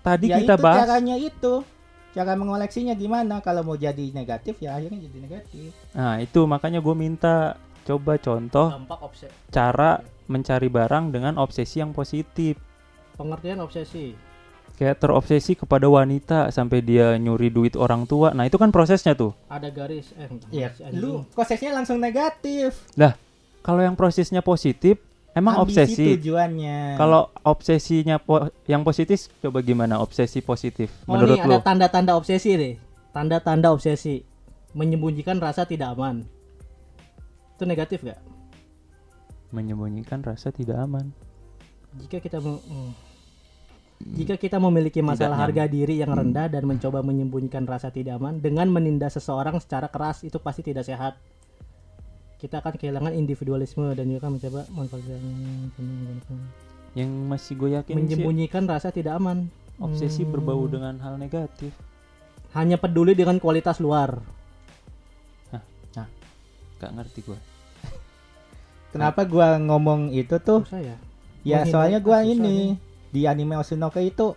[0.00, 1.64] tadi ya kita itu bahas caranya itu.
[2.12, 3.40] Cara mengoleksinya gimana?
[3.40, 5.68] Kalau mau jadi negatif ya akhirnya jadi negatif.
[5.92, 9.32] nah itu makanya gue minta coba contoh dampak obsesi.
[9.48, 12.56] cara mencari barang dengan obsesi yang positif
[13.14, 14.12] Pengertian obsesi.
[14.76, 19.32] Kayak terobsesi kepada wanita sampai dia nyuri duit orang tua nah itu kan prosesnya tuh
[19.46, 22.76] Ada garis eh Iya, lu prosesnya langsung negatif.
[23.58, 25.00] kalau yang prosesnya positif
[25.32, 26.94] emang Ambisi obsesi tujuannya.
[26.94, 32.12] kalau obsesinya po- yang positif coba gimana obsesi positif Oh menurut nih lu ada tanda-tanda
[32.12, 32.74] obsesi deh.
[33.10, 34.20] Tanda-tanda obsesi.
[34.70, 36.28] Menyembunyikan rasa tidak aman.
[37.52, 38.20] Itu negatif gak?
[39.46, 41.14] menyembunyikan rasa tidak aman
[41.96, 42.90] Jika kita me- hmm.
[44.02, 48.68] Jika kita memiliki masalah harga diri yang rendah dan mencoba menyembunyikan rasa tidak aman dengan
[48.68, 51.16] menindas seseorang secara keras itu pasti tidak sehat.
[52.36, 55.20] Kita akan kehilangan individualisme dan juga mencoba memanfaatkan
[56.96, 59.48] yang masih gue yakin sih menyembunyikan rasa tidak aman.
[59.76, 60.32] obsesi Hmm.
[60.32, 61.68] berbau dengan hal negatif
[62.56, 64.24] Hanya peduli dengan kualitas luar.
[66.76, 67.38] gak ngerti gue
[68.92, 70.64] Kenapa gua ngomong itu tuh?
[70.72, 70.96] Ya.
[71.44, 74.34] Ya soalnya gua kasus ini di anime Osunoke itu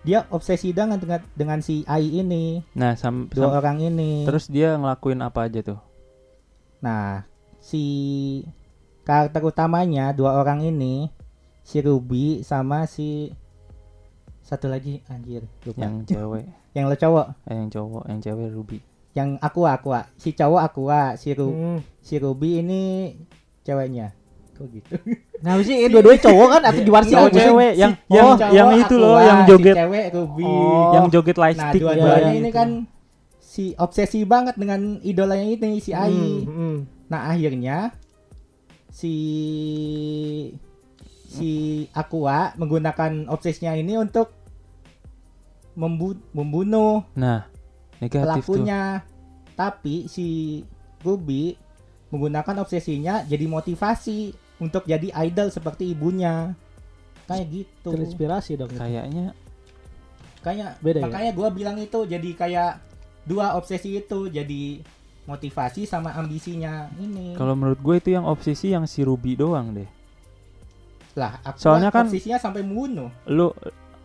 [0.00, 4.24] dia obsesi dengan dengan, dengan si Ai ini, Nah, sam, dua sam- orang ini.
[4.24, 5.80] terus dia ngelakuin apa aja tuh?
[6.78, 7.26] Nah,
[7.58, 7.82] si
[9.02, 11.10] karakter utamanya dua orang ini
[11.60, 13.34] si Ruby sama si
[14.40, 15.82] satu lagi anjir lupa.
[15.82, 18.78] Yang cewek, Yang lo cowok, eh, yang cowok, yang cewek Ruby.
[19.10, 20.00] yang Aqua Aqua.
[20.14, 21.78] Si cowok Aqua, si Ru Hmm.
[21.98, 22.80] si Ruby ini
[23.60, 24.14] ceweknya.
[24.58, 24.90] Kok gitu?
[25.38, 26.82] Nah, sih dua-duanya cowok kan atau
[27.16, 27.38] apa sih?
[27.40, 30.42] cewek, yang Si- yang oh, yang itu loh, Aqua, yang si joget, cewek Ruby.
[30.44, 30.90] Oh.
[30.90, 31.80] yang joget Nah, lightstick.
[31.80, 32.68] dua-duanya ya, ini kan
[33.38, 36.10] si obsesi banget dengan idolanya ini si Ai.
[36.10, 36.76] Hmm, hmm.
[37.06, 37.94] Nah akhirnya
[38.88, 39.14] si
[41.28, 41.50] si
[41.92, 44.32] Aqua menggunakan obsesinya ini untuk
[45.74, 47.46] membu- membunuh Nah,
[47.98, 48.58] negatif tuh.
[48.58, 49.06] pelakunya.
[49.54, 50.26] Tapi si
[50.98, 51.54] Ruby
[52.08, 56.54] menggunakan obsesinya jadi motivasi untuk jadi idol seperti ibunya.
[57.24, 57.90] Kayak gitu.
[57.92, 58.72] Terinspirasi dong.
[58.72, 59.36] Kayaknya
[60.38, 61.04] Kayak Beda ya?
[61.04, 62.72] makanya gua bilang itu jadi kayak
[63.26, 64.80] dua obsesi itu jadi
[65.26, 67.36] motivasi sama ambisinya ini.
[67.36, 69.84] kalau menurut gue itu yang obsesi yang si Ruby doang deh.
[71.12, 73.12] Lah, aku Soalnya kan- obsesinya sampai membunuh.
[73.26, 73.52] Lu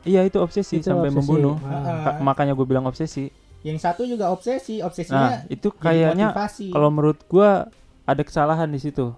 [0.03, 1.17] iya itu obsesi Itu sampai obsesi.
[1.21, 1.55] membunuh.
[1.63, 2.11] Ah.
[2.11, 3.31] Ka- makanya gue bilang obsesi.
[3.63, 6.35] Yang satu juga obsesi, obsesinya Nah, itu kayaknya
[6.73, 7.71] kalau menurut gua
[8.03, 9.15] ada kesalahan di situ.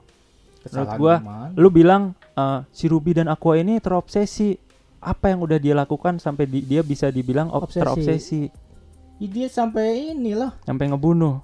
[0.66, 1.48] Kesalahan gua, gimana?
[1.54, 2.04] Lu bilang
[2.34, 4.58] eh, si Ruby dan Aqua ini terobsesi.
[4.98, 7.78] Apa yang udah dia lakukan sampai di- dia bisa dibilang ob- Obsesi.
[7.80, 8.42] terobsesi,
[9.16, 10.50] Ih, dia sampai ini loh.
[10.62, 11.38] sampai ngebunuh.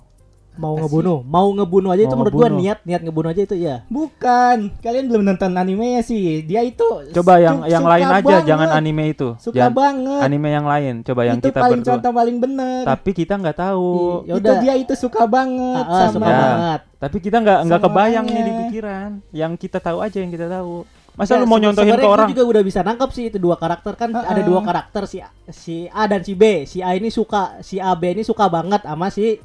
[0.53, 2.59] Mau ngebunuh, mau ngebunuh aja itu Mau menurut gua ngebunuh.
[2.61, 3.75] niat niat ngebunuh aja itu ya.
[3.87, 6.43] Bukan, kalian belum nonton animenya sih.
[6.43, 8.43] Dia itu Coba yang su- yang lain aja, banget.
[8.45, 9.27] jangan anime itu.
[9.37, 10.19] Suka Jangan banget.
[10.21, 10.93] anime yang lain.
[11.01, 11.89] Coba yang itu kita paling berdua.
[11.89, 12.81] contoh paling bener.
[12.83, 13.89] Tapi kita nggak tahu.
[14.21, 14.59] Ya itu udah.
[14.59, 16.37] dia itu suka banget Ah, ah, sama suka Ya.
[16.37, 16.79] banget.
[16.99, 19.09] Tapi kita nggak nggak kebayang nih di pikiran.
[19.31, 20.83] Yang kita tahu aja yang kita tahu.
[21.11, 22.27] Masa Ya, lu mau nyontohin ke gua orang?
[22.29, 24.45] juga udah bisa nangkep sih itu dua karakter kan Ah, ada ah.
[24.45, 26.63] dua karakter si A- si A dan si B.
[26.65, 29.35] Si A ini suka si A B ini suka banget sama si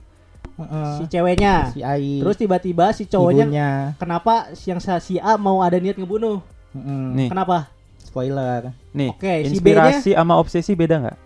[0.57, 0.93] Heeh.
[0.97, 1.55] si ceweknya.
[1.71, 2.21] si Ai.
[2.25, 3.71] Terus tiba-tiba si cowoknya ibunya.
[4.01, 6.41] kenapa yang si A mau ada niat ngebunuh?
[6.73, 7.05] Heeh.
[7.17, 7.69] Nih, Kenapa?
[8.01, 8.73] Spoiler.
[8.97, 9.13] nih.
[9.13, 11.19] Oke, si inspirasi sama obsesi beda nggak?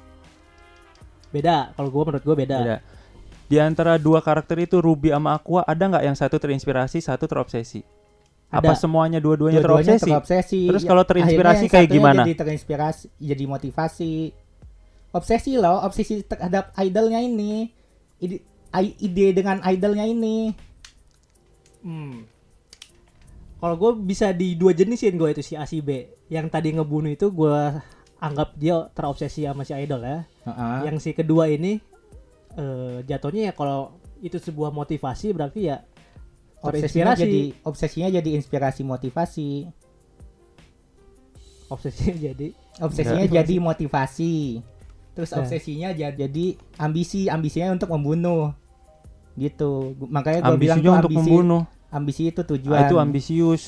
[1.31, 1.71] Beda.
[1.79, 2.59] Kalau gua menurut gua beda.
[2.59, 2.77] Beda.
[3.47, 7.83] Di antara dua karakter itu Ruby sama Aqua ada nggak yang satu terinspirasi, satu terobsesi?
[8.51, 8.83] Apa Ada.
[8.83, 10.11] semuanya dua-duanya Dua-duanya terobsesi?
[10.11, 10.61] terobsesi.
[10.67, 12.23] Terus kalau terinspirasi kayak gimana?
[12.27, 14.13] Jadi terinspirasi, jadi motivasi.
[15.11, 17.71] Obsesi loh, obsesi terhadap idolnya ini.
[18.71, 20.55] Ide, i- ide dengan idolnya ini.
[21.83, 22.23] Hmm.
[23.61, 26.07] Kalau gue bisa di dua jenisin gue itu si A si B.
[26.31, 27.57] Yang tadi ngebunuh itu gue
[28.21, 30.19] anggap dia terobsesi sama si idol ya.
[30.47, 30.79] Heeh.
[30.89, 31.77] Yang si kedua ini
[32.57, 35.81] eh jatuhnya ya kalau itu sebuah motivasi berarti ya
[36.61, 39.51] obsesinya jadi obsesinya jadi inspirasi motivasi.
[41.71, 42.49] obsesinya jadi
[42.81, 43.37] Obsesinya Enggak.
[43.45, 44.35] jadi motivasi.
[45.13, 45.45] Terus Nah.
[45.45, 46.47] obsesinya jadi, jadi
[46.81, 48.57] ambisi, ambisinya untuk membunuh.
[49.35, 49.71] Gitu.
[50.03, 51.63] Makanya gue bilang tuh untuk ambisi, membunuh.
[51.89, 52.81] ambisi itu Ah, tujuan.
[52.85, 53.65] itu ambisius.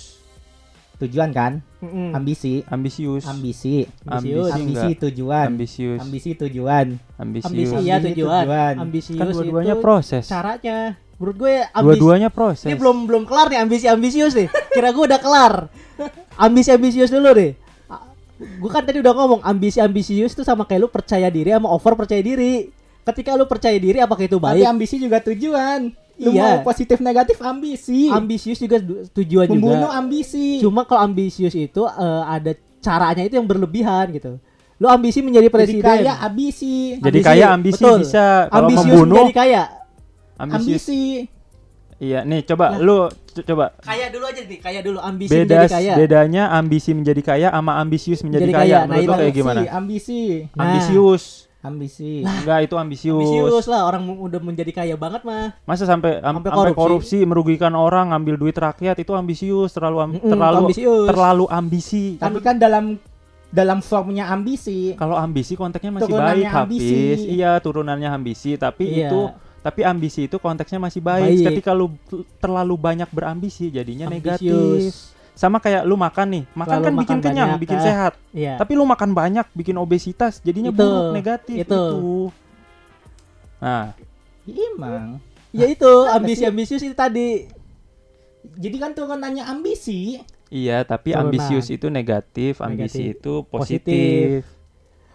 [0.94, 1.58] tujuan kan?
[1.82, 2.14] Mm-mm.
[2.14, 3.26] Ambisi, Ambisius.
[3.26, 4.54] ambisi, ambisius.
[4.54, 5.46] Ambisi tujuan.
[5.50, 5.98] Ambisius.
[5.98, 6.86] Ambisi tujuan.
[7.18, 7.46] Ambisius.
[7.50, 8.74] ambisi ya Ambisi tujuan, tujuan.
[8.78, 10.24] ambisius Kan dua-duanya itu proses.
[10.30, 10.76] caranya
[11.18, 12.66] menurut gue ambisi Dua-duanya proses.
[12.66, 15.54] ini belum belum kelar nih ambisi ambisius nih kira gue udah kelar
[16.36, 17.54] ambisi ambisius dulu deh
[18.58, 21.94] gue kan tadi udah ngomong ambisi ambisius itu sama kayak lu percaya diri sama over
[21.94, 22.70] percaya diri
[23.04, 25.90] ketika lu percaya diri apakah itu Tapi baik ambisi juga tujuan.
[26.14, 26.42] Lu Iya.
[26.44, 28.06] mau positif negatif ambisi.
[28.06, 28.78] ambisius juga
[29.10, 30.60] tujuan Membunuh juga ambisi.
[30.60, 34.36] cuma kalau ambisius itu eh, ada caranya itu yang berlebihan gitu
[34.76, 36.74] lu ambisi menjadi Jadi presiden kaya ambisi.
[36.96, 37.98] Jadi ambisi, kaya ambisi betul.
[38.02, 39.62] bisa kalau ambisius membunuh menjadi kaya
[40.36, 40.82] ambisius.
[40.84, 41.02] Ambisi.
[41.96, 42.78] Iya, nih coba Lah.
[42.78, 46.90] lu co- coba kaya dulu aja nih kaya dulu ambisi beda menjadi kaya bedanya ambisi
[46.92, 48.66] menjadi kaya sama ambisius menjadi, Menjadi kaya.
[48.66, 48.76] kaya.
[48.76, 49.60] Nah, Menurut lu itu kayak gimana?
[49.70, 50.20] Ambisi.
[50.50, 50.60] Nah.
[50.60, 51.24] Ambisius.
[51.62, 52.26] Ambisi.
[52.26, 53.22] Enggak, itu ambisius.
[53.22, 56.74] ambisius lah orang udah menjadi kaya banget mah Masa sampai am- Sampai korupsi.
[56.74, 57.18] korupsi.
[57.22, 61.06] merugikan orang, ngambil duit rakyat itu ambisius, terlalu am- Mm-mm, terlalu ambisius.
[61.06, 62.04] terlalu ambisi.
[62.18, 62.98] Tapi kan dalam
[63.46, 64.96] dalam formnya ambisi.
[64.96, 66.90] Kalau ambisi konteksnya masih Turunannya baik, ambisi.
[66.90, 67.20] Hafiz.
[67.30, 69.06] Iya, turunannya ambisi, tapi Iya.
[69.06, 69.20] itu
[69.62, 71.30] tapi ambisi itu konteksnya masih baik.
[71.30, 71.46] Baik.
[71.54, 71.94] Ketika lu
[72.36, 74.90] terlalu banyak berambisi jadinya negatif.
[75.32, 77.82] Sama kayak lu makan nih, makan Terlalu kan bikin makan kenyang, banyak, bikin ah.
[77.82, 78.12] sehat.
[78.30, 81.72] iya Tapi lu makan banyak, bikin obesitas, jadinya Itu, buruk, negatif itu.
[81.72, 81.96] itu.
[83.58, 83.96] Nah,
[84.44, 85.22] Emang.
[85.50, 87.46] ya itu ambisi ambisius itu tadi
[88.42, 90.18] Jadi kan turunannya ambisi.
[90.48, 91.30] iya, tapi Turunan.
[91.30, 93.16] ambisius itu negatif, ambisi Negatif.
[93.16, 94.42] itu Positif.
[94.42, 94.60] positif.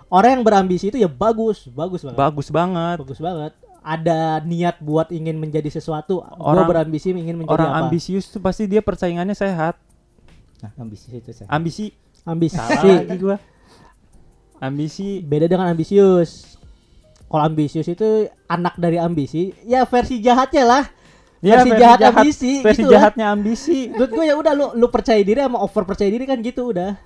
[0.08, 2.98] orang yang berambisi itu ya bagus bagus banget Bagus banget.
[2.98, 3.52] bagus banget
[3.84, 8.40] ada niat buat ingin menjadi sesuatu gua Orang- berambisi ingin menjadi Orang apa ambisius tuh
[8.40, 9.76] pasti dia persaingannya sehat.
[10.68, 11.48] Nah, ambisi itu saya.
[11.48, 11.96] Ambisi.
[12.24, 13.38] ambisi Salah lagi gua.
[14.58, 15.22] Ambisi.
[15.22, 16.58] beda dengan ambisius
[17.28, 18.10] kalau ambisius itu
[18.48, 20.86] anak dari ambisi ya versi jahatnya lah
[21.38, 22.94] Ya, versi, jahat, ambisi Versi gitu lah.
[22.98, 23.80] jahatnya ambisi.
[23.88, 26.98] menurut gue ya udah lu lu percaya diri sama over percaya diri kan gitu udah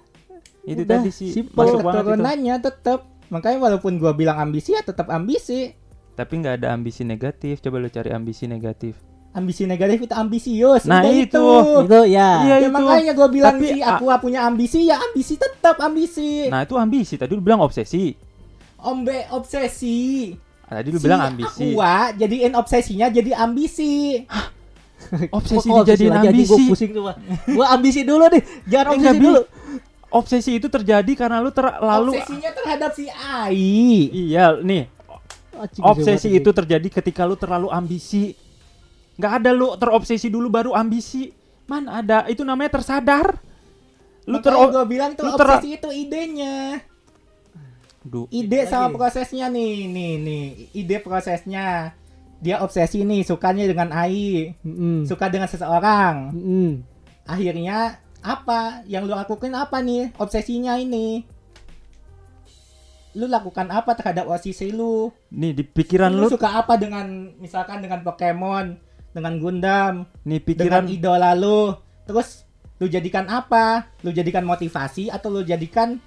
[0.64, 1.36] Itu Udah, tadi sih.
[1.36, 1.58] simple.
[1.60, 2.06] Masuk banget itu.
[2.08, 3.00] Keturunannya tetap.
[3.28, 5.74] Makanya walaupun gua bilang ambisi ya tetap ambisi.
[6.14, 7.60] Tapi nggak ada ambisi negatif.
[7.60, 8.96] Coba lu cari ambisi negatif.
[9.32, 10.84] Ambisi negatif itu ambisius.
[10.84, 11.48] Nah, Udah itu.
[11.88, 12.76] itu ya Iya, Ya, itu.
[12.76, 16.52] makanya gua bilang Tapi, sih aku punya ambisi ya ambisi tetap ambisi.
[16.52, 17.16] Nah, itu ambisi.
[17.16, 18.12] Tadi lu bilang obsesi.
[18.76, 20.36] Ombe obsesi.
[20.68, 21.68] Ah, Tadi lu Si bilang ambisi.
[21.72, 24.20] Aqua jadiin obsesinya jadi ambisi.
[25.34, 26.30] Obsesi Kok dijadiin anjing?
[26.30, 26.52] ambisi.
[26.52, 27.04] Gua pusing tuh.
[27.50, 28.44] Gua ambisi dulu deh.
[28.68, 29.42] Jangan Eh, obsesi dulu.
[30.12, 34.12] Obsesi itu terjadi karena lu terlalu Obsesinya terhadap si Ai.
[34.12, 34.92] Iya, nih.
[35.80, 38.36] Obsesi itu terjadi ketika lu terlalu ambisi.
[39.22, 41.30] Nggak ada lu terobsesi dulu baru ambisi.
[41.70, 42.26] Mana ada?
[42.26, 43.38] Itu namanya tersadar.
[44.26, 46.82] Lu ter gua bilang tuh obsesi itu idenya.
[48.02, 48.74] Duh, Ide Lagi.
[48.74, 50.46] sama prosesnya nih, nih, nih.
[50.74, 51.94] Ide prosesnya.
[52.42, 55.06] Dia obsesi nih, sukanya dengan Ai, Mm-mm.
[55.06, 56.34] suka dengan seseorang.
[56.34, 56.82] Mm-mm.
[57.30, 58.82] Akhirnya apa?
[58.90, 60.10] Yang lu lakukan apa nih?
[60.18, 61.22] Obsesinya ini.
[63.14, 65.14] Lu lakukan apa terhadap obsesi lu?
[65.30, 67.06] nih di pikiran lu, lu, suka apa dengan
[67.38, 71.76] misalkan dengan Pokemon, dengan Gundam, nih dengan pikiran idola lu.
[72.08, 72.48] Terus
[72.80, 73.92] lu jadikan apa?
[74.02, 76.00] Lu jadikan motivasi atau lu jadikan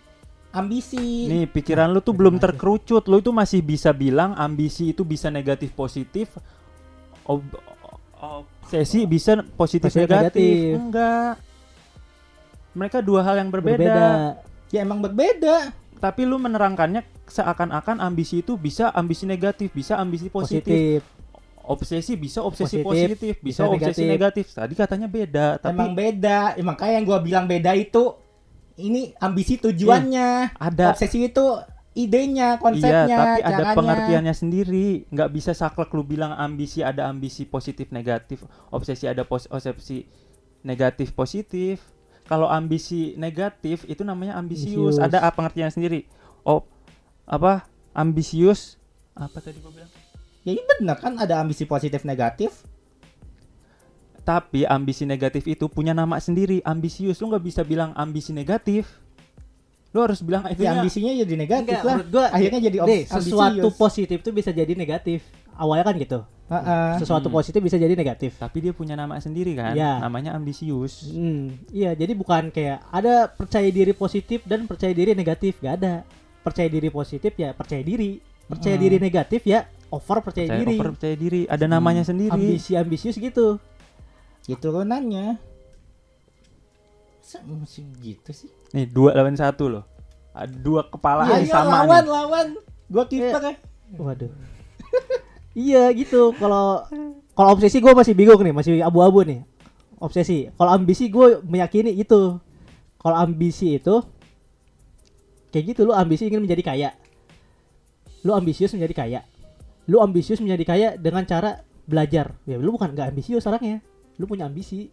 [0.54, 1.28] ambisi?
[1.28, 3.04] nih pikiran lu tuh belum terkerucut.
[3.06, 6.32] Lu itu masih bisa bilang ambisi itu bisa negatif positif.
[7.24, 7.60] Ob-
[8.24, 10.32] obsesi bisa positif Positif negatif.
[10.32, 10.80] negatif.
[10.80, 11.32] Enggak.
[12.74, 13.78] Mereka dua hal yang berbeda.
[13.78, 14.08] Berbeda.
[14.72, 15.70] Ya emang berbeda.
[16.00, 21.00] Tapi lu menerangkannya seakan-akan ambisi itu bisa ambisi negatif, bisa ambisi positif.
[21.00, 21.13] Positif.
[21.64, 24.52] Obsesi bisa obsesi Positif, positif, bisa, bisa obsesi negatif.
[24.52, 26.60] Tadi katanya beda, tapi emang beda.
[26.60, 28.20] Ya, makanya yang gua bilang beda itu
[28.76, 30.60] ini ambisi tujuannya.
[30.60, 31.44] ada Obsesi itu
[31.94, 33.76] idenya, Iya, konsepnya, tapi ada caranya.
[33.78, 34.88] pengertiannya sendiri.
[35.08, 40.04] Nggak bisa saklek lu bilang ambisi ada ambisi positif negatif, obsesi ada pos obsesi
[40.60, 41.80] negatif positif.
[42.28, 44.96] Kalau ambisi negatif itu namanya ambisius.
[44.96, 45.00] Ambisius.
[45.00, 46.08] Ada apa pengertian sendiri?
[46.44, 46.64] Oh,
[47.24, 47.68] apa?
[47.96, 48.76] Ambisius
[49.14, 50.03] apa tadi gua bilang?
[50.44, 52.52] Ya iya bener kan ada ambisi positif negatif.
[54.20, 57.16] Tapi ambisi negatif itu punya nama sendiri, ambisius.
[57.18, 58.88] Lu nggak bisa bilang ambisi negatif.
[59.90, 61.96] Lu harus bilang itu Ya ambisinya jadi negatif Enggak, lah.
[62.04, 63.76] gua Akhirnya jadi Nih, obs- sesuatu ambisius.
[63.78, 65.20] positif tuh bisa jadi negatif.
[65.54, 66.20] Awalnya kan gitu.
[66.44, 66.90] Heeh.
[66.98, 67.36] Sesuatu Hmm.
[67.36, 68.34] positif bisa jadi negatif.
[68.34, 69.72] Tapi dia punya nama sendiri kan?
[69.72, 70.02] Iya.
[70.02, 71.08] Namanya ambisius.
[71.08, 75.94] Hmm, iya, jadi bukan kayak ada percaya diri positif dan percaya diri negatif, gak ada.
[76.42, 78.82] Percaya diri positif ya percaya diri, percaya Hmm.
[78.82, 79.64] diri negatif ya
[79.94, 80.74] over percaya, Percaya diri.
[80.74, 81.40] over percaya diri.
[81.46, 82.34] Ada namanya sendiri.
[82.34, 83.62] Ambisi ambisius gitu.
[84.44, 85.38] Ya turunannya.
[87.24, 88.50] Masa mesti gitu sih?
[88.76, 89.84] Nih dua lawan satu loh.
[90.34, 92.10] Ada dua kepala Iya, yang iya, sama lawan, nih.
[92.12, 92.46] lawan.
[92.90, 93.54] Gua kiper ya.
[93.96, 94.32] Waduh.
[95.66, 96.34] iya gitu.
[96.36, 96.84] Kalau
[97.34, 99.40] kalau obsesi gue masih bingung nih, masih abu-abu nih.
[99.98, 100.50] Obsesi.
[100.54, 102.38] Kalau ambisi gue meyakini itu.
[103.00, 104.00] Kalau ambisi itu
[105.50, 106.90] kayak gitu lu ambisi ingin menjadi kaya.
[108.22, 109.20] Lu ambisius menjadi kaya.
[109.84, 112.32] Lu ambisius menjadi kaya dengan cara belajar.
[112.48, 113.84] Ya lu bukan nggak ambisius orangnya.
[114.16, 114.88] Lu punya ambisi.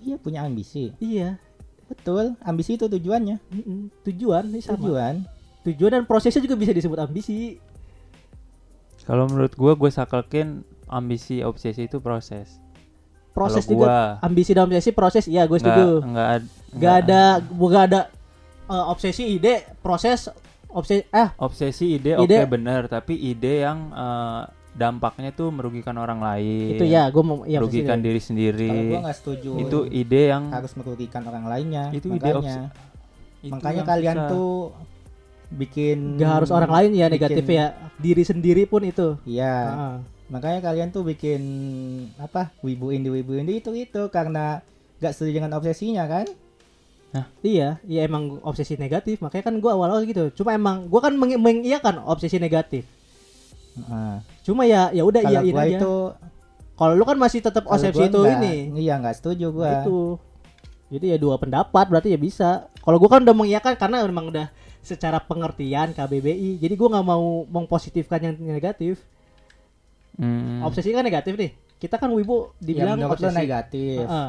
[0.00, 0.92] Iya punya ambisi.
[0.98, 1.36] Iya.
[1.86, 3.38] Betul, ambisi itu tujuannya.
[3.38, 3.94] Mm-mm.
[4.02, 4.80] Tujuan ini sama.
[4.82, 5.14] Tujuan.
[5.62, 7.58] Tujuan dan prosesnya juga bisa disebut ambisi.
[9.06, 12.58] Kalau menurut gua gue sakelkin ambisi obsesi itu proses.
[13.30, 16.02] Proses juga gua ambisi dan obsesi proses iya gue setuju.
[16.02, 18.00] nggak ad- Gak ada gak ada
[18.66, 20.26] eh, obsesi ide proses
[20.76, 24.42] obsesi eh obsesi ide, Ide- oke bener tapi ide yang eh,
[24.76, 26.76] dampaknya tuh merugikan orang lain.
[26.76, 28.68] itu ya gue mau ya merugikan diri sendiri.
[28.68, 29.50] Kalau gua nggak setuju.
[29.56, 31.84] Itu ide yang harus merugikan orang lainnya.
[31.90, 32.58] Itu ide makanya.
[33.40, 34.28] itu makanya kalian susah.
[34.28, 34.52] tuh
[35.46, 37.66] bikin Gak harus orang lain ya bikin- negatif ya
[37.96, 39.16] diri sendiri pun itu.
[39.24, 39.56] Iya.
[39.64, 39.96] Ah.
[40.28, 41.40] Makanya kalian tuh bikin
[42.18, 42.52] apa?
[42.60, 44.60] Wibu indi wibu indi itu itu karena
[44.98, 46.26] gak setuju dengan obsesinya kan?
[47.40, 49.20] Iya, iya emang obsesi negatif.
[49.20, 50.30] Makanya kan gue awal-awal gitu.
[50.34, 52.84] Cuma emang gue kan meng mengiyakan obsesi negatif.
[53.76, 54.16] Heeh.
[54.42, 55.76] Cuma ya ya udah Kalau gua aja.
[55.76, 55.94] itu
[56.76, 58.54] Kalau lu kan masih tetap kalau obsesi itu nggak- ini.
[58.84, 59.80] Iya nggak setuju gua.
[59.80, 60.20] Itu.
[60.86, 62.68] Jadi ya dua pendapat berarti ya bisa.
[62.78, 64.46] Kalau gue kan udah mengiyakan karena memang udah
[64.78, 66.60] secara pengertian KBBI.
[66.60, 69.02] Jadi gue nggak mau mengpositifkan yang negatif.
[70.14, 70.62] Hmm.
[70.62, 71.50] Obsesi kan negatif nih.
[71.76, 73.34] Kita kan wibu Ya dibilang lo obsesi.
[73.34, 74.00] negatif.
[74.00, 74.28] Heeh.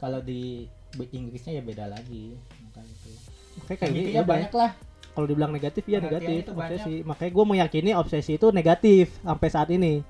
[0.00, 2.34] Kalau di di Inggrisnya ya beda lagi.
[2.64, 3.10] Makanya itu.
[3.56, 4.70] Makanya kayak gitu Intinya ya banyak lah.
[5.10, 6.94] Kalau dibilang negatif ya negatif itu obsesi.
[7.02, 10.02] Makanya gue meyakini obsesi itu negatif sampai saat ini.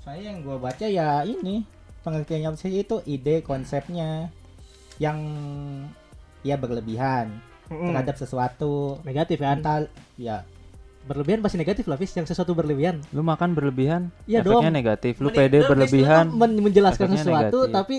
[0.00, 1.62] Saya yang gua baca ya ini
[2.00, 4.30] pengertiannya obsesi itu ide konsepnya.
[4.98, 5.16] yang
[6.42, 7.88] ya berlebihan Mm.
[7.88, 10.44] terhadap sesuatu negatif kan entah ya
[11.02, 14.74] berlebihan pasti negatif lah Fis yang sesuatu berlebihan Lu makan berlebihan, Iya efeknya dong.
[14.74, 15.16] negatif.
[15.16, 17.32] Lu Meni- pede berlebihan, men- menjelaskan sesuatu
[17.64, 17.72] negatif.
[17.72, 17.96] tapi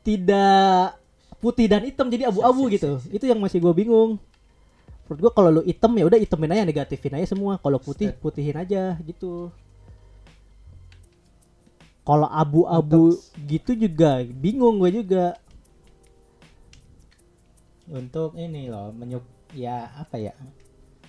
[0.00, 0.96] tidak
[1.42, 3.02] putih dan hitam jadi abu-abu gitu.
[3.10, 4.22] itu yang masih gue bingung.
[5.10, 7.58] Menurut gue kalau lu hitam ya udah hitamin aja negatifin aja semua.
[7.58, 9.50] Kalau putih putihin aja gitu.
[12.06, 13.18] Kalau abu-abu
[13.50, 15.34] gitu juga bingung gue juga.
[17.90, 19.26] Untuk ini loh menyuk
[19.58, 20.32] ya apa ya?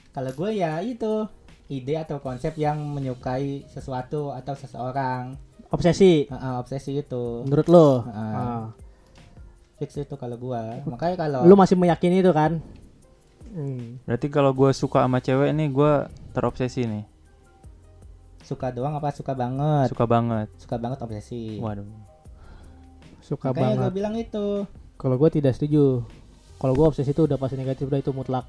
[0.10, 1.30] Kalau gue ya itu
[1.70, 5.38] ide atau konsep yang menyukai sesuatu atau seseorang.
[5.74, 6.30] Obsesi.
[6.30, 7.46] Ah, ah, obsesi itu.
[7.46, 7.88] Menurut lo?
[8.10, 8.18] Ah.
[8.20, 8.64] Ah.
[9.84, 10.80] Fix itu kalau gua.
[10.88, 12.64] Makanya kalau lu masih meyakini itu kan?
[13.54, 14.02] Hmm.
[14.10, 15.92] berarti kalau gue suka sama cewek nih, gue
[16.34, 17.06] terobsesi nih,
[18.44, 19.88] suka doang apa suka banget?
[19.90, 20.48] Suka banget.
[20.60, 21.58] suka banget obsesi.
[21.58, 21.88] Waduh.
[23.24, 23.96] suka makanya banget.
[23.96, 24.68] bilang itu.
[25.00, 26.04] Kalau gue tidak setuju.
[26.60, 28.46] Kalau gue obsesi itu udah pasti negatif udah itu mutlak.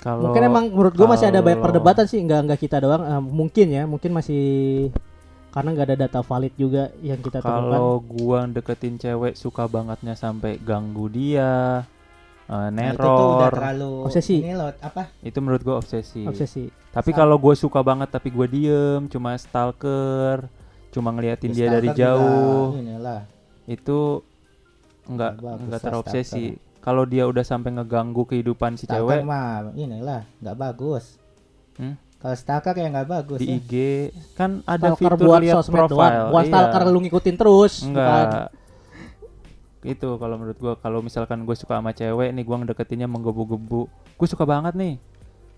[0.00, 2.22] Kalau mungkin emang menurut gue masih ada banyak perdebatan sih.
[2.22, 3.02] Nggak nggak kita doang.
[3.04, 4.42] Eh, mungkin ya mungkin masih
[5.50, 10.14] karena nggak ada data valid juga yang kita temukan kalau gua deketin cewek suka bangetnya
[10.14, 11.82] sampai ganggu dia,
[12.46, 14.36] eh, Nah, itu tuh udah neror, terlalu Obsesi.
[14.42, 16.22] ini loh apa itu menurut gua obsesi.
[16.22, 20.50] obsesi Tapi kalau gue suka banget tapi gue diem, cuma stalker,
[20.90, 23.22] cuma ngeliatin dia dari jauh, inilah
[23.70, 24.26] itu
[25.06, 25.32] nggak
[25.70, 26.58] Nggak terobsesi.
[26.80, 31.20] Kalau dia udah sampai ngeganggu kehidupan si stalker cewek mah inilah nggak bagus
[31.78, 31.94] Hmm?
[32.20, 33.56] Kalau stalker ya nggak bagus di ya.
[33.56, 33.72] IG
[34.34, 36.28] kan ada stalker fitur buat lihat sosmed doang profile.
[36.28, 36.50] buat Iya.
[36.52, 37.96] stalker lu ngikutin terus bukan.
[37.96, 38.48] Enggak.
[39.80, 43.88] Itu kalau menurut gua kalau misalkan gue suka sama cewek nih gua ngedeketinnya menggebu-gebu.
[43.88, 45.00] Gue suka banget nih.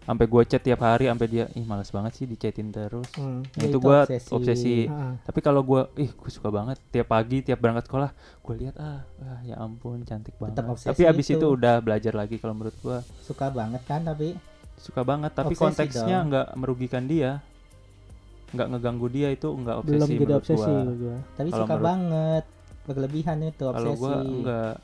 [0.02, 3.06] Sampai gue chat tiap hari sampai dia ih males banget sih dichatin terus.
[3.14, 3.42] Hmm.
[3.42, 4.30] Nah, Ya, itu itu gua obsesi.
[4.30, 4.76] obsesi.
[4.86, 5.18] Ah.
[5.22, 9.02] Tapi kalau gua ih gue suka banget tiap pagi tiap berangkat sekolah gue lihat ah,
[9.18, 10.62] ah ya ampun cantik banget.
[10.62, 11.38] Tapi abis itu.
[11.38, 11.46] itu.
[11.48, 14.38] udah belajar lagi kalau menurut gua suka banget kan tapi
[14.76, 17.40] suka banget tapi Obsesi konteksnya nggak merugikan dia.
[18.50, 20.92] nggak ngeganggu dia itu nggak obsesi belum jadi obsesi gua.
[20.92, 21.16] gua.
[21.32, 22.44] tapi Kalau suka menurut- banget
[22.82, 24.74] berlebihan itu Kalau obsesi gua enggak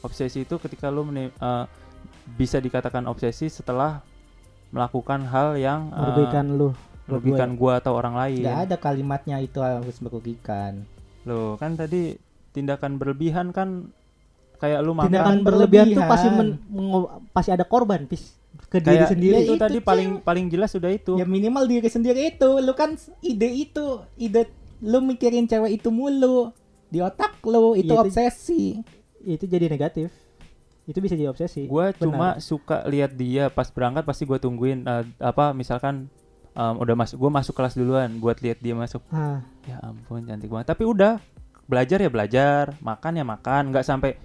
[0.00, 1.64] obsesi itu ketika lu meni- eh,
[2.30, 3.98] bisa dikatakan obsesi setelah
[4.70, 6.70] melakukan hal yang eh, merugikan lu
[7.04, 8.40] merugikan gua atau orang lain.
[8.40, 10.86] nggak ada kalimatnya itu harus merugikan
[11.24, 12.14] Loh, kan tadi
[12.50, 13.90] tindakan berlebihan kan
[14.56, 16.12] kayak lu makan tindakan Makan berlebihan tuh berlebihan.
[16.14, 16.58] pasti men-
[17.32, 19.84] pasti ada korban pis ke diri kayak sendiri itu Ya, itu, tadi Cel.
[19.84, 21.14] paling paling jelas sudah itu.
[21.14, 23.86] ya minimal diri sendiri itu lu kan ide itu
[24.16, 24.46] ide
[24.80, 26.50] lu mikirin cewek itu mulu
[26.86, 28.62] di otak lu itu itu- obsesi
[29.20, 30.12] itu jadi negatif
[30.84, 31.98] itu bisa jadi obsesi Gua Benar.
[31.98, 36.12] cuma suka lihat dia pas berangkat pasti gua tungguin eh, apa misalkan
[36.52, 39.00] em, udah masuk gua masuk kelas duluan buat lihat dia masuk.
[39.08, 40.68] ah Ya ampun cantik banget.
[40.68, 41.16] Tapi udah
[41.64, 44.20] belajar ya belajar, makan ya makan, nggak sampai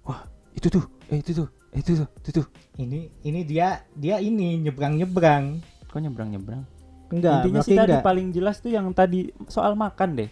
[0.00, 0.22] wah
[0.54, 2.46] itu tuh, eh itu tuh, itu tuh, itu tuh.
[2.76, 5.44] ini ini dia dia ini nyebrang nyebrang
[5.86, 6.62] Kok nyebrang nyebrang?
[7.06, 10.30] enggak Intinya sih tadi enggak paling jelas tuh yang tadi soal makan deh.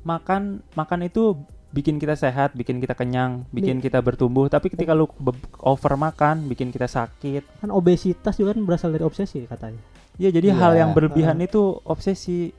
[0.00, 0.42] Makan
[0.72, 1.36] makan itu
[1.70, 4.46] bikin kita sehat, bikin kita kenyang, bikin kita bertumbuh.
[4.46, 7.44] Tapi ketika lu be- over makan, bikin kita sakit.
[7.60, 9.78] kan obesitas juga kan berasal dari obsesi katanya
[10.16, 12.52] Ya jadi Iya, hal yang berlebihan itu obsesi.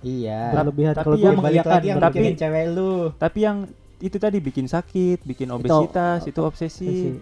[0.00, 3.58] iya berlebihan tapi kalau yang gue balik lagi yang Tapi- cewek lu Tapi yang
[4.00, 6.88] itu tadi bikin sakit, bikin obesitas, itu, obsesi.
[6.88, 7.20] Lu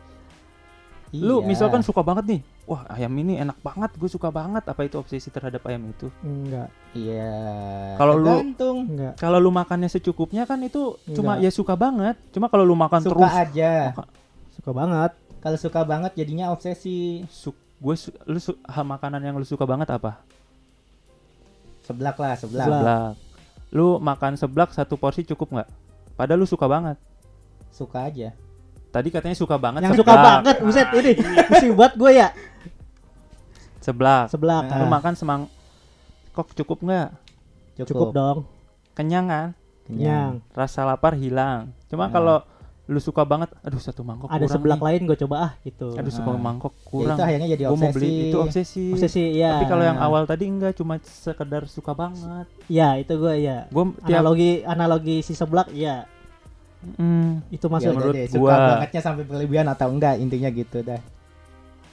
[1.11, 1.41] Iya.
[1.41, 4.61] misalkan suka banget nih, wah ayam ini enak banget, gue suka banget.
[4.63, 6.13] Apa itu obsesi terhadap ayam itu?
[6.21, 7.33] enggak iya
[7.97, 8.45] Kalau lu-
[9.15, 11.45] Kalau lu makannya secukupnya kan itu cuma Enggak.
[11.45, 12.17] ya suka banget.
[12.29, 14.11] Cuma kalau lu makan suka terus, aja maka-
[14.53, 19.35] suka banget kalau suka banget jadinya obsesi su gue su lu su- ha- makanan yang
[19.35, 20.19] lu suka banget apa?
[21.81, 22.81] seblak lah seblak Seblak.
[22.81, 23.13] Seblak.
[23.71, 25.69] Lu makan seblak satu porsi cukup nggak?
[26.15, 26.97] Padahal lu suka banget.
[27.71, 28.35] suka aja
[28.89, 30.03] Tadi katanya suka banget yang seblak.
[30.03, 31.13] suka banget buset ini
[31.45, 32.29] mesti buat gue ya
[33.79, 34.29] Seblak.
[34.29, 34.79] sebelah Nah.
[34.79, 34.91] Lu ah.
[34.91, 35.43] makan semang
[36.31, 37.09] kok cukup nggak?
[37.77, 38.39] cukup, cukup dong
[38.93, 39.49] Kenyang kan?
[39.85, 41.73] kenyang Rasa lapar hilang.
[41.87, 42.11] Cuma Nah.
[42.11, 42.37] kalau
[42.85, 44.85] lu suka banget, aduh satu mangkok ada kurang sebelah nih.
[44.89, 46.41] lain gue coba ah gitu Aduh satu Nah.
[46.43, 47.15] mangkok Ya, kurang.
[47.15, 48.85] itu akhirnya jadi Gue mau obsesi beli itu obsesi.
[48.91, 52.49] obsesi ya Tapi kalau yang awal tadi enggak cuma sekedar suka banget.
[52.67, 56.09] ya itu gue ya Gue tiap analogi analogi si seblak ya
[56.79, 60.49] Hmm, itu Ya masuk udah menurut deh, suka gua- bangetnya sampai berlebihan atau enggak intinya
[60.49, 61.01] gitu dah.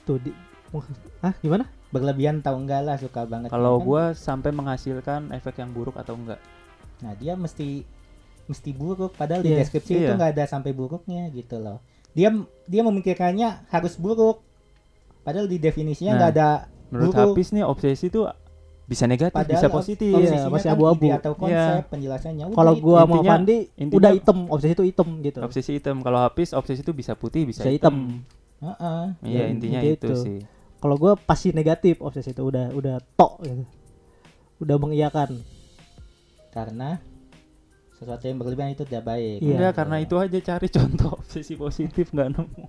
[0.03, 0.29] Tuh di
[1.19, 1.65] ah gimana?
[1.89, 3.49] Berlebihan atau enggak lah suka banget.
[3.49, 6.37] Kalau Kan, gue sampai menghasilkan efek yang buruk atau enggak.
[6.95, 7.83] nah dia mesti
[8.45, 10.15] mesti buruk padahal di Iya, deskripsi itu iya.
[10.15, 11.81] nggak ada sampai buruknya gitu loh.
[12.13, 12.29] Dia
[12.63, 14.39] dia memikirkannya harus buruk.
[15.21, 16.49] Padahal di definisinya Nah, nggak ada
[16.87, 17.33] Menurut Buruk.
[17.33, 18.29] Hafiz nih obsesi tuh
[18.85, 20.09] bisa negatif, Padahal bisa positif.
[20.09, 21.05] Iya, obsesinya masih kan abu-abu.
[21.09, 21.89] atau konsep Iya.
[21.89, 25.39] penjelasannya Kalau gua mau intinya- udah hitam, obsesi itu hitam gitu.
[25.41, 25.97] Obsesi hitam.
[25.99, 28.21] Kalau habis obsesi itu bisa putih, bisa, Bisa hitam.
[28.61, 30.05] Iya, Ya, intinya gitu.
[30.05, 30.37] itu sih.
[30.77, 33.63] Kalau gua pasti negatif obsesi itu udah udah tok gitu.
[34.59, 35.41] Udah mengiyakan.
[36.51, 37.03] karena
[37.91, 39.43] sesuatu yang berlebihan itu tidak baik.
[39.43, 39.59] Iya.
[39.59, 42.63] Enggak, karena itu aja cari contoh obsesi positif nggak nemu.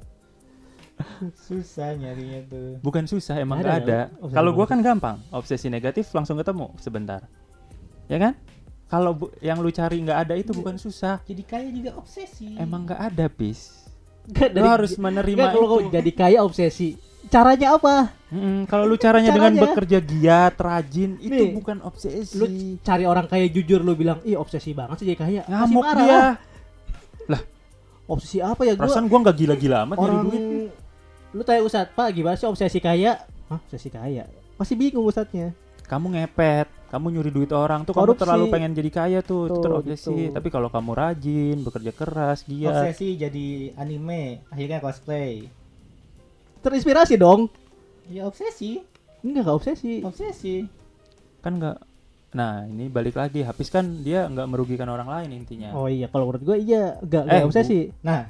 [1.47, 2.69] Susah nyarinya tuh.
[2.81, 4.01] Bukan susah, emang Ada nggak ada.
[4.33, 4.73] Kalau gua positif.
[4.73, 7.25] kan gampang, obsesi negatif langsung ketemu sebentar.
[8.07, 8.33] Ya kan?
[8.87, 11.19] Kalau bu- yang lu cari nggak ada itu bukan susah.
[11.27, 12.55] Jadi kaya juga obsesi.
[12.55, 13.83] Emang nggak ada, bis.
[14.27, 15.91] Lu harus menerima nggak, kalau itu.
[15.91, 16.95] jadi kaya obsesi.
[17.27, 18.15] Caranya apa?
[18.31, 19.63] Mm-mm, kalau lu caranya, dengan Caranya.
[19.67, 22.39] bekerja giat, rajin, itu Nih, bukan obsesi.
[22.39, 22.47] Lu
[22.79, 26.21] cari orang kaya jujur lu bilang, "Ih, obsesi banget sih jadi kaya." Ngamuk marah dia.
[27.27, 27.43] lah.
[28.07, 28.87] Obsesi apa ya gua?
[28.87, 30.43] Perasaan gua nggak gila-gila amat nyari orang duit.
[31.31, 34.27] Lu tanya Ustadz, "Pak, gimana sih obsesi kaya?" Hah, obsesi kaya.
[34.55, 35.55] Pasti bingung Ustadznya.
[35.83, 38.21] Kamu ngepet, kamu nyuri duit orang tuh kamu Korupsi.
[38.21, 40.11] terlalu pengen jadi kaya tuh, itu Tuh, terobsesi.
[40.11, 40.35] gitu.
[40.35, 43.47] Tapi kalau kamu rajin, bekerja keras, giat, obsesi jadi
[43.77, 45.47] anime, akhirnya cosplay.
[46.59, 47.47] Terinspirasi dong.
[48.07, 48.83] Ya obsesi,
[49.21, 49.95] Enggak, enggak obsesi.
[50.03, 50.57] obsesi.
[51.39, 51.79] kan nggak.
[52.35, 55.71] Nah ini balik lagi, habis kan dia nggak merugikan orang lain intinya.
[55.73, 57.81] Oh iya, kalau menurut gua iya, enggak Eh, enggak obsesi.
[58.03, 58.27] Nah,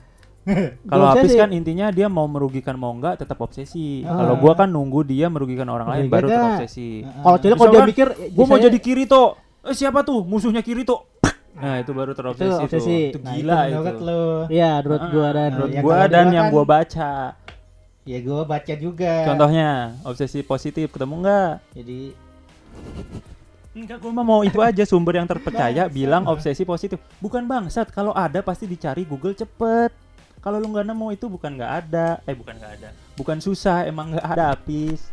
[0.91, 4.07] Kalau Gua habis kan intinya dia mau merugikan mau nggak tetap obsesi.
[4.07, 4.23] Ah.
[4.23, 6.89] Kalau gua kan nunggu dia merugikan orang lain Merugikan baru tetap obsesi.
[7.03, 9.25] Kalau cewek kalau dia mikir Gua mau jadi Kirito.
[9.67, 11.11] Eh siapa tuh musuhnya Kirito?
[11.57, 12.87] Nah itu baru terobsesi Itu obsesi.
[12.87, 13.11] tuh.
[13.11, 14.13] Itu nah, gila itu.
[14.53, 17.13] Iya, menurut Ah, gua dan menurut Ya, gua dan gua yang kan- gua baca.
[18.07, 19.13] Ya gue baca juga.
[19.27, 21.51] Contohnya obsesi positif ketemu nggak?
[21.75, 22.01] Jadi
[23.77, 26.97] Enggak, gua mah mau itu aja sumber yang terpercaya bilang obsesi positif.
[27.19, 30.06] Bukan bangsat, kalau ada pasti dicari Google cepet.
[30.47, 34.15] Kalau lu nggak nemu itu bukan nggak ada, eh bukan nggak ada, bukan susah, emang
[34.15, 35.11] nggak ada habis.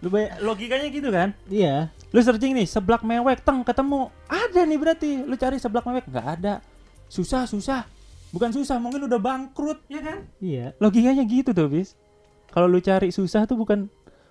[0.00, 1.36] Lu bay- logikanya gitu kan?
[1.52, 5.10] iya, Lu searching nih seblak mewek, teng ketemu, ada nih berarti.
[5.20, 6.64] Lu cari seblak mewek nggak ada,
[7.12, 7.84] susah susah,
[8.32, 10.24] bukan susah, mungkin udah bangkrut, ya kan?
[10.40, 10.72] iya.
[10.80, 11.92] Logikanya gitu tuh bis.
[12.48, 13.84] Kalau lu cari susah tuh bukan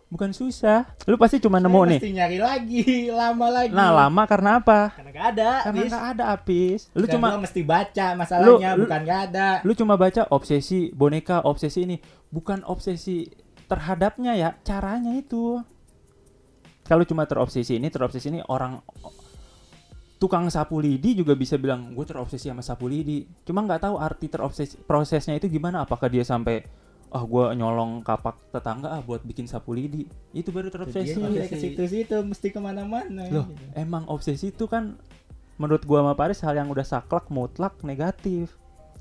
[0.06, 1.99] bukan susah, lu pasti cuma nemu saya nih.
[1.99, 2.84] mesti nyari lagi,
[3.19, 3.73] lama lagi.
[3.73, 4.80] Nah lama karena apa?
[4.94, 5.49] Karena enggak ada.
[5.65, 5.91] Karena Bis.
[5.91, 6.80] nggak ada habis.
[6.94, 9.48] Lu Dan cuma mesti baca masalahnya, Lu- lu- bukan nggak ada.
[9.65, 11.98] lu cuma baca obsesi boneka, obsesi ini,
[12.30, 13.27] bukan obsesi
[13.65, 15.60] terhadapnya ya, caranya itu.
[16.86, 18.77] Kalau cuma terobsesi ini, terobsesi ini orang
[20.15, 23.26] tukang sapu lidi juga bisa bilang gue terobsesi sama sapu lidi.
[23.41, 25.82] Cuma nggak tahu arti terobsesi prosesnya itu gimana.
[25.82, 26.61] Apakah dia sampai
[27.16, 30.04] ah gue nyolong kapak tetangga ah buat bikin sapu lidi
[30.36, 33.24] itu baru Dia terobsesi sampai ke situ-situ mesti ke mana-mana.
[33.32, 33.72] Loh, gitu.
[33.72, 35.00] emang obsesi itu kan
[35.56, 38.52] menurut gua sama Paris hal yang udah saklek mutlak negatif.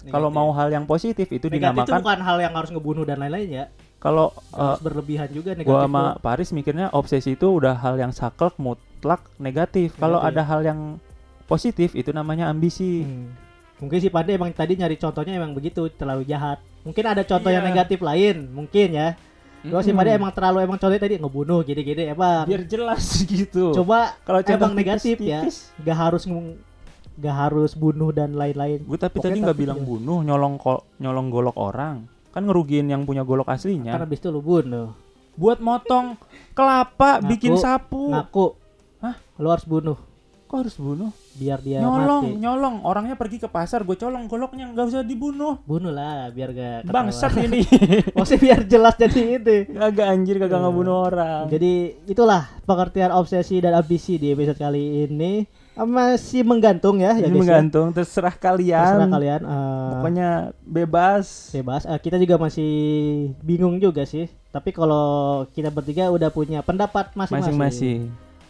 [0.05, 0.39] Kalau Negatif.
[0.47, 3.49] mau hal yang positif itu Negatif itu dinamakan bukan hal yang harus ngebunuh dan lain-lain
[3.51, 3.67] ya.
[4.05, 5.73] kalau uh, berlebihan juga negatif.
[5.73, 6.03] gua sama.
[6.21, 9.97] Paris mikirnya obsesi itu udah hal yang saklek mutlak negatif.
[9.97, 11.01] Kalau ada hal yang
[11.49, 13.03] positif itu namanya ambisi.
[13.03, 13.33] Hmm.
[13.81, 16.61] Mungkin si Pande emang tadi nyari contohnya emang begitu, terlalu jahat.
[16.85, 17.71] Mungkin ada contoh yang Iya.
[17.73, 19.09] negatif lain, mungkin ya.
[19.65, 20.21] Kalau si Pande Mm-mm.
[20.21, 22.45] emang terlalu emang contohnya tadi ngebunuh gini-gini emang.
[22.45, 23.73] biar jelas gitu.
[23.73, 25.41] Coba kalau emang negatif ya.
[25.41, 26.23] tipis-tipis, Gak harus
[27.17, 28.85] gak harus bunuh dan lain-lain.
[28.85, 29.85] Gue tapi Pokoknya tadi nggak bilang ya.
[29.87, 30.55] bunuh, nyolong
[31.01, 32.05] nyolong golok orang.
[32.29, 33.97] Kan ngerugiin yang punya golok aslinya.
[33.97, 34.93] Karena habis itu lu bunuh.
[35.35, 36.21] Buat motong
[36.53, 37.31] kelapa, Ngaku.
[37.33, 38.13] bikin sapu.
[38.13, 38.47] Ngaku.
[39.01, 39.17] Hah?
[39.41, 39.97] Lu harus bunuh
[40.55, 41.11] Kok harus bunuh?
[41.35, 42.39] biar dia nyolong, mati.
[42.39, 42.77] nyolong.
[42.87, 45.59] Orangnya pergi ke pasar, gue colong goloknya, nggak usah dibunuh.
[45.67, 46.95] Bunuh lah biar gak ketahuan.
[46.95, 47.67] Bangsat ini.
[48.15, 49.55] Maksudnya biar jelas jadi itu.
[49.69, 50.65] Kagak anjir, kagak Iya.
[50.65, 51.43] ngebunuh orang.
[51.51, 51.73] Jadi
[52.07, 55.43] itulah pengertian obsesi dan ambisi di episode kali ini
[55.75, 57.27] masih menggantung ya, ya guys.
[57.27, 57.35] ya.
[57.35, 58.79] menggantung, terserah kalian.
[58.79, 59.41] Terserah kalian.
[59.43, 60.29] eh, Pokoknya
[60.63, 61.51] bebas.
[61.51, 61.83] bebas.
[61.83, 62.71] Eh, kita juga masih
[63.43, 64.31] bingung juga sih.
[64.49, 65.03] Tapi kalau
[65.51, 68.01] kita bertiga udah punya pendapat masing-masing, Masing-masing.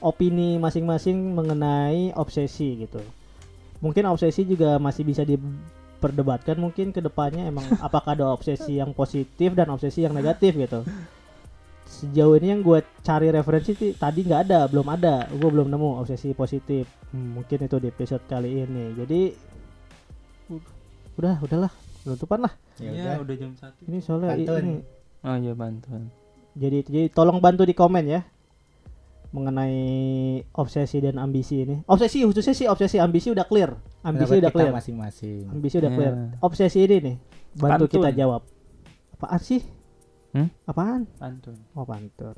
[0.05, 3.01] Opini masing-masing mengenai obsesi gitu.
[3.81, 9.57] Mungkin obsesi juga masih bisa diperdebatkan mungkin ke depannya emang apakah ada obsesi yang positif
[9.57, 10.85] dan obsesi yang negatif gitu.
[11.85, 15.25] Sejauh ini yang gue cari referensi tadi nggak ada, belum ada.
[15.33, 16.85] Gue belum nemu obsesi positif.
[17.09, 18.93] Hmm, mungkin itu di episode kali ini.
[18.99, 19.21] Jadi
[21.15, 21.73] udah, udahlah,
[22.03, 22.53] penutupan lah.
[22.83, 23.17] Ya Iya, udah.
[23.23, 23.81] udah jam satu.
[23.87, 24.83] Ini soalnya ini
[25.25, 26.13] Oh iya bantuan.
[26.53, 28.21] jadi jadi tolong bantu di komen ya
[29.35, 29.83] mengenai
[30.55, 31.83] obsesi dan ambisi ini.
[31.85, 33.75] Obsesi khususnya sih obsesi ambisi udah clear.
[34.01, 34.73] Ambisi Pendapat udah kita clear.
[34.73, 35.43] masing-masing.
[35.51, 35.97] Ambisi udah Ya.
[35.99, 36.15] clear.
[36.39, 37.17] Obsesi ini nih
[37.53, 37.93] bantu Pantun.
[37.93, 38.43] kita jawab.
[39.13, 39.63] Apaan sih?
[40.31, 40.49] Hmm?
[40.65, 41.03] Apaan?
[41.19, 41.59] Pantun.
[41.73, 42.37] Oh pantun.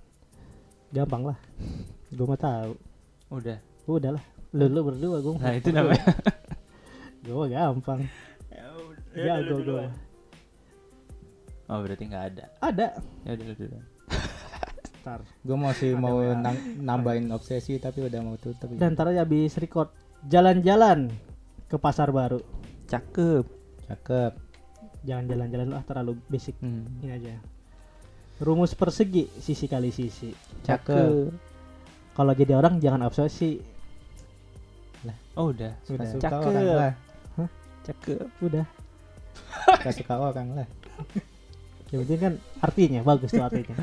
[0.88, 1.38] Gampang lah.
[2.08, 2.72] Gue mah tahu.
[3.28, 3.58] Udah.
[3.84, 4.24] Udah lah.
[4.50, 5.36] Lu lu berdua gue.
[5.36, 6.00] Nah, itu namanya.
[7.26, 8.00] Gue gampang.
[9.12, 9.84] Jago gue.
[11.66, 12.44] Oh berarti nggak ada.
[12.62, 12.86] Ada.
[13.26, 13.82] Ya udah udah.
[15.40, 18.70] Gue masih mau nang- nambahin obsesi tapi udah mau tutup.
[18.72, 21.08] Dan ntar aja habis record jalan-jalan
[21.64, 22.42] ke pasar baru.
[22.86, 23.44] Cakep.
[23.86, 24.32] Cakep.
[25.02, 26.86] Jangan jalan-jalan lah terlalu basic Hmm.
[27.00, 27.38] ini aja.
[28.36, 30.34] Rumus persegi sisi kali sisi.
[30.62, 31.30] Cakep.
[32.12, 33.62] Kalau jadi orang jangan obsesi.
[35.36, 35.76] Oh udah.
[35.82, 36.08] Suka Udah.
[36.10, 36.42] suka Cakep.
[36.42, 36.94] orang lah.
[37.84, 38.18] Cakep.
[38.40, 38.64] Udah.
[39.68, 40.66] Suka suka orang lah.
[41.94, 43.76] Yang penting kan artinya bagus tuh artinya.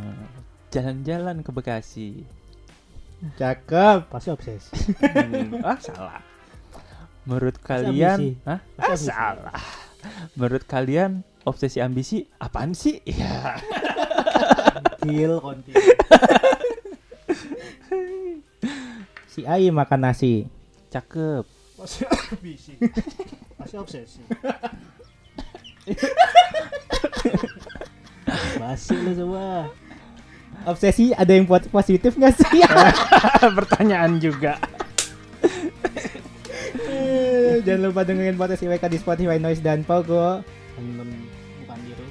[0.74, 2.10] Jalan-jalan ke Bekasi.
[3.36, 4.08] Cakep.
[4.08, 4.72] Pasti obsesi.
[4.98, 6.22] Hmm, ah salah.
[7.28, 8.58] Menurut kalian, Ah,
[8.96, 9.60] salah.
[10.34, 12.98] Menurut kalian obsesi ambisi apaan sih?
[13.04, 13.60] Iya.
[15.04, 15.72] Kill konti.
[19.30, 20.42] Si Ai makan nasi.
[20.90, 21.46] Cakep.
[21.78, 22.74] Pasti ambisi.
[23.54, 24.20] Pasti obsesi.
[28.56, 29.70] Basi lu semua.
[30.62, 32.60] Obsesi ada yang buat positif nggak sih?
[33.58, 34.60] Pertanyaan juga.
[36.84, 40.44] Eh, Jangan lupa dengerin podcast IWK di Spotify, Noise dan Pogo.
[40.76, 42.04] Bukan biru.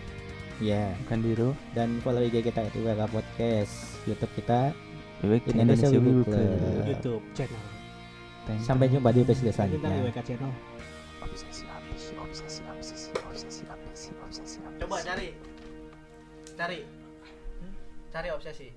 [0.59, 1.49] Ya, Bukan Diro.
[1.71, 3.73] dan follow IG kita di IWK Podcast,
[4.03, 4.73] YouTube kita.
[5.19, 6.35] Bebek Indonesia Indonesia Wibu Club.
[6.35, 6.83] Club.
[6.85, 7.63] YouTube channel.
[8.43, 9.95] Thank Sampai jumpa di episode Kita selanjutnya.
[10.09, 10.51] WK channel.
[14.89, 15.37] Coba cari.
[16.57, 16.85] Cari.
[18.11, 18.73] Cari obsesi.